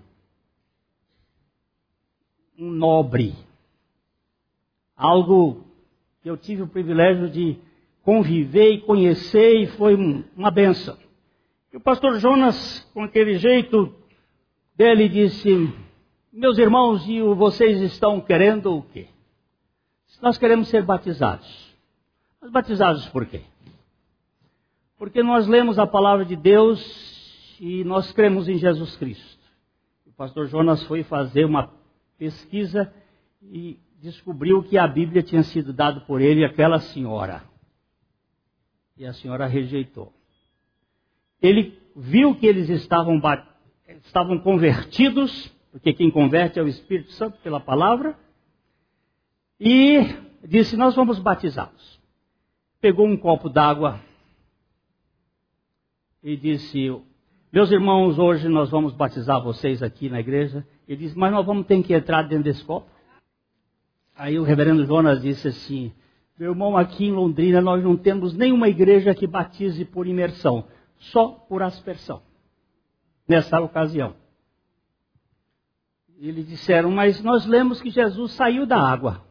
um 2.58 2.70
nobre, 2.70 3.34
algo 4.96 5.64
que 6.22 6.28
eu 6.30 6.36
tive 6.36 6.62
o 6.62 6.68
privilégio 6.68 7.30
de 7.30 7.58
conviver 8.02 8.72
e 8.72 8.80
conhecer 8.82 9.62
e 9.62 9.66
foi 9.66 9.94
uma 10.36 10.50
benção. 10.50 10.96
E 11.72 11.76
o 11.76 11.80
pastor 11.80 12.18
Jonas, 12.18 12.80
com 12.92 13.02
aquele 13.02 13.38
jeito 13.38 13.94
dele, 14.76 15.08
disse: 15.08 15.72
Meus 16.32 16.58
irmãos, 16.58 17.06
e 17.08 17.20
vocês 17.20 17.80
estão 17.80 18.20
querendo 18.20 18.76
o 18.76 18.82
quê? 18.82 19.08
Nós 20.22 20.38
queremos 20.38 20.68
ser 20.68 20.82
batizados. 20.82 21.74
Mas 22.40 22.50
batizados 22.50 23.06
por 23.08 23.26
quê? 23.26 23.42
Porque 24.98 25.22
nós 25.22 25.46
lemos 25.46 25.78
a 25.78 25.86
palavra 25.86 26.24
de 26.24 26.36
Deus 26.36 27.56
e 27.60 27.84
nós 27.84 28.12
cremos 28.12 28.48
em 28.48 28.56
Jesus 28.56 28.96
Cristo. 28.96 29.44
O 30.06 30.12
pastor 30.12 30.46
Jonas 30.46 30.82
foi 30.84 31.02
fazer 31.02 31.44
uma 31.44 31.70
pesquisa 32.18 32.92
e 33.42 33.78
descobriu 34.00 34.62
que 34.62 34.78
a 34.78 34.86
Bíblia 34.86 35.22
tinha 35.22 35.42
sido 35.42 35.72
dada 35.72 36.00
por 36.00 36.20
ele 36.20 36.44
àquela 36.44 36.78
senhora. 36.78 37.42
E 38.96 39.04
a 39.04 39.12
senhora 39.12 39.46
rejeitou. 39.46 40.12
Ele 41.42 41.78
viu 41.94 42.34
que 42.34 42.46
eles 42.46 42.68
estavam, 42.70 43.20
estavam 44.04 44.38
convertidos, 44.38 45.52
porque 45.70 45.92
quem 45.92 46.10
converte 46.10 46.58
é 46.58 46.62
o 46.62 46.68
Espírito 46.68 47.12
Santo 47.12 47.38
pela 47.42 47.60
palavra, 47.60 48.18
e 49.58 50.00
disse: 50.44 50.76
Nós 50.76 50.94
vamos 50.94 51.18
batizá-los. 51.18 52.00
Pegou 52.80 53.06
um 53.06 53.16
copo 53.16 53.48
d'água 53.48 54.00
e 56.22 56.36
disse: 56.36 56.90
meus 57.56 57.70
irmãos, 57.70 58.18
hoje 58.18 58.50
nós 58.50 58.68
vamos 58.68 58.92
batizar 58.92 59.42
vocês 59.42 59.82
aqui 59.82 60.10
na 60.10 60.20
igreja. 60.20 60.62
Ele 60.86 60.98
disse, 60.98 61.16
mas 61.16 61.32
nós 61.32 61.46
vamos 61.46 61.66
ter 61.66 61.82
que 61.82 61.94
entrar 61.94 62.22
dentro 62.24 62.44
desse 62.44 62.62
copo. 62.62 62.86
Aí 64.14 64.38
o 64.38 64.42
reverendo 64.42 64.84
Jonas 64.84 65.22
disse 65.22 65.48
assim: 65.48 65.90
Meu 66.38 66.50
irmão, 66.50 66.76
aqui 66.76 67.06
em 67.06 67.12
Londrina 67.12 67.62
nós 67.62 67.82
não 67.82 67.96
temos 67.96 68.34
nenhuma 68.34 68.68
igreja 68.68 69.14
que 69.14 69.26
batize 69.26 69.86
por 69.86 70.06
imersão, 70.06 70.66
só 70.98 71.28
por 71.28 71.62
aspersão. 71.62 72.20
Nessa 73.26 73.58
ocasião. 73.58 74.14
Eles 76.18 76.46
disseram, 76.46 76.90
mas 76.90 77.22
nós 77.22 77.46
lemos 77.46 77.80
que 77.80 77.88
Jesus 77.88 78.32
saiu 78.32 78.66
da 78.66 78.78
água. 78.78 79.25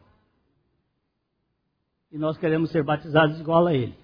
E 2.16 2.18
nós 2.18 2.38
queremos 2.38 2.70
ser 2.70 2.82
batizados 2.82 3.38
igual 3.38 3.66
a 3.66 3.74
ele. 3.74 3.94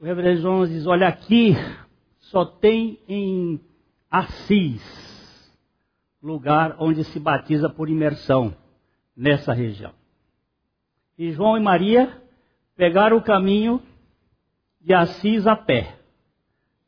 O 0.00 0.04
reverendo 0.04 0.40
Jonas 0.40 0.68
diz: 0.68 0.84
Olha 0.84 1.06
aqui, 1.06 1.52
só 2.18 2.44
tem 2.44 2.98
em 3.06 3.60
Assis 4.10 4.82
lugar 6.20 6.74
onde 6.80 7.04
se 7.04 7.20
batiza 7.20 7.70
por 7.70 7.88
imersão 7.88 8.52
nessa 9.16 9.52
região. 9.52 9.92
E 11.16 11.30
João 11.30 11.56
e 11.56 11.60
Maria 11.60 12.20
pegaram 12.74 13.18
o 13.18 13.22
caminho 13.22 13.80
de 14.80 14.92
Assis 14.92 15.46
a 15.46 15.54
pé, 15.54 16.00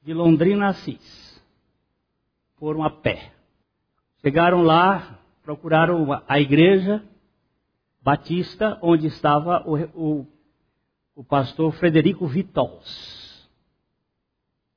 de 0.03 0.12
Londrina 0.12 0.66
a 0.66 0.68
Assis. 0.70 1.40
Foram 2.57 2.83
a 2.83 2.90
pé. 2.90 3.31
Chegaram 4.23 4.62
lá, 4.62 5.20
procuraram 5.44 6.20
a 6.27 6.40
igreja 6.40 7.01
batista, 8.02 8.78
onde 8.82 9.06
estava 9.06 9.62
o, 9.66 9.76
o, 9.94 10.26
o 11.14 11.24
pastor 11.24 11.72
Frederico 11.72 12.26
Vitols. 12.26 13.48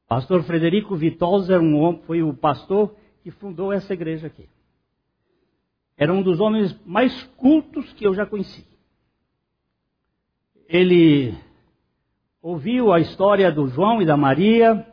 Pastor 0.08 0.44
Frederico 0.44 0.96
Vitosa 0.96 1.56
era 1.56 1.64
um 1.64 1.80
homem, 1.80 2.02
foi 2.04 2.22
o 2.22 2.34
pastor 2.34 2.96
que 3.24 3.32
fundou 3.32 3.72
essa 3.72 3.94
igreja 3.94 4.28
aqui. 4.28 4.48
Era 5.98 6.14
um 6.14 6.22
dos 6.22 6.40
homens 6.40 6.78
mais 6.86 7.24
cultos 7.38 7.94
que 7.94 8.06
eu 8.06 8.14
já 8.14 8.26
conheci. 8.26 8.66
Ele 10.68 11.34
ouviu 12.42 12.92
a 12.92 13.00
história 13.00 13.52
do 13.52 13.68
João 13.68 14.02
e 14.02 14.06
da 14.06 14.18
Maria 14.18 14.86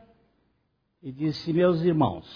e 1.02 1.10
disse: 1.10 1.52
Meus 1.52 1.82
irmãos, 1.82 2.26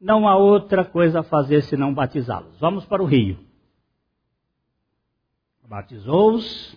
não 0.00 0.26
há 0.26 0.36
outra 0.36 0.84
coisa 0.84 1.20
a 1.20 1.24
fazer 1.24 1.62
senão 1.62 1.92
batizá-los. 1.92 2.58
Vamos 2.58 2.84
para 2.86 3.02
o 3.02 3.06
rio. 3.06 3.51
Batizou-os 5.72 6.76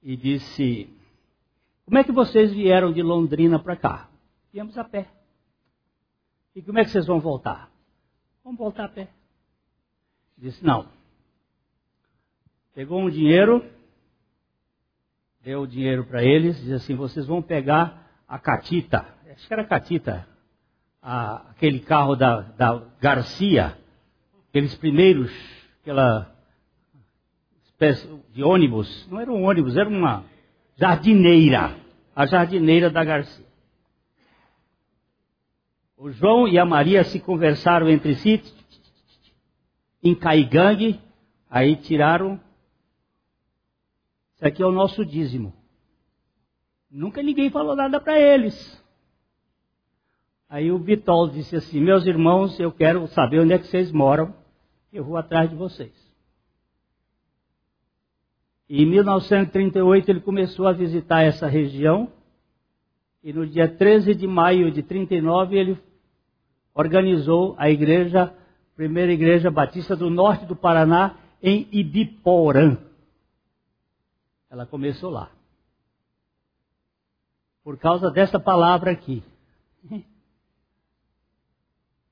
e 0.00 0.16
disse: 0.16 0.88
como 1.84 1.98
é 1.98 2.04
que 2.04 2.12
vocês 2.12 2.52
vieram 2.52 2.92
de 2.92 3.02
Londrina 3.02 3.58
para 3.58 3.74
cá? 3.74 4.08
Viemos 4.52 4.78
a 4.78 4.84
pé. 4.84 5.08
E 6.54 6.62
como 6.62 6.78
é 6.78 6.84
que 6.84 6.90
vocês 6.90 7.04
vão 7.04 7.18
voltar? 7.18 7.68
Vamos 8.44 8.60
voltar 8.60 8.84
a 8.84 8.88
pé. 8.88 9.08
Disse: 10.36 10.64
Não. 10.64 10.88
Pegou 12.76 13.00
um 13.00 13.10
dinheiro, 13.10 13.68
deu 15.42 15.62
o 15.62 15.66
dinheiro 15.66 16.04
para 16.04 16.22
eles, 16.22 16.58
disse 16.58 16.74
assim: 16.74 16.94
Vocês 16.94 17.26
vão 17.26 17.42
pegar 17.42 18.08
a 18.28 18.38
Catita, 18.38 19.04
acho 19.32 19.48
que 19.48 19.52
era 19.52 19.64
Catita, 19.64 20.28
a, 21.02 21.50
aquele 21.50 21.80
carro 21.80 22.14
da, 22.14 22.40
da 22.40 22.86
Garcia, 23.00 23.76
aqueles 24.48 24.76
primeiros, 24.76 25.32
aquela 25.80 26.37
de 28.32 28.42
ônibus, 28.42 29.08
não 29.08 29.20
era 29.20 29.30
um 29.30 29.44
ônibus, 29.44 29.76
era 29.76 29.88
uma 29.88 30.24
jardineira, 30.76 31.76
a 32.14 32.26
jardineira 32.26 32.90
da 32.90 33.04
Garcia. 33.04 33.46
O 35.96 36.10
João 36.10 36.46
e 36.46 36.58
a 36.58 36.64
Maria 36.64 37.04
se 37.04 37.20
conversaram 37.20 37.88
entre 37.88 38.14
si, 38.16 38.42
em 40.02 40.14
Caigangue, 40.14 41.00
aí 41.48 41.76
tiraram. 41.76 42.40
Isso 44.34 44.46
aqui 44.46 44.62
é 44.62 44.66
o 44.66 44.72
nosso 44.72 45.04
dízimo. 45.04 45.52
Nunca 46.90 47.22
ninguém 47.22 47.50
falou 47.50 47.76
nada 47.76 48.00
para 48.00 48.18
eles. 48.18 48.84
Aí 50.48 50.72
o 50.72 50.78
Bitol 50.78 51.28
disse 51.28 51.56
assim: 51.56 51.80
Meus 51.80 52.06
irmãos, 52.06 52.58
eu 52.58 52.72
quero 52.72 53.06
saber 53.08 53.40
onde 53.40 53.52
é 53.52 53.58
que 53.58 53.66
vocês 53.66 53.92
moram, 53.92 54.34
eu 54.92 55.04
vou 55.04 55.16
atrás 55.16 55.50
de 55.50 55.56
vocês. 55.56 56.07
Em 58.68 58.84
1938 58.84 60.10
ele 60.10 60.20
começou 60.20 60.66
a 60.68 60.72
visitar 60.72 61.22
essa 61.22 61.46
região, 61.46 62.12
e 63.22 63.32
no 63.32 63.46
dia 63.46 63.66
13 63.66 64.14
de 64.14 64.26
maio 64.26 64.70
de 64.70 64.82
39 64.82 65.56
ele 65.56 65.78
organizou 66.74 67.54
a 67.58 67.70
igreja, 67.70 68.34
primeira 68.76 69.12
igreja 69.12 69.50
batista 69.50 69.96
do 69.96 70.10
norte 70.10 70.44
do 70.44 70.54
Paraná, 70.54 71.16
em 71.42 71.66
Ibiporã. 71.72 72.76
Ela 74.50 74.66
começou 74.66 75.10
lá. 75.10 75.30
Por 77.64 77.78
causa 77.78 78.10
dessa 78.10 78.38
palavra 78.38 78.90
aqui. 78.90 79.22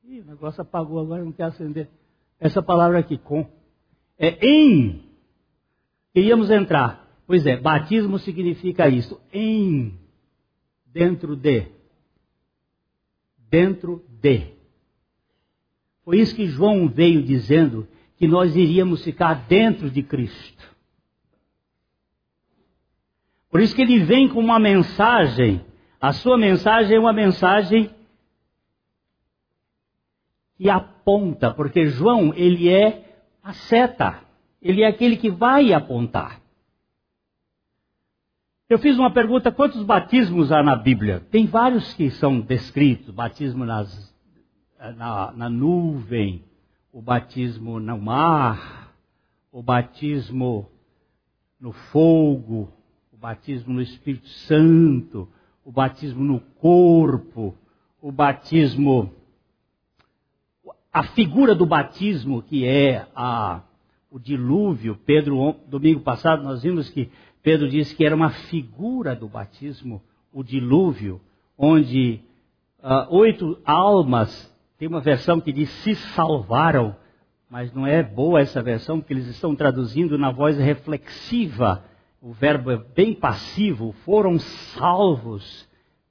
Ih, 0.05 0.21
o 0.21 0.25
negócio 0.25 0.63
apagou 0.63 1.01
agora, 1.01 1.25
não 1.25 1.33
quer 1.33 1.45
acender. 1.45 1.89
Essa 2.39 2.63
palavra 2.63 2.99
aqui, 2.99 3.19
com. 3.19 3.47
É 4.19 4.47
em. 4.47 5.06
Queríamos 6.17 6.49
entrar. 6.49 7.07
Pois 7.27 7.45
é, 7.45 7.59
batismo 7.59 8.19
significa 8.19 8.89
isso. 8.89 9.21
Em. 9.31 10.01
Dentro 10.87 11.37
de. 11.37 11.67
Dentro 13.51 14.03
de. 14.09 14.55
Foi 16.07 16.19
isso 16.19 16.35
que 16.35 16.47
João 16.47 16.89
veio 16.89 17.23
dizendo 17.23 17.87
que 18.17 18.27
nós 18.27 18.57
iríamos 18.57 19.05
ficar 19.05 19.47
dentro 19.47 19.91
de 19.91 20.03
Cristo. 20.03 20.75
Por 23.51 23.61
isso 23.61 23.77
que 23.77 23.83
ele 23.83 24.03
vem 24.03 24.27
com 24.27 24.41
uma 24.41 24.59
mensagem. 24.59 25.67
A 26.01 26.15
sua 26.15 26.39
mensagem 26.39 26.97
é 26.97 26.99
uma 26.99 27.13
mensagem 27.13 27.91
que 30.57 30.71
aponta, 30.71 31.53
porque 31.53 31.89
João, 31.89 32.33
ele 32.33 32.71
é 32.71 33.21
a 33.43 33.53
seta, 33.53 34.26
ele 34.61 34.83
é 34.83 34.87
aquele 34.87 35.17
que 35.17 35.31
vai 35.31 35.73
apontar. 35.73 36.41
Eu 38.69 38.79
fiz 38.79 38.99
uma 38.99 39.13
pergunta: 39.13 39.53
quantos 39.53 39.83
batismos 39.83 40.51
há 40.51 40.63
na 40.63 40.75
Bíblia? 40.75 41.21
Tem 41.31 41.47
vários 41.47 41.95
que 41.95 42.11
são 42.11 42.41
descritos: 42.41 43.15
batismo 43.15 43.65
nas, 43.65 44.15
na, 44.97 45.33
na 45.33 45.49
nuvem, 45.49 46.45
o 46.93 47.01
batismo 47.01 47.79
no 47.79 47.99
mar, 47.99 48.93
o 49.53 49.63
batismo 49.63 50.69
no 51.61 51.73
fogo, 51.73 52.73
o 53.13 53.17
batismo 53.17 53.75
no 53.75 53.83
Espírito 53.83 54.29
Santo, 54.29 55.29
o 55.65 55.71
batismo 55.71 56.25
no 56.25 56.41
corpo, 56.41 57.57
o 58.01 58.11
batismo 58.11 59.13
a 60.97 61.03
figura 61.03 61.55
do 61.55 61.67
batismo, 61.67 62.41
que 62.41 62.67
é 62.67 63.07
a, 63.15 63.61
o 64.17 64.19
dilúvio, 64.19 64.97
Pedro, 65.05 65.57
domingo 65.69 66.01
passado, 66.01 66.43
nós 66.43 66.63
vimos 66.63 66.89
que 66.89 67.11
Pedro 67.43 67.69
disse 67.69 67.95
que 67.95 68.03
era 68.03 68.17
uma 68.17 68.31
figura 68.31 69.15
do 69.15 69.29
batismo, 69.29 70.03
o 70.33 70.43
dilúvio, 70.43 71.21
onde 71.59 72.23
uh, 72.83 73.15
oito 73.15 73.59
almas, 73.63 74.51
tem 74.79 74.89
uma 74.89 75.03
versão 75.03 75.39
que 75.39 75.53
diz 75.53 75.69
se 75.69 75.95
salvaram, 75.95 76.97
mas 77.51 77.75
não 77.75 77.87
é 77.87 78.03
boa 78.03 78.41
essa 78.41 78.63
versão, 78.63 79.01
porque 79.01 79.13
eles 79.13 79.27
estão 79.27 79.55
traduzindo 79.55 80.17
na 80.17 80.31
voz 80.31 80.57
reflexiva, 80.57 81.85
o 82.19 82.33
verbo 82.33 82.71
é 82.71 82.79
bem 82.79 83.13
passivo, 83.13 83.93
foram 84.07 84.39
salvos 84.39 85.69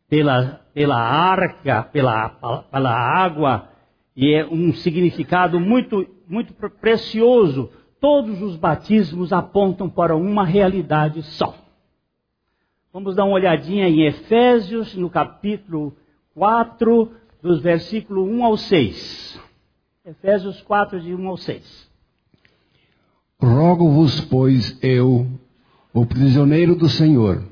pela, 0.08 0.62
pela 0.76 1.00
arca, 1.00 1.82
pela, 1.82 2.30
pela 2.72 2.94
água 2.94 3.68
e 4.16 4.32
é 4.32 4.46
um 4.46 4.72
significado 4.74 5.60
muito, 5.60 6.06
muito 6.28 6.54
precioso. 6.54 7.72
Todos 8.08 8.40
os 8.40 8.56
batismos 8.56 9.34
apontam 9.34 9.90
para 9.90 10.16
uma 10.16 10.46
realidade 10.46 11.24
só. 11.24 11.56
Vamos 12.94 13.16
dar 13.16 13.24
uma 13.24 13.34
olhadinha 13.34 13.90
em 13.90 14.06
Efésios, 14.06 14.94
no 14.94 15.10
capítulo 15.10 15.92
4, 16.36 17.12
dos 17.42 17.60
versículos 17.62 18.30
1 18.30 18.46
ao 18.46 18.58
6. 18.58 19.42
Efésios 20.06 20.62
4, 20.62 21.02
de 21.02 21.16
1 21.16 21.28
ao 21.28 21.36
6. 21.36 21.90
Rogo-vos, 23.42 24.22
pois, 24.22 24.78
eu, 24.84 25.26
o 25.92 26.06
prisioneiro 26.06 26.76
do 26.76 26.88
Senhor, 26.88 27.44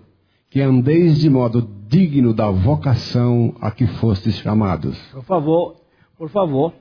que 0.52 0.62
andeis 0.62 1.18
de 1.18 1.32
modo 1.32 1.68
digno 1.88 2.32
da 2.32 2.52
vocação 2.52 3.56
a 3.60 3.72
que 3.72 3.88
fostes 3.88 4.36
chamados. 4.36 5.02
Por 5.14 5.24
favor, 5.24 5.76
por 6.16 6.30
favor, 6.30 6.74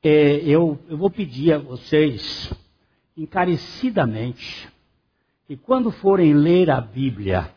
é, 0.00 0.36
eu, 0.44 0.78
eu 0.88 0.96
vou 0.96 1.10
pedir 1.10 1.54
a 1.54 1.58
vocês, 1.58 2.54
encarecidamente, 3.18 4.68
que 5.46 5.56
quando 5.56 5.90
forem 5.90 6.32
ler 6.32 6.70
a 6.70 6.80
Bíblia, 6.80 7.52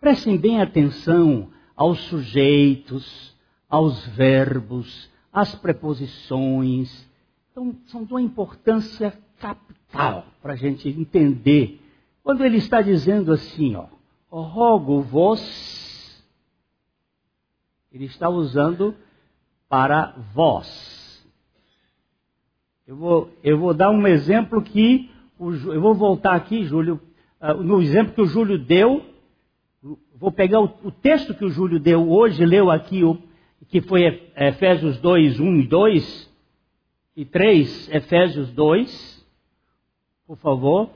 prestem 0.00 0.36
bem 0.36 0.60
atenção 0.60 1.50
aos 1.74 1.98
sujeitos, 2.02 3.34
aos 3.68 4.06
verbos, 4.08 5.10
às 5.32 5.54
preposições. 5.54 7.08
Então, 7.50 7.74
são 7.86 8.04
de 8.04 8.12
uma 8.12 8.20
importância 8.20 9.18
capital 9.38 10.26
para 10.42 10.52
a 10.52 10.56
gente 10.56 10.88
entender. 10.88 11.80
Quando 12.22 12.44
ele 12.44 12.58
está 12.58 12.82
dizendo 12.82 13.32
assim, 13.32 13.74
ó, 13.74 13.86
rogo-vos, 14.30 15.40
ele 17.90 18.04
está 18.04 18.28
usando 18.28 18.94
para 19.68 20.14
vós. 20.34 20.91
Eu 22.84 22.96
vou, 22.96 23.30
eu 23.44 23.58
vou 23.58 23.72
dar 23.72 23.90
um 23.90 24.06
exemplo 24.08 24.60
que, 24.60 25.08
o, 25.38 25.52
eu 25.52 25.80
vou 25.80 25.94
voltar 25.94 26.34
aqui, 26.34 26.64
Júlio, 26.64 27.00
uh, 27.40 27.54
no 27.62 27.80
exemplo 27.80 28.12
que 28.12 28.20
o 28.20 28.26
Júlio 28.26 28.58
deu, 28.58 29.04
vou 30.16 30.32
pegar 30.32 30.60
o, 30.60 30.64
o, 30.82 30.90
texto 30.90 31.32
que 31.32 31.44
o 31.44 31.48
Júlio 31.48 31.78
deu 31.78 32.10
hoje, 32.10 32.44
leu 32.44 32.72
aqui, 32.72 33.04
o, 33.04 33.16
que 33.68 33.80
foi 33.80 34.30
Efésios 34.36 34.98
2, 34.98 35.38
1 35.38 35.60
e 35.60 35.66
2, 35.68 36.32
e 37.16 37.24
3, 37.24 37.88
Efésios 37.94 38.50
2, 38.50 39.26
por 40.26 40.36
favor. 40.38 40.90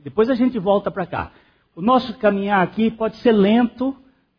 Depois 0.00 0.30
a 0.30 0.34
gente 0.34 0.58
volta 0.60 0.92
para 0.92 1.06
cá. 1.06 1.32
O 1.74 1.82
nosso 1.82 2.16
caminhar 2.18 2.62
aqui 2.62 2.88
pode 2.88 3.16
ser 3.16 3.32
lento, 3.32 3.96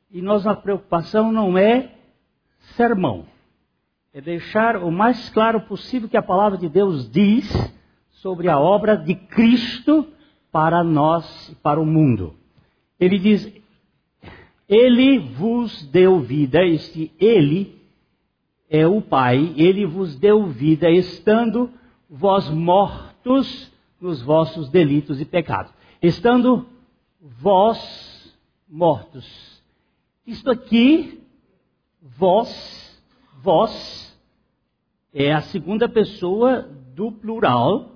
e 0.10 0.22
nossa 0.22 0.56
preocupação 0.56 1.34
não 1.34 1.58
é 1.58 1.92
sermão 2.78 3.33
é 4.14 4.22
deixar 4.22 4.78
o 4.78 4.92
mais 4.92 5.30
claro 5.30 5.62
possível 5.62 6.08
que 6.08 6.16
a 6.16 6.22
palavra 6.22 6.56
de 6.58 6.70
Deus 6.70 7.10
diz 7.10 7.52
sobre 8.12 8.48
a 8.48 8.60
obra 8.60 8.96
de 8.96 9.16
Cristo 9.16 10.08
para 10.52 10.84
nós 10.84 11.50
e 11.50 11.56
para 11.56 11.82
o 11.82 11.86
mundo. 11.86 12.36
Ele 13.00 13.18
diz: 13.18 13.52
Ele 14.70 15.18
vos 15.18 15.84
deu 15.88 16.20
vida, 16.20 16.64
este 16.64 17.12
Ele 17.20 17.82
é 18.70 18.86
o 18.86 19.02
Pai, 19.02 19.52
Ele 19.58 19.84
vos 19.84 20.16
deu 20.16 20.46
vida, 20.46 20.92
estando 20.92 21.72
vós 22.08 22.48
mortos 22.50 23.74
nos 24.00 24.22
vossos 24.22 24.70
delitos 24.70 25.20
e 25.20 25.26
pecados. 25.26 25.74
Estando 26.00 26.68
vós 27.20 28.32
mortos. 28.70 29.60
Isto 30.28 30.52
aqui, 30.52 31.20
vós, 32.00 32.83
vós, 33.44 34.18
é 35.14 35.34
a 35.34 35.42
segunda 35.42 35.90
pessoa 35.90 36.66
do 36.96 37.12
plural. 37.12 37.92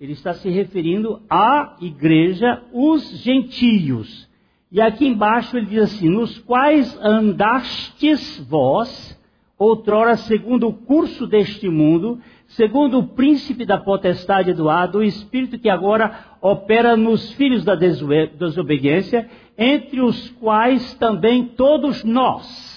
Ele 0.00 0.12
está 0.12 0.32
se 0.34 0.48
referindo 0.48 1.20
à 1.28 1.76
igreja, 1.80 2.62
os 2.72 3.02
gentios. 3.18 4.28
E 4.70 4.80
aqui 4.80 5.06
embaixo 5.06 5.56
ele 5.56 5.66
diz 5.66 5.82
assim: 5.82 6.08
nos 6.08 6.38
quais 6.38 6.96
andastes 7.00 8.38
vós, 8.48 9.20
outrora 9.58 10.16
segundo 10.16 10.68
o 10.68 10.72
curso 10.72 11.26
deste 11.26 11.68
mundo, 11.68 12.20
segundo 12.46 12.98
o 12.98 13.08
príncipe 13.08 13.64
da 13.64 13.78
potestade 13.78 14.52
do 14.52 14.68
ar, 14.68 14.86
do 14.86 15.02
espírito 15.02 15.58
que 15.58 15.68
agora 15.68 16.36
opera 16.40 16.96
nos 16.96 17.32
filhos 17.32 17.64
da 17.64 17.74
desobediência, 17.74 19.28
entre 19.58 20.00
os 20.00 20.30
quais 20.40 20.94
também 20.94 21.46
todos 21.46 22.04
nós. 22.04 22.73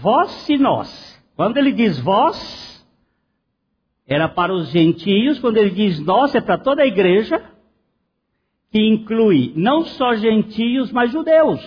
Vós 0.00 0.48
e 0.48 0.56
nós. 0.56 1.22
Quando 1.36 1.58
ele 1.58 1.72
diz 1.72 1.98
vós, 1.98 2.86
era 4.06 4.28
para 4.28 4.52
os 4.52 4.68
gentios, 4.70 5.38
quando 5.38 5.58
ele 5.58 5.70
diz 5.70 6.00
nós, 6.00 6.34
é 6.34 6.40
para 6.40 6.56
toda 6.58 6.82
a 6.82 6.86
igreja, 6.86 7.42
que 8.70 8.80
inclui 8.80 9.52
não 9.54 9.84
só 9.84 10.14
gentios, 10.14 10.90
mas 10.90 11.12
judeus. 11.12 11.60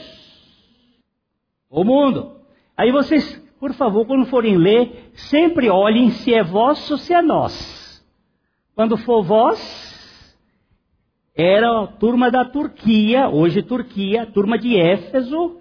O 1.69 1.83
mundo. 1.83 2.37
Aí 2.75 2.91
vocês, 2.91 3.41
por 3.59 3.73
favor, 3.73 4.07
quando 4.07 4.25
forem 4.25 4.57
ler, 4.57 5.11
sempre 5.13 5.69
olhem 5.69 6.09
se 6.09 6.33
é 6.33 6.43
vós 6.43 6.89
ou 6.89 6.97
se 6.97 7.13
é 7.13 7.21
nós. 7.21 8.03
Quando 8.73 8.97
for 8.97 9.23
vós, 9.23 10.37
era 11.35 11.83
a 11.83 11.87
turma 11.87 12.31
da 12.31 12.43
Turquia, 12.43 13.29
hoje 13.29 13.61
Turquia, 13.61 14.25
turma 14.25 14.57
de 14.57 14.75
Éfeso, 14.77 15.59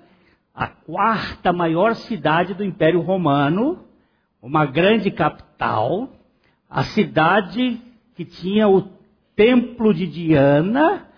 a 0.55 0.69
quarta 0.69 1.53
maior 1.53 1.97
cidade 1.97 2.55
do 2.55 2.63
Império 2.63 3.01
Romano, 3.01 3.85
uma 4.41 4.65
grande 4.65 5.11
capital, 5.11 6.09
a 6.71 6.85
cidade 6.85 7.81
que 8.15 8.25
tinha 8.25 8.69
o 8.69 8.89
templo 9.35 9.93
de 9.93 10.07
Diana, 10.07 11.09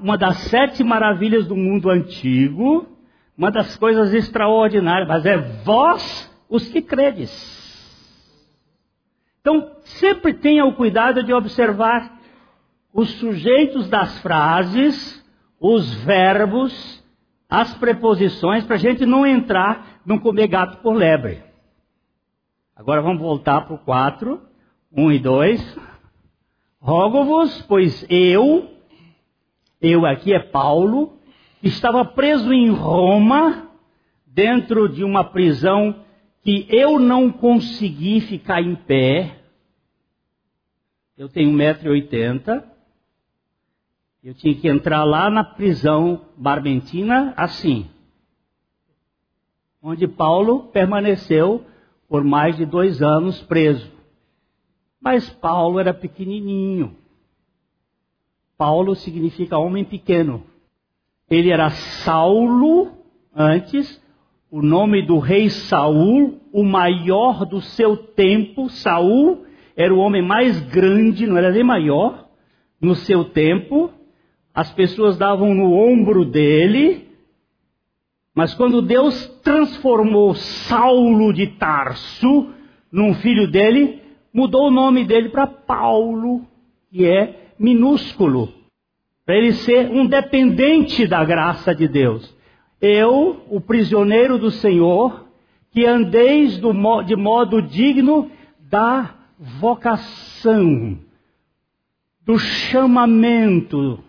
uma 0.00 0.18
das 0.18 0.38
sete 0.48 0.82
maravilhas 0.82 1.46
do 1.46 1.54
mundo 1.54 1.88
antigo, 1.90 2.88
uma 3.36 3.52
das 3.52 3.76
coisas 3.76 4.12
extraordinárias, 4.12 5.06
mas 5.06 5.24
é 5.24 5.38
vós 5.62 6.28
os 6.48 6.66
que 6.68 6.82
credes. 6.82 7.56
Então, 9.40 9.76
sempre 9.84 10.34
tenha 10.34 10.64
o 10.64 10.74
cuidado 10.74 11.22
de 11.22 11.32
observar 11.32 12.18
os 12.92 13.10
sujeitos 13.12 13.88
das 13.88 14.18
frases, 14.20 15.24
os 15.60 15.94
verbos, 16.02 16.98
as 17.48 17.74
preposições, 17.78 18.64
para 18.64 18.76
a 18.76 18.78
gente 18.78 19.06
não 19.06 19.26
entrar 19.26 20.00
num 20.04 20.18
comer 20.18 20.48
gato 20.48 20.78
por 20.82 20.94
lebre. 20.94 21.42
Agora 22.76 23.00
vamos 23.00 23.20
voltar 23.20 23.62
para 23.62 23.74
o 23.74 23.78
4, 23.78 24.40
1 24.92 25.12
e 25.12 25.18
2. 25.18 25.78
Rogo-vos, 26.80 27.62
pois 27.62 28.06
eu, 28.08 28.70
eu 29.80 30.04
aqui 30.04 30.32
é 30.32 30.38
Paulo, 30.38 31.18
estava 31.62 32.04
preso 32.04 32.52
em 32.52 32.70
Roma, 32.70 33.68
dentro 34.26 34.88
de 34.88 35.02
uma 35.02 35.24
prisão 35.24 36.04
que 36.42 36.66
eu 36.70 37.00
não 37.00 37.32
consegui 37.32 38.20
ficar 38.20 38.62
em 38.62 38.76
pé. 38.76 39.36
Eu 41.16 41.28
tenho 41.28 41.50
1,80m. 41.50 42.62
Eu 44.22 44.34
tinha 44.34 44.54
que 44.54 44.68
entrar 44.68 45.04
lá 45.04 45.30
na 45.30 45.44
prisão 45.44 46.26
barbentina 46.36 47.32
assim. 47.36 47.88
Onde 49.80 50.08
Paulo 50.08 50.64
permaneceu 50.72 51.64
por 52.08 52.24
mais 52.24 52.56
de 52.56 52.66
dois 52.66 53.00
anos 53.00 53.40
preso. 53.42 53.90
Mas 55.00 55.30
Paulo 55.30 55.78
era 55.78 55.94
pequenininho. 55.94 56.96
Paulo 58.56 58.96
significa 58.96 59.56
homem 59.56 59.84
pequeno. 59.84 60.42
Ele 61.30 61.50
era 61.50 61.70
Saulo 61.70 62.90
antes, 63.32 64.02
o 64.50 64.60
nome 64.60 65.06
do 65.06 65.18
rei 65.18 65.48
Saul, 65.48 66.40
o 66.52 66.64
maior 66.64 67.46
do 67.46 67.60
seu 67.60 67.96
tempo. 67.96 68.68
Saul 68.68 69.44
era 69.76 69.94
o 69.94 69.98
homem 69.98 70.22
mais 70.22 70.60
grande, 70.70 71.24
não 71.24 71.36
era 71.36 71.52
nem 71.52 71.62
maior, 71.62 72.28
no 72.80 72.96
seu 72.96 73.26
tempo. 73.26 73.92
As 74.58 74.72
pessoas 74.72 75.16
davam 75.16 75.54
no 75.54 75.72
ombro 75.72 76.24
dele. 76.24 77.06
Mas 78.34 78.54
quando 78.54 78.82
Deus 78.82 79.28
transformou 79.40 80.34
Saulo 80.34 81.32
de 81.32 81.46
Tarso 81.46 82.52
num 82.90 83.14
filho 83.14 83.48
dele, 83.48 84.02
mudou 84.34 84.66
o 84.66 84.70
nome 84.72 85.04
dele 85.04 85.28
para 85.28 85.46
Paulo, 85.46 86.44
que 86.90 87.06
é 87.06 87.52
minúsculo 87.56 88.52
para 89.24 89.36
ele 89.36 89.52
ser 89.52 89.92
um 89.92 90.04
dependente 90.04 91.06
da 91.06 91.24
graça 91.24 91.72
de 91.72 91.86
Deus. 91.86 92.36
Eu, 92.80 93.40
o 93.48 93.60
prisioneiro 93.60 94.38
do 94.38 94.50
Senhor, 94.50 95.24
que 95.70 95.86
andeis 95.86 96.58
de 96.58 97.14
modo 97.14 97.62
digno 97.62 98.28
da 98.58 99.14
vocação, 99.38 100.98
do 102.26 102.36
chamamento 102.40 104.02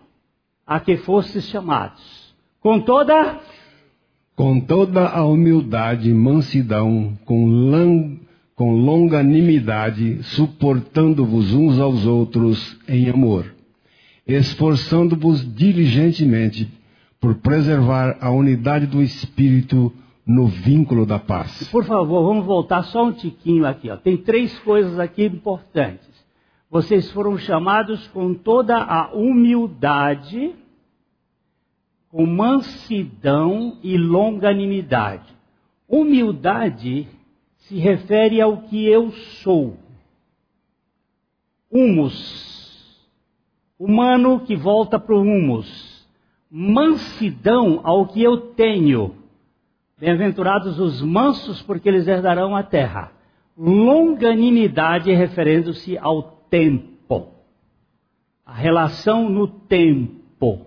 a 0.70 0.80
que 0.80 0.96
fostes 0.96 1.44
chamados, 1.44 2.34
com 2.60 2.80
toda 2.80 3.40
com 4.36 4.58
toda 4.58 5.06
a 5.06 5.22
humildade, 5.22 6.14
mansidão, 6.14 7.18
com, 7.26 7.46
lang, 7.46 8.20
com 8.54 8.72
longanimidade, 8.72 10.22
suportando-vos 10.22 11.52
uns 11.52 11.78
aos 11.78 12.06
outros 12.06 12.78
em 12.88 13.10
amor 13.10 13.60
esforçando-vos 14.36 15.42
diligentemente 15.54 16.68
por 17.20 17.36
preservar 17.36 18.16
a 18.20 18.30
unidade 18.30 18.86
do 18.86 19.02
Espírito 19.02 19.92
no 20.26 20.46
vínculo 20.46 21.04
da 21.04 21.18
paz. 21.18 21.68
Por 21.70 21.84
favor, 21.84 22.24
vamos 22.24 22.46
voltar 22.46 22.84
só 22.84 23.06
um 23.06 23.12
tiquinho 23.12 23.66
aqui. 23.66 23.90
Ó. 23.90 23.96
Tem 23.96 24.16
três 24.16 24.56
coisas 24.60 24.98
aqui 24.98 25.24
importantes. 25.24 26.08
Vocês 26.70 27.10
foram 27.10 27.36
chamados 27.36 28.06
com 28.08 28.32
toda 28.32 28.76
a 28.76 29.12
humildade, 29.12 30.54
com 32.08 32.24
mansidão 32.24 33.78
e 33.82 33.98
longanimidade. 33.98 35.34
Humildade 35.88 37.08
se 37.56 37.76
refere 37.76 38.40
ao 38.40 38.62
que 38.62 38.86
eu 38.86 39.10
sou. 39.42 39.76
Humus 41.70 42.50
humano 43.80 44.40
que 44.40 44.54
volta 44.54 45.00
para 45.00 45.14
o 45.14 45.22
humus, 45.22 46.06
mansidão 46.50 47.80
ao 47.82 48.06
que 48.06 48.22
eu 48.22 48.52
tenho. 48.52 49.14
Bem-aventurados 49.98 50.78
os 50.78 51.00
mansos, 51.00 51.62
porque 51.62 51.88
eles 51.88 52.06
herdarão 52.06 52.54
a 52.54 52.62
terra. 52.62 53.10
Longanimidade 53.56 55.10
referindo-se 55.12 55.96
ao 55.96 56.39
tempo, 56.50 57.28
a 58.44 58.52
relação 58.52 59.30
no 59.30 59.46
tempo, 59.46 60.66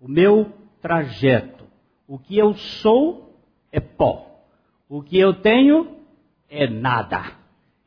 o 0.00 0.06
meu 0.06 0.52
trajeto. 0.80 1.64
O 2.06 2.18
que 2.18 2.36
eu 2.36 2.54
sou 2.54 3.38
é 3.70 3.80
pó, 3.80 4.44
o 4.88 5.02
que 5.02 5.18
eu 5.18 5.32
tenho 5.32 5.96
é 6.50 6.68
nada. 6.68 7.32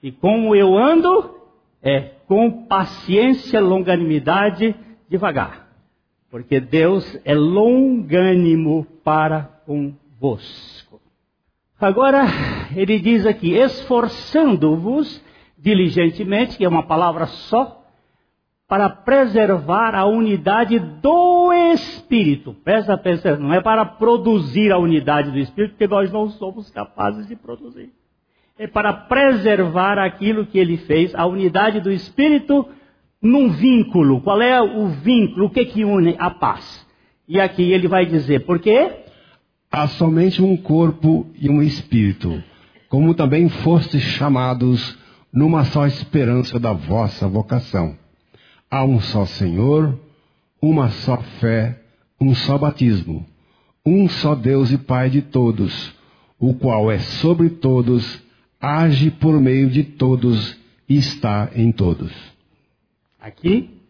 E 0.01 0.11
como 0.11 0.55
eu 0.55 0.75
ando 0.75 1.35
é 1.81 2.15
com 2.27 2.65
paciência, 2.65 3.59
longanimidade, 3.59 4.75
devagar. 5.07 5.69
Porque 6.31 6.59
Deus 6.59 7.19
é 7.23 7.35
longânimo 7.35 8.85
para 9.03 9.43
convosco. 9.65 10.99
Agora, 11.79 12.25
ele 12.75 12.99
diz 12.99 13.25
aqui, 13.25 13.53
esforçando-vos 13.53 15.23
diligentemente, 15.57 16.57
que 16.57 16.65
é 16.65 16.69
uma 16.69 16.83
palavra 16.83 17.25
só, 17.25 17.83
para 18.67 18.89
preservar 18.89 19.93
a 19.95 20.05
unidade 20.05 20.79
do 20.79 21.53
Espírito. 21.73 22.55
Presta 22.63 22.93
atenção, 22.93 23.37
não 23.37 23.53
é 23.53 23.61
para 23.61 23.85
produzir 23.85 24.71
a 24.71 24.77
unidade 24.77 25.31
do 25.31 25.37
Espírito, 25.37 25.71
porque 25.71 25.87
nós 25.87 26.11
não 26.11 26.29
somos 26.29 26.69
capazes 26.71 27.27
de 27.27 27.35
produzir 27.35 27.91
é 28.57 28.67
para 28.67 28.93
preservar 28.93 29.99
aquilo 29.99 30.45
que 30.45 30.57
ele 30.57 30.77
fez, 30.77 31.13
a 31.13 31.25
unidade 31.25 31.81
do 31.81 31.91
Espírito 31.91 32.65
num 33.21 33.49
vínculo. 33.49 34.21
Qual 34.21 34.41
é 34.41 34.61
o 34.61 34.87
vínculo? 34.87 35.47
O 35.47 35.49
que 35.49 35.65
que 35.65 35.83
une 35.83 36.15
a 36.17 36.29
paz? 36.29 36.85
E 37.27 37.39
aqui 37.39 37.71
ele 37.71 37.87
vai 37.87 38.05
dizer, 38.05 38.45
por 38.45 38.59
quê? 38.59 38.91
Há 39.71 39.87
somente 39.87 40.41
um 40.41 40.55
corpo 40.55 41.27
e 41.37 41.49
um 41.49 41.61
espírito, 41.61 42.41
como 42.87 43.13
também 43.13 43.49
fostes 43.49 44.01
chamados 44.01 44.97
numa 45.35 45.65
só 45.65 45.85
esperança 45.85 46.57
da 46.57 46.71
vossa 46.71 47.27
vocação. 47.27 47.97
Há 48.71 48.85
um 48.85 49.01
só 49.01 49.25
Senhor, 49.25 49.99
uma 50.61 50.89
só 50.89 51.17
fé, 51.41 51.81
um 52.19 52.33
só 52.33 52.57
batismo, 52.57 53.25
um 53.85 54.07
só 54.07 54.33
Deus 54.33 54.71
e 54.71 54.77
Pai 54.77 55.09
de 55.09 55.21
todos, 55.21 55.93
o 56.39 56.53
qual 56.53 56.89
é 56.89 56.99
sobre 56.99 57.49
todos 57.49 58.23
age 58.61 59.11
por 59.11 59.39
meio 59.39 59.69
de 59.69 59.83
todos 59.83 60.57
e 60.87 60.95
está 60.97 61.51
em 61.53 61.71
todos. 61.71 62.11
Aqui, 63.19 63.81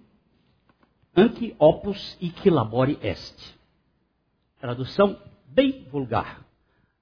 anque 1.16 1.56
opus 1.60 2.18
e 2.20 2.30
que 2.30 2.50
labore 2.50 2.98
est. 3.02 3.56
Tradução 4.60 5.18
bem 5.48 5.88
vulgar. 5.92 6.44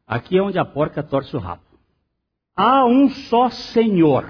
Aqui 0.06 0.38
é 0.38 0.42
onde 0.42 0.60
a 0.60 0.66
porca 0.66 1.02
torce 1.02 1.36
o 1.36 1.40
rabo. 1.40 1.73
Há 2.56 2.86
um 2.86 3.10
só 3.10 3.50
Senhor. 3.50 4.26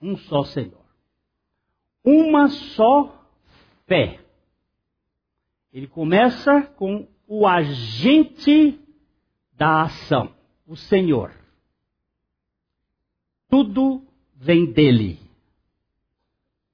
Um 0.00 0.16
só 0.16 0.44
Senhor. 0.44 0.84
Uma 2.02 2.48
só 2.48 3.26
fé. 3.86 4.24
Ele 5.70 5.86
começa 5.86 6.62
com 6.62 7.06
o 7.26 7.46
agente 7.46 8.80
da 9.52 9.82
ação, 9.82 10.34
o 10.66 10.74
Senhor. 10.74 11.34
Tudo 13.48 14.02
vem 14.34 14.72
dele. 14.72 15.18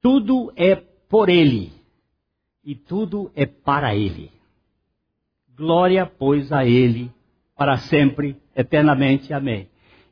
Tudo 0.00 0.52
é 0.54 0.76
por 0.76 1.28
ele. 1.28 1.72
E 2.62 2.76
tudo 2.76 3.32
é 3.34 3.44
para 3.44 3.96
ele. 3.96 4.30
Glória, 5.56 6.06
pois, 6.06 6.52
a 6.52 6.64
ele 6.64 7.12
para 7.56 7.76
sempre, 7.78 8.36
eternamente. 8.54 9.32
Amém. 9.32 9.68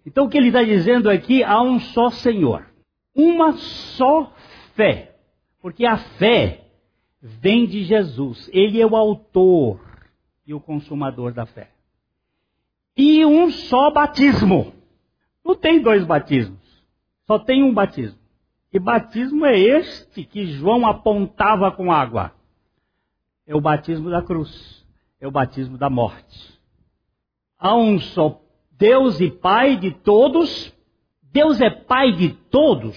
Então 0.07 0.27
o 0.27 0.29
que 0.29 0.37
ele 0.37 0.49
está 0.49 0.63
dizendo 0.63 1.11
aqui, 1.11 1.43
há 1.43 1.61
um 1.63 1.79
só 1.79 2.11
Senhor. 2.11 2.67
Uma 3.15 3.53
só 3.53 4.33
fé. 4.75 5.17
Porque 5.61 5.85
a 5.85 5.97
fé 5.97 6.65
vem 7.21 7.67
de 7.67 7.85
Jesus. 7.85 8.51
Ele 8.53 8.81
é 8.81 8.87
o 8.87 8.97
autor 8.97 9.81
e 10.47 10.53
o 10.53 10.61
consumador 10.61 11.33
da 11.33 11.47
fé. 11.47 11.71
E 12.97 13.25
um 13.25 13.51
só 13.51 13.91
batismo. 13.91 14.73
Não 15.45 15.55
tem 15.55 15.81
dois 15.81 16.05
batismos. 16.05 16.61
Só 17.27 17.39
tem 17.39 17.63
um 17.63 17.73
batismo. 17.73 18.19
E 18.73 18.79
batismo 18.79 19.45
é 19.45 19.59
este 19.59 20.25
que 20.25 20.47
João 20.47 20.87
apontava 20.87 21.71
com 21.71 21.93
água. 21.93 22.33
É 23.47 23.55
o 23.55 23.61
batismo 23.61 24.11
da 24.11 24.23
cruz. 24.23 24.85
É 25.21 25.27
o 25.27 25.31
batismo 25.31 25.79
da 25.79 25.91
morte. 25.91 26.61
Há 27.65 27.77
um 27.77 28.01
só 28.01 28.41
Deus 28.73 29.21
e 29.21 29.31
Pai 29.31 29.77
de 29.77 29.93
todos. 29.93 30.75
Deus 31.33 31.61
é 31.61 31.71
Pai 31.71 32.11
de 32.11 32.31
todos. 32.51 32.97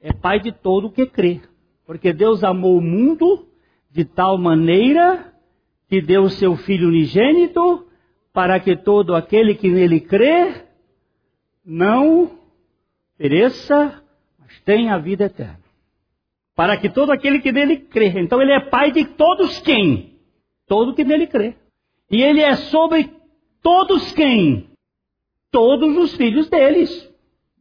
É 0.00 0.12
Pai 0.12 0.40
de 0.40 0.50
todo 0.50 0.90
que 0.90 1.06
crê. 1.06 1.40
Porque 1.86 2.12
Deus 2.12 2.42
amou 2.42 2.76
o 2.76 2.82
mundo 2.82 3.46
de 3.92 4.04
tal 4.04 4.36
maneira 4.36 5.32
que 5.88 6.02
deu 6.02 6.24
o 6.24 6.30
seu 6.30 6.56
Filho 6.56 6.88
unigênito 6.88 7.86
para 8.32 8.58
que 8.58 8.74
todo 8.74 9.14
aquele 9.14 9.54
que 9.54 9.68
nele 9.68 10.00
crê 10.00 10.64
não 11.64 12.32
pereça, 13.16 14.02
mas 14.36 14.60
tenha 14.62 14.96
a 14.96 14.98
vida 14.98 15.26
eterna. 15.26 15.62
Para 16.56 16.76
que 16.76 16.88
todo 16.88 17.12
aquele 17.12 17.38
que 17.38 17.52
nele 17.52 17.76
crê. 17.76 18.08
Então 18.18 18.42
ele 18.42 18.50
é 18.50 18.58
pai 18.58 18.90
de 18.90 19.04
todos 19.04 19.60
quem? 19.60 20.18
Todo 20.66 20.92
que 20.92 21.04
nele 21.04 21.28
crê. 21.28 21.54
E 22.10 22.20
ele 22.20 22.40
é 22.40 22.56
sobre 22.56 23.17
todos 23.68 24.12
quem? 24.12 24.70
Todos 25.50 25.94
os 25.98 26.16
filhos 26.16 26.48
deles. 26.48 27.14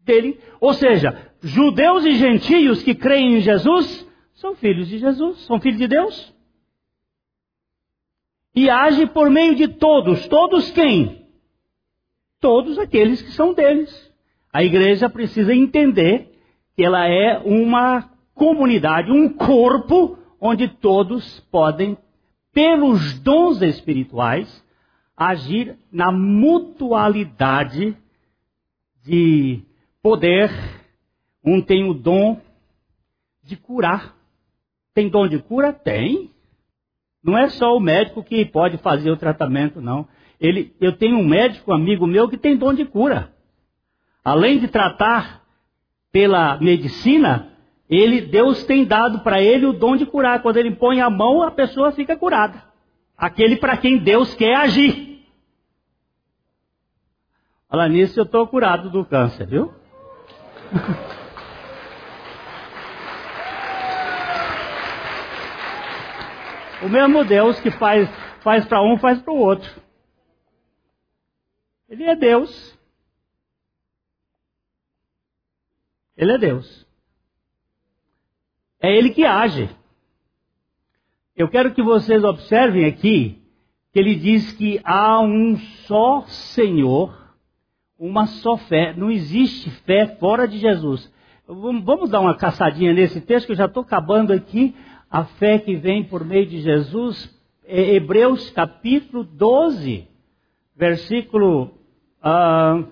Dele. 0.06 0.40
Ou 0.62 0.74
seja, 0.74 1.34
judeus 1.42 2.06
e 2.06 2.14
gentios 2.14 2.82
que 2.82 2.96
creem 2.96 3.36
em 3.36 3.42
Jesus 3.42 4.08
são 4.36 4.56
filhos 4.56 4.88
de 4.88 5.00
Jesus, 5.00 5.40
são 5.42 5.60
filhos 5.60 5.78
de 5.78 5.86
Deus. 5.86 6.34
E 8.56 8.70
age 8.70 9.06
por 9.08 9.30
meio 9.30 9.54
de 9.54 9.68
todos. 9.68 10.26
Todos 10.30 10.72
quem? 10.72 11.28
Todos 12.40 12.80
aqueles 12.80 13.22
que 13.22 13.32
são 13.32 13.54
deles. 13.54 14.10
A 14.54 14.64
igreja 14.64 15.10
precisa 15.10 15.54
entender 15.54 16.32
que 16.74 16.86
ela 16.86 17.06
é 17.06 17.38
uma 17.40 18.10
comunidade, 18.34 19.12
um 19.12 19.28
corpo, 19.28 20.18
onde 20.40 20.70
todos 20.70 21.42
podem, 21.52 21.98
pelos 22.54 23.20
dons 23.20 23.62
espirituais, 23.62 24.66
agir 25.18 25.76
na 25.92 26.12
mutualidade 26.12 27.98
de 29.04 29.64
poder. 30.02 30.52
Um 31.44 31.62
tem 31.62 31.90
o 31.90 31.94
dom 31.94 32.40
de 33.42 33.56
curar, 33.56 34.16
tem 34.94 35.10
dom 35.10 35.28
de 35.28 35.40
cura? 35.40 35.72
Tem. 35.74 36.32
Não 37.24 37.38
é 37.38 37.50
só 37.50 37.76
o 37.76 37.80
médico 37.80 38.24
que 38.24 38.46
pode 38.46 38.78
fazer 38.78 39.10
o 39.10 39.18
tratamento, 39.18 39.82
não. 39.82 40.08
Ele, 40.40 40.76
eu 40.80 40.96
tenho 40.96 41.18
um 41.18 41.26
médico 41.26 41.74
amigo 41.74 42.06
meu 42.06 42.30
que 42.30 42.38
tem 42.38 42.56
dom 42.56 42.74
de 42.74 42.86
cura. 42.86 43.34
Além 44.24 44.60
de 44.60 44.68
tratar 44.68 45.44
pela 46.12 46.58
medicina, 46.58 47.50
ele, 47.90 48.22
Deus 48.22 48.64
tem 48.66 48.86
dado 48.86 49.20
para 49.20 49.42
ele 49.42 49.66
o 49.66 49.74
dom 49.74 49.96
de 49.96 50.06
curar. 50.06 50.42
Quando 50.42 50.58
ele 50.58 50.72
põe 50.72 51.00
a 51.00 51.10
mão, 51.10 51.42
a 51.42 51.52
pessoa 51.52 51.92
fica 51.92 52.18
curada. 52.18 52.64
Aquele 53.18 53.58
para 53.58 53.78
quem 53.78 53.98
Deus 53.98 54.36
quer 54.36 54.56
agir. 54.56 55.26
Olha 57.70 57.90
nisso, 57.90 58.20
eu 58.20 58.24
estou 58.24 58.48
curado 58.48 58.90
do 58.90 59.04
câncer, 59.04 59.48
viu? 59.48 59.74
O 66.82 66.90
mesmo 66.90 67.26
Deus 67.26 67.60
que 67.60 67.72
faz, 67.72 68.08
faz 68.42 68.66
para 68.66 68.82
um, 68.82 68.98
faz 68.98 69.22
para 69.22 69.34
o 69.34 69.38
outro. 69.38 69.70
Ele 71.90 72.04
é 72.04 72.16
Deus. 72.16 72.78
Ele 76.16 76.34
é 76.34 76.38
Deus. 76.38 76.86
É 78.80 78.96
Ele 78.96 79.10
que 79.10 79.26
age. 79.26 79.70
Eu 81.38 81.48
quero 81.48 81.72
que 81.72 81.84
vocês 81.84 82.24
observem 82.24 82.86
aqui 82.86 83.38
que 83.94 84.00
ele 84.00 84.16
diz 84.16 84.54
que 84.54 84.82
há 84.84 85.22
um 85.22 85.56
só 85.86 86.24
Senhor, 86.24 87.16
uma 88.00 88.26
só 88.26 88.58
fé. 88.58 88.92
Não 88.98 89.12
existe 89.12 89.70
fé 89.86 90.18
fora 90.20 90.48
de 90.48 90.58
Jesus. 90.58 91.14
Vamos 91.48 92.10
dar 92.10 92.22
uma 92.22 92.36
caçadinha 92.36 92.92
nesse 92.92 93.22
texto 93.22 93.46
que 93.46 93.52
eu 93.52 93.58
já 93.58 93.66
estou 93.66 93.84
acabando 93.84 94.34
aqui 94.34 94.74
a 95.12 95.26
fé 95.26 95.60
que 95.60 95.76
vem 95.76 96.04
por 96.04 96.26
meio 96.26 96.48
de 96.48 96.60
Jesus, 96.60 97.32
é 97.66 97.94
Hebreus 97.94 98.50
capítulo 98.50 99.24
12, 99.24 100.08
versículo. 100.76 101.78
Uh, 102.20 102.84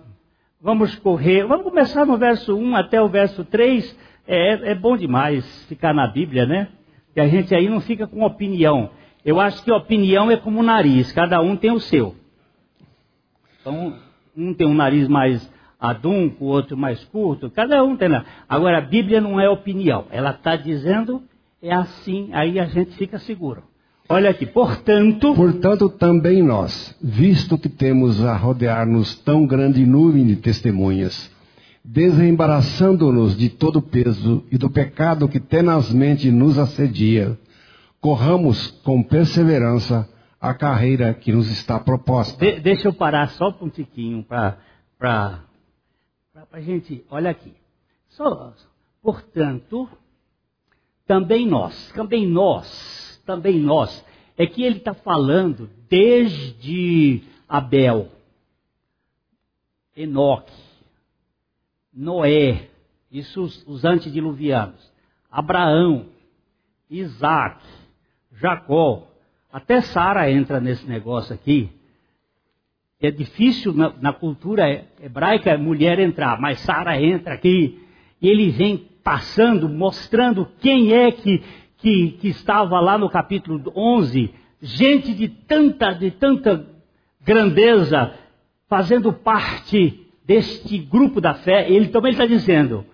vamos 0.62 0.96
correr, 0.98 1.48
vamos 1.48 1.66
começar 1.66 2.06
no 2.06 2.16
verso 2.16 2.56
1 2.56 2.76
até 2.76 3.02
o 3.02 3.10
verso 3.10 3.43
3. 3.43 3.98
É, 4.28 4.72
é 4.72 4.76
bom 4.76 4.96
demais 4.96 5.66
ficar 5.66 5.96
na 5.96 6.06
Bíblia, 6.08 6.46
né? 6.46 6.70
Que 7.16 7.22
a 7.22 7.28
gente 7.28 7.55
aí 7.55 7.68
não 7.68 7.82
fica 7.82 8.05
com 8.05 8.22
opinião. 8.24 8.91
Eu 9.24 9.39
acho 9.39 9.63
que 9.63 9.72
opinião 9.72 10.30
é 10.30 10.38
como 10.38 10.59
o 10.59 10.63
nariz, 10.63 11.11
cada 11.11 11.41
um 11.41 11.55
tem 11.55 11.72
o 11.72 11.80
seu. 11.80 12.16
Então, 13.59 13.95
um 14.38 14.53
tem 14.53 14.68
um 14.68 14.76
nariz 14.76 15.07
mais 15.07 15.51
adunco, 15.80 16.45
outro 16.45 16.78
mais 16.78 17.03
curto, 17.05 17.49
cada 17.49 17.84
um 17.84 17.97
tem. 17.97 18.09
Agora, 18.47 18.78
a 18.78 18.82
Bíblia 18.82 19.20
não 19.20 19.39
é 19.39 19.49
opinião, 19.49 20.05
ela 20.11 20.30
está 20.30 20.55
dizendo 20.55 21.24
é 21.61 21.74
assim, 21.74 22.30
aí 22.32 22.59
a 22.59 22.66
gente 22.66 22.95
fica 22.95 23.18
seguro. 23.18 23.63
Olha 24.07 24.30
aqui, 24.30 24.45
portanto. 24.45 25.34
Portanto, 25.34 25.89
também 25.89 26.43
nós, 26.43 26.95
visto 27.01 27.57
que 27.57 27.68
temos 27.68 28.24
a 28.24 28.38
rodear-nos 28.38 29.16
tão 29.16 29.47
grande 29.47 29.84
nuvem 29.84 30.28
de 30.28 30.36
testemunhas, 30.36 31.32
desembaraçando-nos 31.86 33.38
de 33.38 33.50
todo 33.50 33.78
o 33.78 33.82
peso 33.82 34.44
e 34.52 34.58
do 34.58 34.70
pecado 34.70 35.30
que 35.30 35.40
tenazmente 35.40 36.32
nos 36.32 36.58
assedia, 36.58 37.38
corramos 38.02 38.72
com 38.84 39.04
perseverança 39.04 40.10
a 40.42 40.54
carreira 40.54 41.14
que 41.14 41.32
nos 41.32 41.50
está 41.50 41.80
proposta. 41.80 42.44
De, 42.44 42.60
deixa 42.60 42.88
eu 42.88 42.94
parar 42.94 43.30
só 43.30 43.56
um 43.62 43.70
tiquinho 43.70 44.24
para 44.24 44.58
a 46.52 46.60
gente. 46.60 47.06
Olha 47.10 47.30
aqui. 47.30 47.54
Só, 48.10 48.54
portanto, 49.02 49.88
também 51.06 51.48
nós, 51.48 51.92
também 51.92 52.28
nós, 52.28 53.22
também 53.26 53.60
nós. 53.60 54.04
É 54.38 54.46
que 54.46 54.64
ele 54.64 54.78
está 54.78 54.94
falando 54.94 55.70
desde 55.88 57.22
Abel, 57.48 58.10
Enoque, 59.96 60.64
Noé, 61.96 62.68
isso 63.10 63.41
os, 63.41 63.66
os 63.66 63.86
antediluvianos, 63.86 64.91
Abraão, 65.32 66.08
Isaac, 66.89 67.64
Jacó, 68.34 69.08
até 69.52 69.80
Sara 69.80 70.30
entra 70.30 70.60
nesse 70.60 70.86
negócio 70.86 71.34
aqui. 71.34 71.70
É 73.00 73.10
difícil 73.10 73.74
na, 73.74 73.93
na 74.02 74.12
cultura 74.12 74.86
hebraica 75.02 75.58
mulher 75.58 76.00
entrar, 76.00 76.39
mas 76.41 76.60
Sara 76.60 77.02
entra 77.02 77.34
aqui 77.34 77.82
e 78.22 78.28
ele 78.28 78.50
vem 78.50 78.78
passando, 79.02 79.70
mostrando 79.70 80.46
quem 80.60 80.91
é 80.91 81.12
que, 81.12 81.41
que, 81.78 82.12
que 82.20 82.28
estava 82.28 82.80
lá 82.82 82.98
no 82.98 83.10
capítulo 83.10 83.72
11, 83.74 84.34
gente 84.62 85.14
de 85.14 85.30
tanta, 85.30 85.93
de 85.93 86.12
tanta 86.12 86.68
grandeza, 87.22 88.14
fazendo 88.68 89.14
parte 89.14 90.05
deste 90.26 90.78
grupo 90.78 91.21
da 91.21 91.36
fé, 91.36 91.69
ele 91.69 91.89
também 91.89 92.11
está 92.11 92.26
dizendo, 92.26 92.86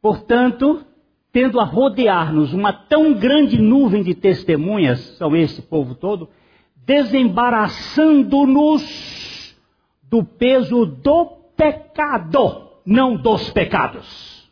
portanto, 0.00 0.84
tendo 1.32 1.60
a 1.60 1.64
rodear-nos 1.64 2.52
uma 2.52 2.72
tão 2.72 3.14
grande 3.14 3.60
nuvem 3.60 4.02
de 4.02 4.14
testemunhas, 4.14 4.98
são 5.16 5.36
esse 5.36 5.62
povo 5.62 5.94
todo, 5.94 6.28
desembaraçando-nos 6.84 9.56
do 10.02 10.24
peso 10.24 10.84
do 10.86 11.26
pecado, 11.56 12.70
não 12.84 13.16
dos 13.16 13.48
pecados. 13.50 14.50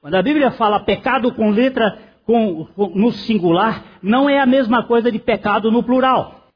Quando 0.00 0.14
a 0.14 0.22
Bíblia 0.22 0.52
fala 0.52 0.78
pecado 0.80 1.34
com 1.34 1.50
letra 1.50 1.98
com, 2.24 2.66
com, 2.76 2.86
no 2.94 3.10
singular, 3.10 3.98
não 4.02 4.28
é 4.28 4.38
a 4.38 4.46
mesma 4.46 4.84
coisa 4.84 5.10
de 5.10 5.18
pecado 5.18 5.72
no 5.72 5.82
plural. 5.82 6.46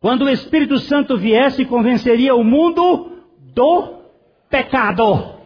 Quando 0.00 0.22
o 0.22 0.28
Espírito 0.28 0.78
Santo 0.78 1.16
viesse, 1.16 1.64
convenceria 1.64 2.34
o 2.34 2.42
mundo 2.44 3.12
do 3.54 3.97
pecado, 4.48 5.38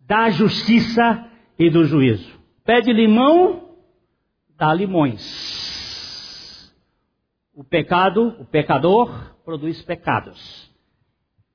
da 0.00 0.30
justiça 0.30 1.30
e 1.58 1.70
do 1.70 1.84
juízo. 1.84 2.38
Pede 2.64 2.92
limão, 2.92 3.70
dá 4.56 4.72
limões. 4.72 6.72
O 7.54 7.62
pecado, 7.62 8.34
o 8.40 8.44
pecador, 8.44 9.36
produz 9.44 9.82
pecados. 9.82 10.70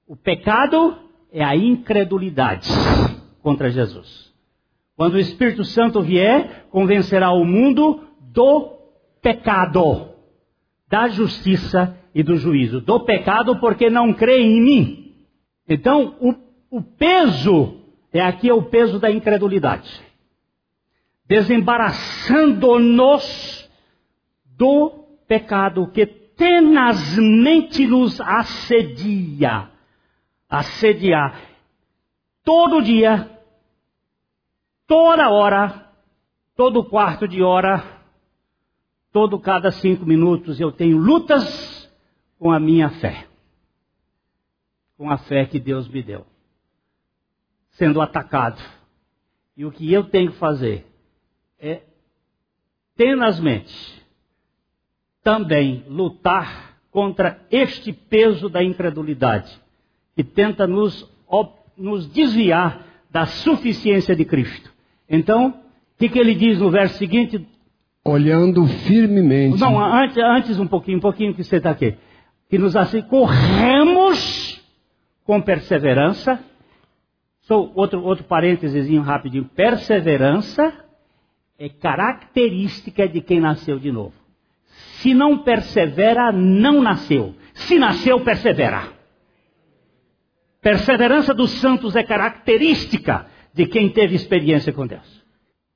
O 0.07 0.15
pecado 0.15 0.97
é 1.31 1.43
a 1.43 1.55
incredulidade 1.55 2.69
contra 3.41 3.69
Jesus. 3.69 4.33
Quando 4.95 5.13
o 5.13 5.19
Espírito 5.19 5.63
Santo 5.63 6.01
vier, 6.01 6.67
convencerá 6.69 7.31
o 7.31 7.45
mundo 7.45 8.07
do 8.19 8.77
pecado, 9.21 10.09
da 10.89 11.07
justiça 11.07 11.97
e 12.13 12.23
do 12.23 12.35
juízo. 12.35 12.81
Do 12.81 13.01
pecado 13.01 13.59
porque 13.59 13.89
não 13.89 14.13
crê 14.13 14.41
em 14.41 14.61
mim. 14.61 15.15
Então, 15.67 16.15
o, 16.19 16.33
o 16.69 16.81
peso 16.81 17.79
é 18.11 18.21
aqui 18.21 18.49
é 18.49 18.53
o 18.53 18.63
peso 18.63 18.99
da 18.99 19.09
incredulidade. 19.11 20.01
Desembaraçando-nos 21.25 23.69
do 24.45 25.05
pecado 25.27 25.91
que 25.91 26.05
tenazmente 26.05 27.85
nos 27.85 28.21
assedia. 28.21 29.69
Assediar. 30.49 31.39
Todo 32.43 32.81
dia, 32.81 33.29
toda 34.87 35.29
hora, 35.29 35.87
todo 36.55 36.83
quarto 36.83 37.27
de 37.27 37.43
hora, 37.43 37.83
todo 39.11 39.39
cada 39.39 39.71
cinco 39.71 40.03
minutos 40.05 40.59
eu 40.59 40.71
tenho 40.71 40.97
lutas 40.97 41.87
com 42.39 42.51
a 42.51 42.59
minha 42.59 42.89
fé. 42.89 43.27
Com 44.97 45.11
a 45.11 45.17
fé 45.17 45.45
que 45.45 45.59
Deus 45.59 45.87
me 45.87 46.01
deu. 46.01 46.25
Sendo 47.79 48.01
atacado. 48.01 48.61
E 49.55 49.63
o 49.63 49.71
que 49.71 49.91
eu 49.91 50.03
tenho 50.03 50.31
que 50.31 50.37
fazer 50.37 50.85
é 51.57 51.81
tenazmente 52.93 54.03
também 55.23 55.85
lutar 55.87 56.77
contra 56.91 57.39
este 57.49 57.93
peso 57.93 58.49
da 58.49 58.61
incredulidade, 58.61 59.57
que 60.13 60.25
tenta 60.25 60.67
nos, 60.67 61.09
nos 61.77 62.05
desviar 62.07 62.85
da 63.09 63.25
suficiência 63.25 64.13
de 64.13 64.25
Cristo. 64.25 64.69
Então, 65.09 65.47
o 65.47 65.53
que, 65.97 66.09
que 66.09 66.19
ele 66.19 66.35
diz 66.35 66.59
no 66.59 66.69
verso 66.69 66.97
seguinte? 66.97 67.47
Olhando 68.03 68.67
firmemente. 68.67 69.57
Não, 69.57 69.79
antes, 69.79 70.17
antes 70.17 70.59
um 70.59 70.67
pouquinho, 70.67 70.97
um 70.97 71.01
pouquinho 71.01 71.33
que 71.33 71.45
você 71.45 71.55
está 71.55 71.69
aqui. 71.69 71.95
Que 72.49 72.57
nos 72.57 72.75
assim, 72.75 73.01
corremos 73.03 74.61
com 75.23 75.41
perseverança. 75.41 76.43
Só 77.41 77.71
outro, 77.75 78.03
outro 78.03 78.23
parênteses 78.25 78.87
rapidinho. 79.03 79.45
Perseverança 79.45 80.73
é 81.57 81.67
característica 81.69 83.07
de 83.07 83.21
quem 83.21 83.39
nasceu 83.39 83.79
de 83.79 83.91
novo. 83.91 84.13
Se 85.01 85.13
não 85.13 85.39
persevera, 85.39 86.31
não 86.31 86.81
nasceu. 86.81 87.35
Se 87.53 87.77
nasceu, 87.79 88.19
persevera. 88.21 88.99
Perseverança 90.61 91.33
dos 91.33 91.51
santos 91.51 91.95
é 91.95 92.03
característica 92.03 93.27
de 93.53 93.65
quem 93.65 93.89
teve 93.89 94.15
experiência 94.15 94.73
com 94.73 94.85
Deus. 94.85 95.19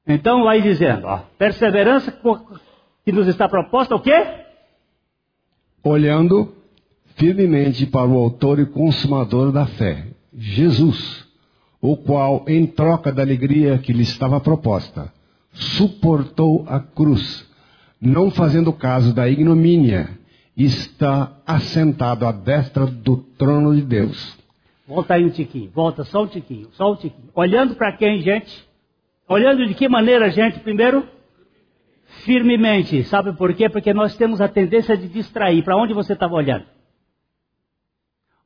Então 0.05 0.43
vai 0.43 0.61
dizendo, 0.61 1.07
ó, 1.07 1.19
perseverança 1.37 2.11
que 3.05 3.11
nos 3.11 3.27
está 3.27 3.47
proposta, 3.47 3.95
o 3.95 4.01
quê? 4.01 4.25
Olhando 5.83 6.53
firmemente 7.15 7.85
para 7.85 8.07
o 8.07 8.17
autor 8.17 8.59
e 8.59 8.65
consumador 8.65 9.51
da 9.51 9.65
fé, 9.65 10.07
Jesus, 10.33 11.22
o 11.83 11.97
qual, 11.97 12.45
em 12.47 12.65
troca 12.65 13.11
da 13.11 13.21
alegria 13.21 13.77
que 13.77 13.91
lhe 13.91 14.03
estava 14.03 14.39
proposta, 14.39 15.11
suportou 15.51 16.63
a 16.65 16.79
cruz, 16.79 17.45
não 17.99 18.31
fazendo 18.31 18.71
caso 18.71 19.13
da 19.13 19.27
ignomínia, 19.27 20.17
está 20.55 21.35
assentado 21.45 22.25
à 22.25 22.31
destra 22.31 22.85
do 22.85 23.17
trono 23.17 23.75
de 23.75 23.81
Deus. 23.81 24.37
Volta 24.87 25.15
aí 25.15 25.25
um 25.25 25.29
tiquinho, 25.29 25.69
volta 25.71 26.05
só 26.05 26.23
um 26.23 26.27
tiquinho, 26.27 26.69
só 26.71 26.93
um 26.93 26.95
tiquinho. 26.95 27.29
Olhando 27.35 27.75
para 27.75 27.91
quem, 27.97 28.21
gente? 28.21 28.65
Olhando 29.27 29.67
de 29.67 29.73
que 29.73 29.89
maneira, 29.89 30.29
gente? 30.31 30.61
Primeiro, 30.61 31.05
firmemente. 32.23 33.03
Sabe 33.03 33.33
por 33.33 33.53
quê? 33.53 33.67
Porque 33.67 33.93
nós 33.93 34.15
temos 34.15 34.39
a 34.39 34.47
tendência 34.47 34.95
de 34.95 35.09
distrair. 35.09 35.61
Para 35.63 35.75
onde 35.75 35.93
você 35.93 36.13
estava 36.13 36.33
olhando? 36.33 36.63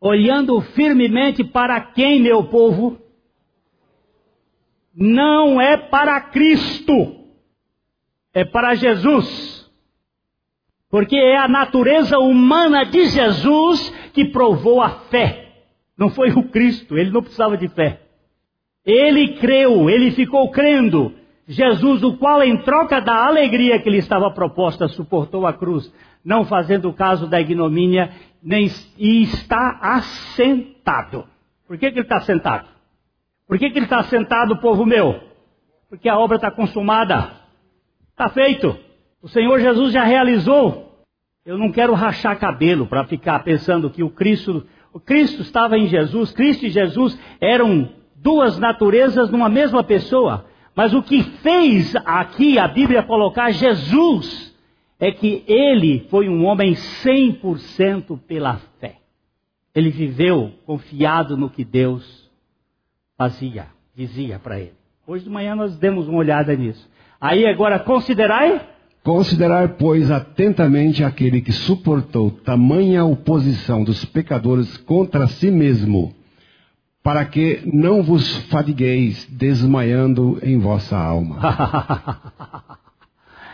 Olhando 0.01 0.59
firmemente 0.59 1.43
para 1.43 1.79
quem, 1.79 2.19
meu 2.19 2.43
povo? 2.45 3.05
Não 4.97 5.61
é 5.61 5.77
para 5.77 6.19
Cristo 6.19 7.17
é 8.37 8.45
para 8.45 8.75
Jesus. 8.75 9.67
Porque 10.91 11.17
é 11.17 11.37
a 11.37 11.47
natureza 11.47 12.19
humana 12.19 12.85
de 12.85 13.07
Jesus 13.07 13.89
que 14.13 14.25
provou 14.25 14.79
a 14.79 14.89
fé. 15.09 15.53
Não 15.97 16.09
foi 16.09 16.29
o 16.29 16.43
Cristo, 16.49 16.95
ele 16.95 17.09
não 17.09 17.23
precisava 17.23 17.57
de 17.57 17.67
fé. 17.69 18.01
Ele 18.85 19.39
creu, 19.39 19.89
ele 19.89 20.11
ficou 20.11 20.51
crendo. 20.51 21.15
Jesus, 21.47 22.03
o 22.03 22.15
qual, 22.17 22.43
em 22.43 22.57
troca 22.57 23.01
da 23.01 23.25
alegria 23.25 23.81
que 23.81 23.89
lhe 23.89 23.97
estava 23.97 24.29
proposta, 24.29 24.87
suportou 24.87 25.47
a 25.47 25.53
cruz, 25.53 25.91
não 26.23 26.45
fazendo 26.45 26.93
caso 26.93 27.25
da 27.25 27.41
ignomínia, 27.41 28.11
nem, 28.43 28.69
e 28.99 29.23
está 29.23 29.79
assentado. 29.81 31.25
Por 31.67 31.75
que, 31.79 31.89
que 31.89 31.97
ele 31.97 32.05
está 32.05 32.19
sentado? 32.19 32.67
Por 33.47 33.57
que, 33.57 33.69
que 33.69 33.77
ele 33.79 33.85
está 33.85 34.03
sentado, 34.03 34.57
povo 34.57 34.85
meu? 34.85 35.21
Porque 35.89 36.09
a 36.09 36.19
obra 36.19 36.35
está 36.35 36.51
consumada. 36.51 37.31
Está 38.11 38.29
feito. 38.29 38.77
O 39.21 39.29
Senhor 39.29 39.59
Jesus 39.59 39.93
já 39.93 40.03
realizou. 40.03 41.05
Eu 41.45 41.57
não 41.57 41.71
quero 41.71 41.93
rachar 41.93 42.37
cabelo 42.37 42.87
para 42.87 43.05
ficar 43.05 43.39
pensando 43.39 43.89
que 43.89 44.03
o 44.03 44.09
Cristo, 44.09 44.67
o 44.91 44.99
Cristo 44.99 45.41
estava 45.41 45.77
em 45.77 45.87
Jesus, 45.87 46.33
Cristo 46.33 46.65
e 46.65 46.69
Jesus 46.69 47.17
eram 47.39 47.89
duas 48.15 48.59
naturezas 48.59 49.29
numa 49.29 49.47
mesma 49.47 49.81
pessoa. 49.81 50.45
Mas 50.75 50.93
o 50.93 51.01
que 51.01 51.23
fez 51.23 51.95
aqui 52.05 52.59
a 52.59 52.67
Bíblia 52.67 53.01
colocar 53.01 53.49
Jesus 53.51 54.53
é 54.99 55.09
que 55.11 55.43
ele 55.47 56.05
foi 56.09 56.27
um 56.27 56.45
homem 56.45 56.73
100% 56.73 58.19
pela 58.27 58.57
fé. 58.79 58.97
Ele 59.73 59.89
viveu 59.89 60.51
confiado 60.65 61.37
no 61.37 61.49
que 61.49 61.63
Deus 61.63 62.26
fazia, 63.17 63.67
dizia 63.95 64.37
para 64.37 64.59
ele. 64.59 64.73
Hoje 65.05 65.23
de 65.23 65.29
manhã 65.29 65.55
nós 65.55 65.75
demos 65.77 66.07
uma 66.07 66.19
olhada 66.19 66.55
nisso. 66.55 66.87
Aí 67.19 67.47
agora 67.47 67.79
considerai. 67.79 68.61
Considerai, 69.03 69.69
pois, 69.69 70.11
atentamente 70.11 71.03
aquele 71.03 71.41
que 71.41 71.51
suportou 71.51 72.29
tamanha 72.29 73.05
oposição 73.05 73.83
dos 73.83 74.05
pecadores 74.05 74.77
contra 74.77 75.27
si 75.27 75.49
mesmo, 75.49 76.13
para 77.01 77.25
que 77.25 77.61
não 77.65 78.03
vos 78.03 78.37
fadigueis 78.49 79.25
desmaiando 79.31 80.37
em 80.43 80.59
vossa 80.59 80.97
alma. 80.97 81.39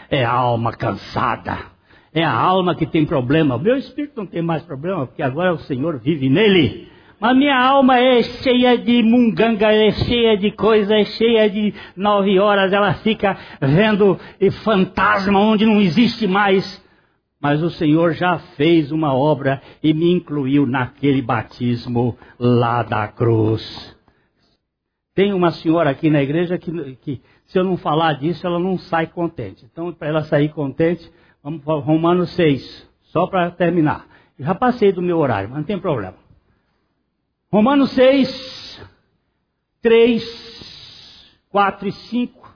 é 0.10 0.26
a 0.26 0.32
alma 0.32 0.74
cansada. 0.74 1.72
É 2.12 2.24
a 2.24 2.34
alma 2.34 2.76
que 2.76 2.86
tem 2.86 3.06
problema. 3.06 3.58
Meu 3.58 3.78
espírito 3.78 4.14
não 4.18 4.26
tem 4.26 4.42
mais 4.42 4.64
problema, 4.64 5.08
porque 5.08 5.22
agora 5.22 5.54
o 5.54 5.60
Senhor 5.60 6.00
vive 6.00 6.30
nele. 6.30 6.92
A 7.24 7.34
minha 7.34 7.58
alma 7.58 7.98
é 7.98 8.22
cheia 8.22 8.78
de 8.78 9.02
munganga, 9.02 9.72
é 9.72 9.92
cheia 9.92 10.38
de 10.38 10.52
coisa, 10.52 10.94
é 10.94 11.06
cheia 11.06 11.50
de 11.50 11.74
nove 11.96 12.38
horas, 12.38 12.74
ela 12.74 12.96
fica 12.96 13.38
vendo 13.62 14.20
fantasma 14.62 15.40
onde 15.40 15.66
não 15.66 15.80
existe 15.80 16.28
mais. 16.28 16.84
Mas 17.42 17.64
o 17.64 17.70
Senhor 17.70 18.12
já 18.12 18.40
fez 18.58 18.92
uma 18.92 19.16
obra 19.16 19.62
e 19.82 19.94
me 19.94 20.12
incluiu 20.12 20.68
naquele 20.68 21.22
batismo 21.22 22.18
lá 22.38 22.84
da 22.84 23.08
cruz. 23.08 23.98
Tem 25.16 25.32
uma 25.32 25.52
senhora 25.52 25.92
aqui 25.92 26.10
na 26.10 26.22
igreja 26.22 26.58
que, 26.58 26.98
que 26.98 27.22
se 27.46 27.58
eu 27.58 27.64
não 27.64 27.78
falar 27.78 28.20
disso, 28.20 28.46
ela 28.46 28.60
não 28.60 28.78
sai 28.78 29.08
contente. 29.08 29.66
Então, 29.72 29.94
para 29.94 30.10
ela 30.10 30.24
sair 30.24 30.50
contente, 30.50 31.10
vamos 31.42 31.64
para 31.64 31.80
Romanos 31.80 32.32
6, 32.32 32.92
só 33.04 33.28
para 33.28 33.50
terminar. 33.50 34.08
Já 34.38 34.54
passei 34.54 34.92
do 34.92 35.02
meu 35.02 35.20
horário, 35.20 35.48
mas 35.48 35.60
não 35.60 35.66
tem 35.66 35.80
problema. 35.80 36.23
Romanos 37.54 37.92
6, 37.92 38.82
3, 39.80 41.38
4 41.52 41.88
e 41.88 41.92
5. 41.92 42.52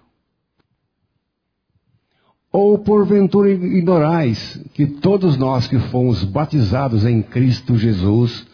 Ou 2.51 2.79
porventura 2.79 3.51
ignorais 3.51 4.59
que 4.73 4.87
todos 4.87 5.37
nós 5.37 5.67
que 5.67 5.77
fomos 5.77 6.23
batizados 6.23 7.05
em 7.05 7.21
Cristo 7.21 7.77
Jesus, 7.77 8.47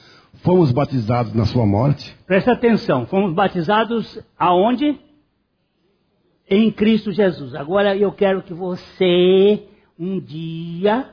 fomos 0.44 0.74
batizados 0.74 1.34
na 1.34 1.46
sua 1.46 1.66
morte? 1.66 2.14
Presta 2.28 2.52
atenção, 2.52 3.06
fomos 3.06 3.34
batizados 3.34 4.20
aonde? 4.38 5.00
Em 6.50 6.70
Cristo 6.74 7.14
Jesus. 7.14 7.56
Agora 7.56 7.96
eu 7.96 8.12
quero 8.12 8.44
que 8.44 8.54
você 8.54 9.66
um 9.98 10.20
dia 10.20 11.10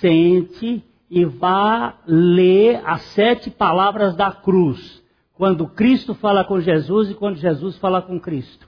sente 0.00 0.84
e 1.14 1.26
vá 1.26 1.98
ler 2.06 2.80
as 2.86 3.02
sete 3.02 3.50
palavras 3.50 4.16
da 4.16 4.32
cruz. 4.32 5.02
Quando 5.34 5.68
Cristo 5.68 6.14
fala 6.14 6.42
com 6.42 6.58
Jesus 6.58 7.10
e 7.10 7.14
quando 7.14 7.36
Jesus 7.36 7.76
fala 7.76 8.00
com 8.00 8.18
Cristo. 8.18 8.66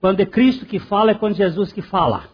Quando 0.00 0.18
é 0.18 0.26
Cristo 0.26 0.66
que 0.66 0.80
fala, 0.80 1.12
é 1.12 1.14
quando 1.14 1.36
Jesus 1.36 1.72
que 1.72 1.80
fala. 1.80 2.24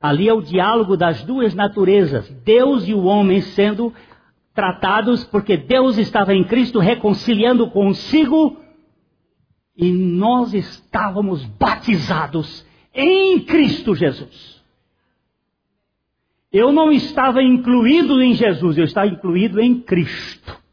Ali 0.00 0.26
é 0.26 0.32
o 0.32 0.40
diálogo 0.40 0.96
das 0.96 1.22
duas 1.22 1.52
naturezas, 1.54 2.30
Deus 2.30 2.88
e 2.88 2.94
o 2.94 3.04
homem 3.04 3.42
sendo 3.42 3.92
tratados, 4.54 5.22
porque 5.22 5.58
Deus 5.58 5.98
estava 5.98 6.32
em 6.32 6.44
Cristo 6.44 6.78
reconciliando 6.78 7.70
consigo 7.70 8.56
e 9.76 9.92
nós 9.92 10.54
estávamos 10.54 11.44
batizados 11.44 12.64
em 12.94 13.40
Cristo 13.40 13.94
Jesus. 13.94 14.53
Eu 16.54 16.72
não 16.72 16.90
estava 16.90 17.42
incluído 17.42 18.22
em 18.22 18.32
Jesus, 18.32 18.78
eu 18.78 18.84
estava 18.84 19.08
incluído 19.08 19.60
em 19.60 19.80
Cristo 19.80 20.64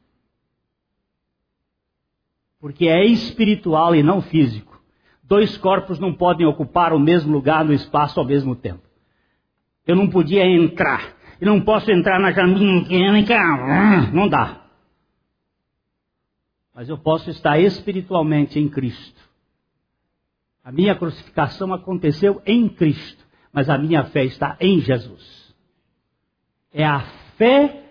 porque 2.62 2.88
é 2.88 3.04
espiritual 3.04 3.96
e 3.96 4.04
não 4.04 4.22
físico. 4.22 4.80
Dois 5.24 5.58
corpos 5.58 5.98
não 5.98 6.14
podem 6.14 6.46
ocupar 6.46 6.94
o 6.94 7.00
mesmo 7.00 7.34
lugar 7.34 7.66
no 7.66 7.74
espaço 7.74 8.20
ao 8.20 8.26
mesmo 8.26 8.56
tempo. 8.56 8.84
Eu 9.86 9.96
não 9.96 10.08
podia 10.08 10.46
entrar. 10.46 11.16
Eu 11.42 11.48
não 11.48 11.62
posso 11.62 11.92
entrar 11.92 12.20
na 12.20 12.32
caminha, 12.32 13.12
não 14.14 14.30
dá. 14.30 14.62
Mas 16.76 16.88
eu 16.88 17.00
posso 17.00 17.32
estar 17.32 17.60
espiritualmente 17.60 18.60
em 18.60 18.70
Cristo. 18.70 19.20
A 20.64 20.72
minha 20.72 20.96
crucificação 20.96 21.74
aconteceu 21.74 22.40
em 22.46 22.70
Cristo, 22.70 23.26
mas 23.52 23.68
a 23.70 23.78
minha 23.78 24.04
fé 24.04 24.24
está 24.24 24.56
em 24.60 24.80
Jesus. 24.80 25.41
É 26.74 26.86
a 26.86 27.02
fé 27.38 27.82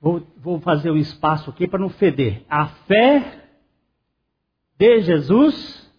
Vou, 0.00 0.24
vou 0.36 0.60
fazer 0.60 0.90
um 0.90 0.96
espaço 0.96 1.50
aqui 1.50 1.66
para 1.66 1.80
não 1.80 1.88
feder. 1.88 2.44
A 2.48 2.66
fé 2.66 3.44
de 4.78 5.02
Jesus 5.02 5.90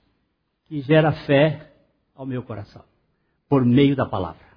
que 0.68 0.82
gera 0.82 1.12
fé 1.12 1.72
ao 2.16 2.26
meu 2.26 2.44
coração, 2.44 2.84
por 3.50 3.66
meio 3.66 3.96
da 3.96 4.06
palavra. 4.06 4.48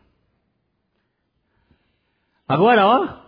Agora, 2.47 2.87
ó. 2.87 3.23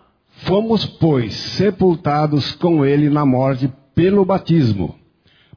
Fomos, 0.45 0.85
pois, 0.85 1.33
sepultados 1.33 2.51
com 2.55 2.85
ele 2.85 3.09
na 3.09 3.25
morte 3.25 3.71
pelo 3.95 4.25
batismo, 4.25 4.99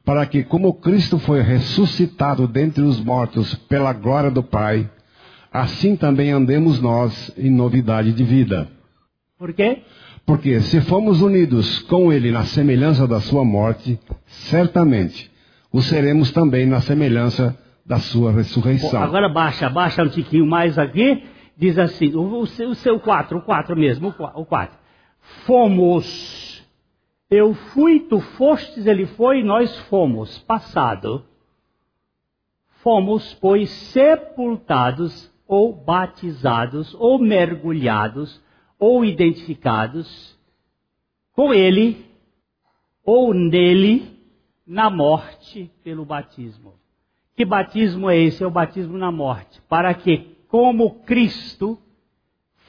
para 0.05 0.25
que, 0.25 0.43
como 0.43 0.73
Cristo 0.73 1.19
foi 1.19 1.41
ressuscitado 1.41 2.47
dentre 2.47 2.81
os 2.81 2.99
mortos 2.99 3.53
pela 3.67 3.91
glória 3.91 4.31
do 4.31 4.41
Pai, 4.41 4.89
assim 5.51 5.95
também 5.95 6.31
andemos 6.31 6.79
nós 6.81 7.31
em 7.37 7.49
novidade 7.49 8.13
de 8.13 8.23
vida. 8.23 8.67
Por 9.37 9.53
quê? 9.53 9.83
Porque 10.25 10.59
se 10.61 10.81
fomos 10.81 11.21
unidos 11.21 11.79
com 11.83 12.13
ele 12.13 12.31
na 12.31 12.43
semelhança 12.43 13.07
da 13.07 13.19
sua 13.19 13.43
morte, 13.43 13.99
certamente 14.25 15.31
o 15.71 15.81
seremos 15.81 16.31
também 16.31 16.65
na 16.65 16.81
semelhança 16.81 17.57
da 17.85 17.97
sua 17.97 18.31
ressurreição. 18.31 19.01
Agora 19.01 19.27
baixa, 19.27 19.69
baixa 19.69 20.03
um 20.03 20.09
tiquinho 20.09 20.45
mais 20.45 20.77
aqui, 20.77 21.23
diz 21.57 21.77
assim, 21.79 22.13
o, 22.15 22.41
o 22.41 22.75
seu 22.75 22.99
4, 22.99 23.37
o 23.37 23.41
4 23.41 23.75
mesmo, 23.75 24.13
o 24.35 24.45
4. 24.45 24.77
Fomos, 25.45 26.63
eu 27.29 27.53
fui, 27.53 28.01
tu 28.01 28.19
fostes, 28.19 28.85
ele 28.85 29.05
foi, 29.05 29.43
nós 29.43 29.75
fomos, 29.89 30.37
passado. 30.39 31.25
Fomos, 32.83 33.33
pois, 33.41 33.69
sepultados 33.69 35.29
ou 35.49 35.73
batizados 35.73 36.93
ou 36.93 37.17
mergulhados 37.17 38.39
ou 38.77 39.03
identificados 39.03 40.37
com 41.33 41.51
ele 41.51 42.05
ou 43.03 43.33
nele 43.33 44.15
na 44.65 44.91
morte 44.91 45.71
pelo 45.83 46.05
batismo. 46.05 46.75
Que 47.35 47.43
batismo 47.43 48.11
é 48.11 48.17
esse? 48.19 48.43
É 48.43 48.47
o 48.47 48.51
batismo 48.51 48.95
na 48.95 49.11
morte. 49.11 49.59
Para 49.67 49.91
que, 49.95 50.37
como 50.47 50.99
Cristo 50.99 51.79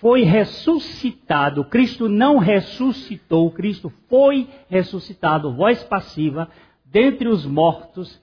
foi 0.01 0.23
ressuscitado, 0.23 1.67
Cristo 1.67 2.09
não 2.09 2.39
ressuscitou, 2.39 3.51
Cristo 3.51 3.93
foi 4.09 4.49
ressuscitado, 4.71 5.55
voz 5.55 5.85
passiva, 5.85 6.49
dentre 6.87 7.29
os 7.29 7.45
mortos, 7.45 8.19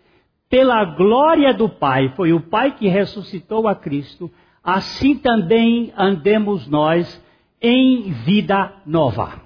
pela 0.50 0.84
glória 0.84 1.54
do 1.54 1.70
Pai, 1.70 2.10
foi 2.16 2.34
o 2.34 2.42
Pai 2.42 2.76
que 2.76 2.88
ressuscitou 2.88 3.68
a 3.68 3.76
Cristo, 3.76 4.32
assim 4.68 5.18
também 5.18 5.94
andemos 5.96 6.68
nós 6.68 7.24
em 7.62 8.12
vida 8.12 8.74
nova. 8.86 9.42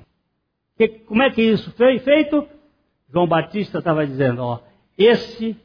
Que, 0.76 0.88
como 0.88 1.22
é 1.22 1.30
que 1.30 1.44
isso 1.44 1.72
foi 1.78 2.00
feito? 2.00 2.44
João 3.14 3.28
Batista 3.28 3.78
estava 3.78 4.08
dizendo, 4.08 4.42
ó, 4.42 4.60
esse 4.98 5.56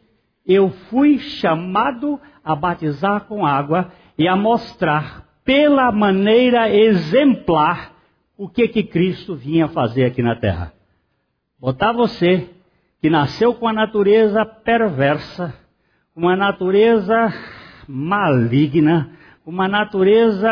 eu 0.44 0.68
fui 0.90 1.18
chamado 1.18 2.20
a 2.44 2.54
batizar 2.54 3.24
com 3.24 3.46
água 3.46 3.90
e 4.18 4.28
a 4.28 4.36
mostrar 4.36 5.26
pela 5.42 5.90
maneira 5.90 6.68
exemplar 6.68 7.92
o 8.36 8.50
que 8.50 8.68
que 8.68 8.82
Cristo 8.82 9.34
vinha 9.34 9.68
fazer 9.68 10.04
aqui 10.04 10.22
na 10.22 10.36
terra. 10.36 10.74
Botar 11.58 11.92
você 11.92 12.50
que 13.00 13.08
nasceu 13.08 13.54
com 13.54 13.66
a 13.66 13.72
natureza 13.72 14.44
perversa, 14.44 15.54
uma 16.14 16.36
natureza 16.36 17.32
maligna, 17.88 19.16
uma 19.46 19.68
natureza 19.68 20.50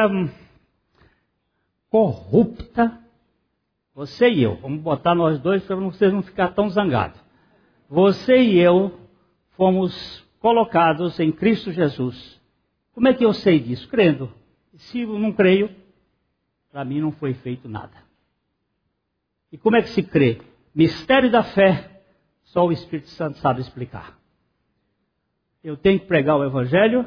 corrupta, 1.90 3.00
você 3.92 4.30
e 4.30 4.42
eu, 4.42 4.56
vamos 4.56 4.80
botar 4.80 5.16
nós 5.16 5.40
dois 5.40 5.64
para 5.64 5.74
vocês 5.74 6.12
não 6.12 6.22
ficar 6.22 6.54
tão 6.54 6.70
zangados. 6.70 7.20
Você 7.88 8.36
e 8.36 8.58
eu 8.58 8.96
fomos 9.56 10.24
colocados 10.38 11.18
em 11.18 11.32
Cristo 11.32 11.72
Jesus. 11.72 12.40
Como 12.92 13.08
é 13.08 13.14
que 13.14 13.24
eu 13.24 13.32
sei 13.32 13.58
disso? 13.58 13.88
Crendo. 13.88 14.32
Se 14.76 15.00
eu 15.00 15.18
não 15.18 15.32
creio, 15.32 15.70
para 16.70 16.84
mim 16.84 17.00
não 17.00 17.10
foi 17.12 17.34
feito 17.34 17.68
nada. 17.68 17.96
E 19.50 19.58
como 19.58 19.76
é 19.76 19.82
que 19.82 19.88
se 19.88 20.02
crê? 20.02 20.40
Mistério 20.74 21.30
da 21.30 21.42
fé, 21.42 22.02
só 22.44 22.66
o 22.66 22.72
Espírito 22.72 23.08
Santo 23.10 23.38
sabe 23.38 23.60
explicar. 23.60 24.16
Eu 25.62 25.76
tenho 25.76 26.00
que 26.00 26.06
pregar 26.06 26.36
o 26.36 26.44
Evangelho 26.44 27.06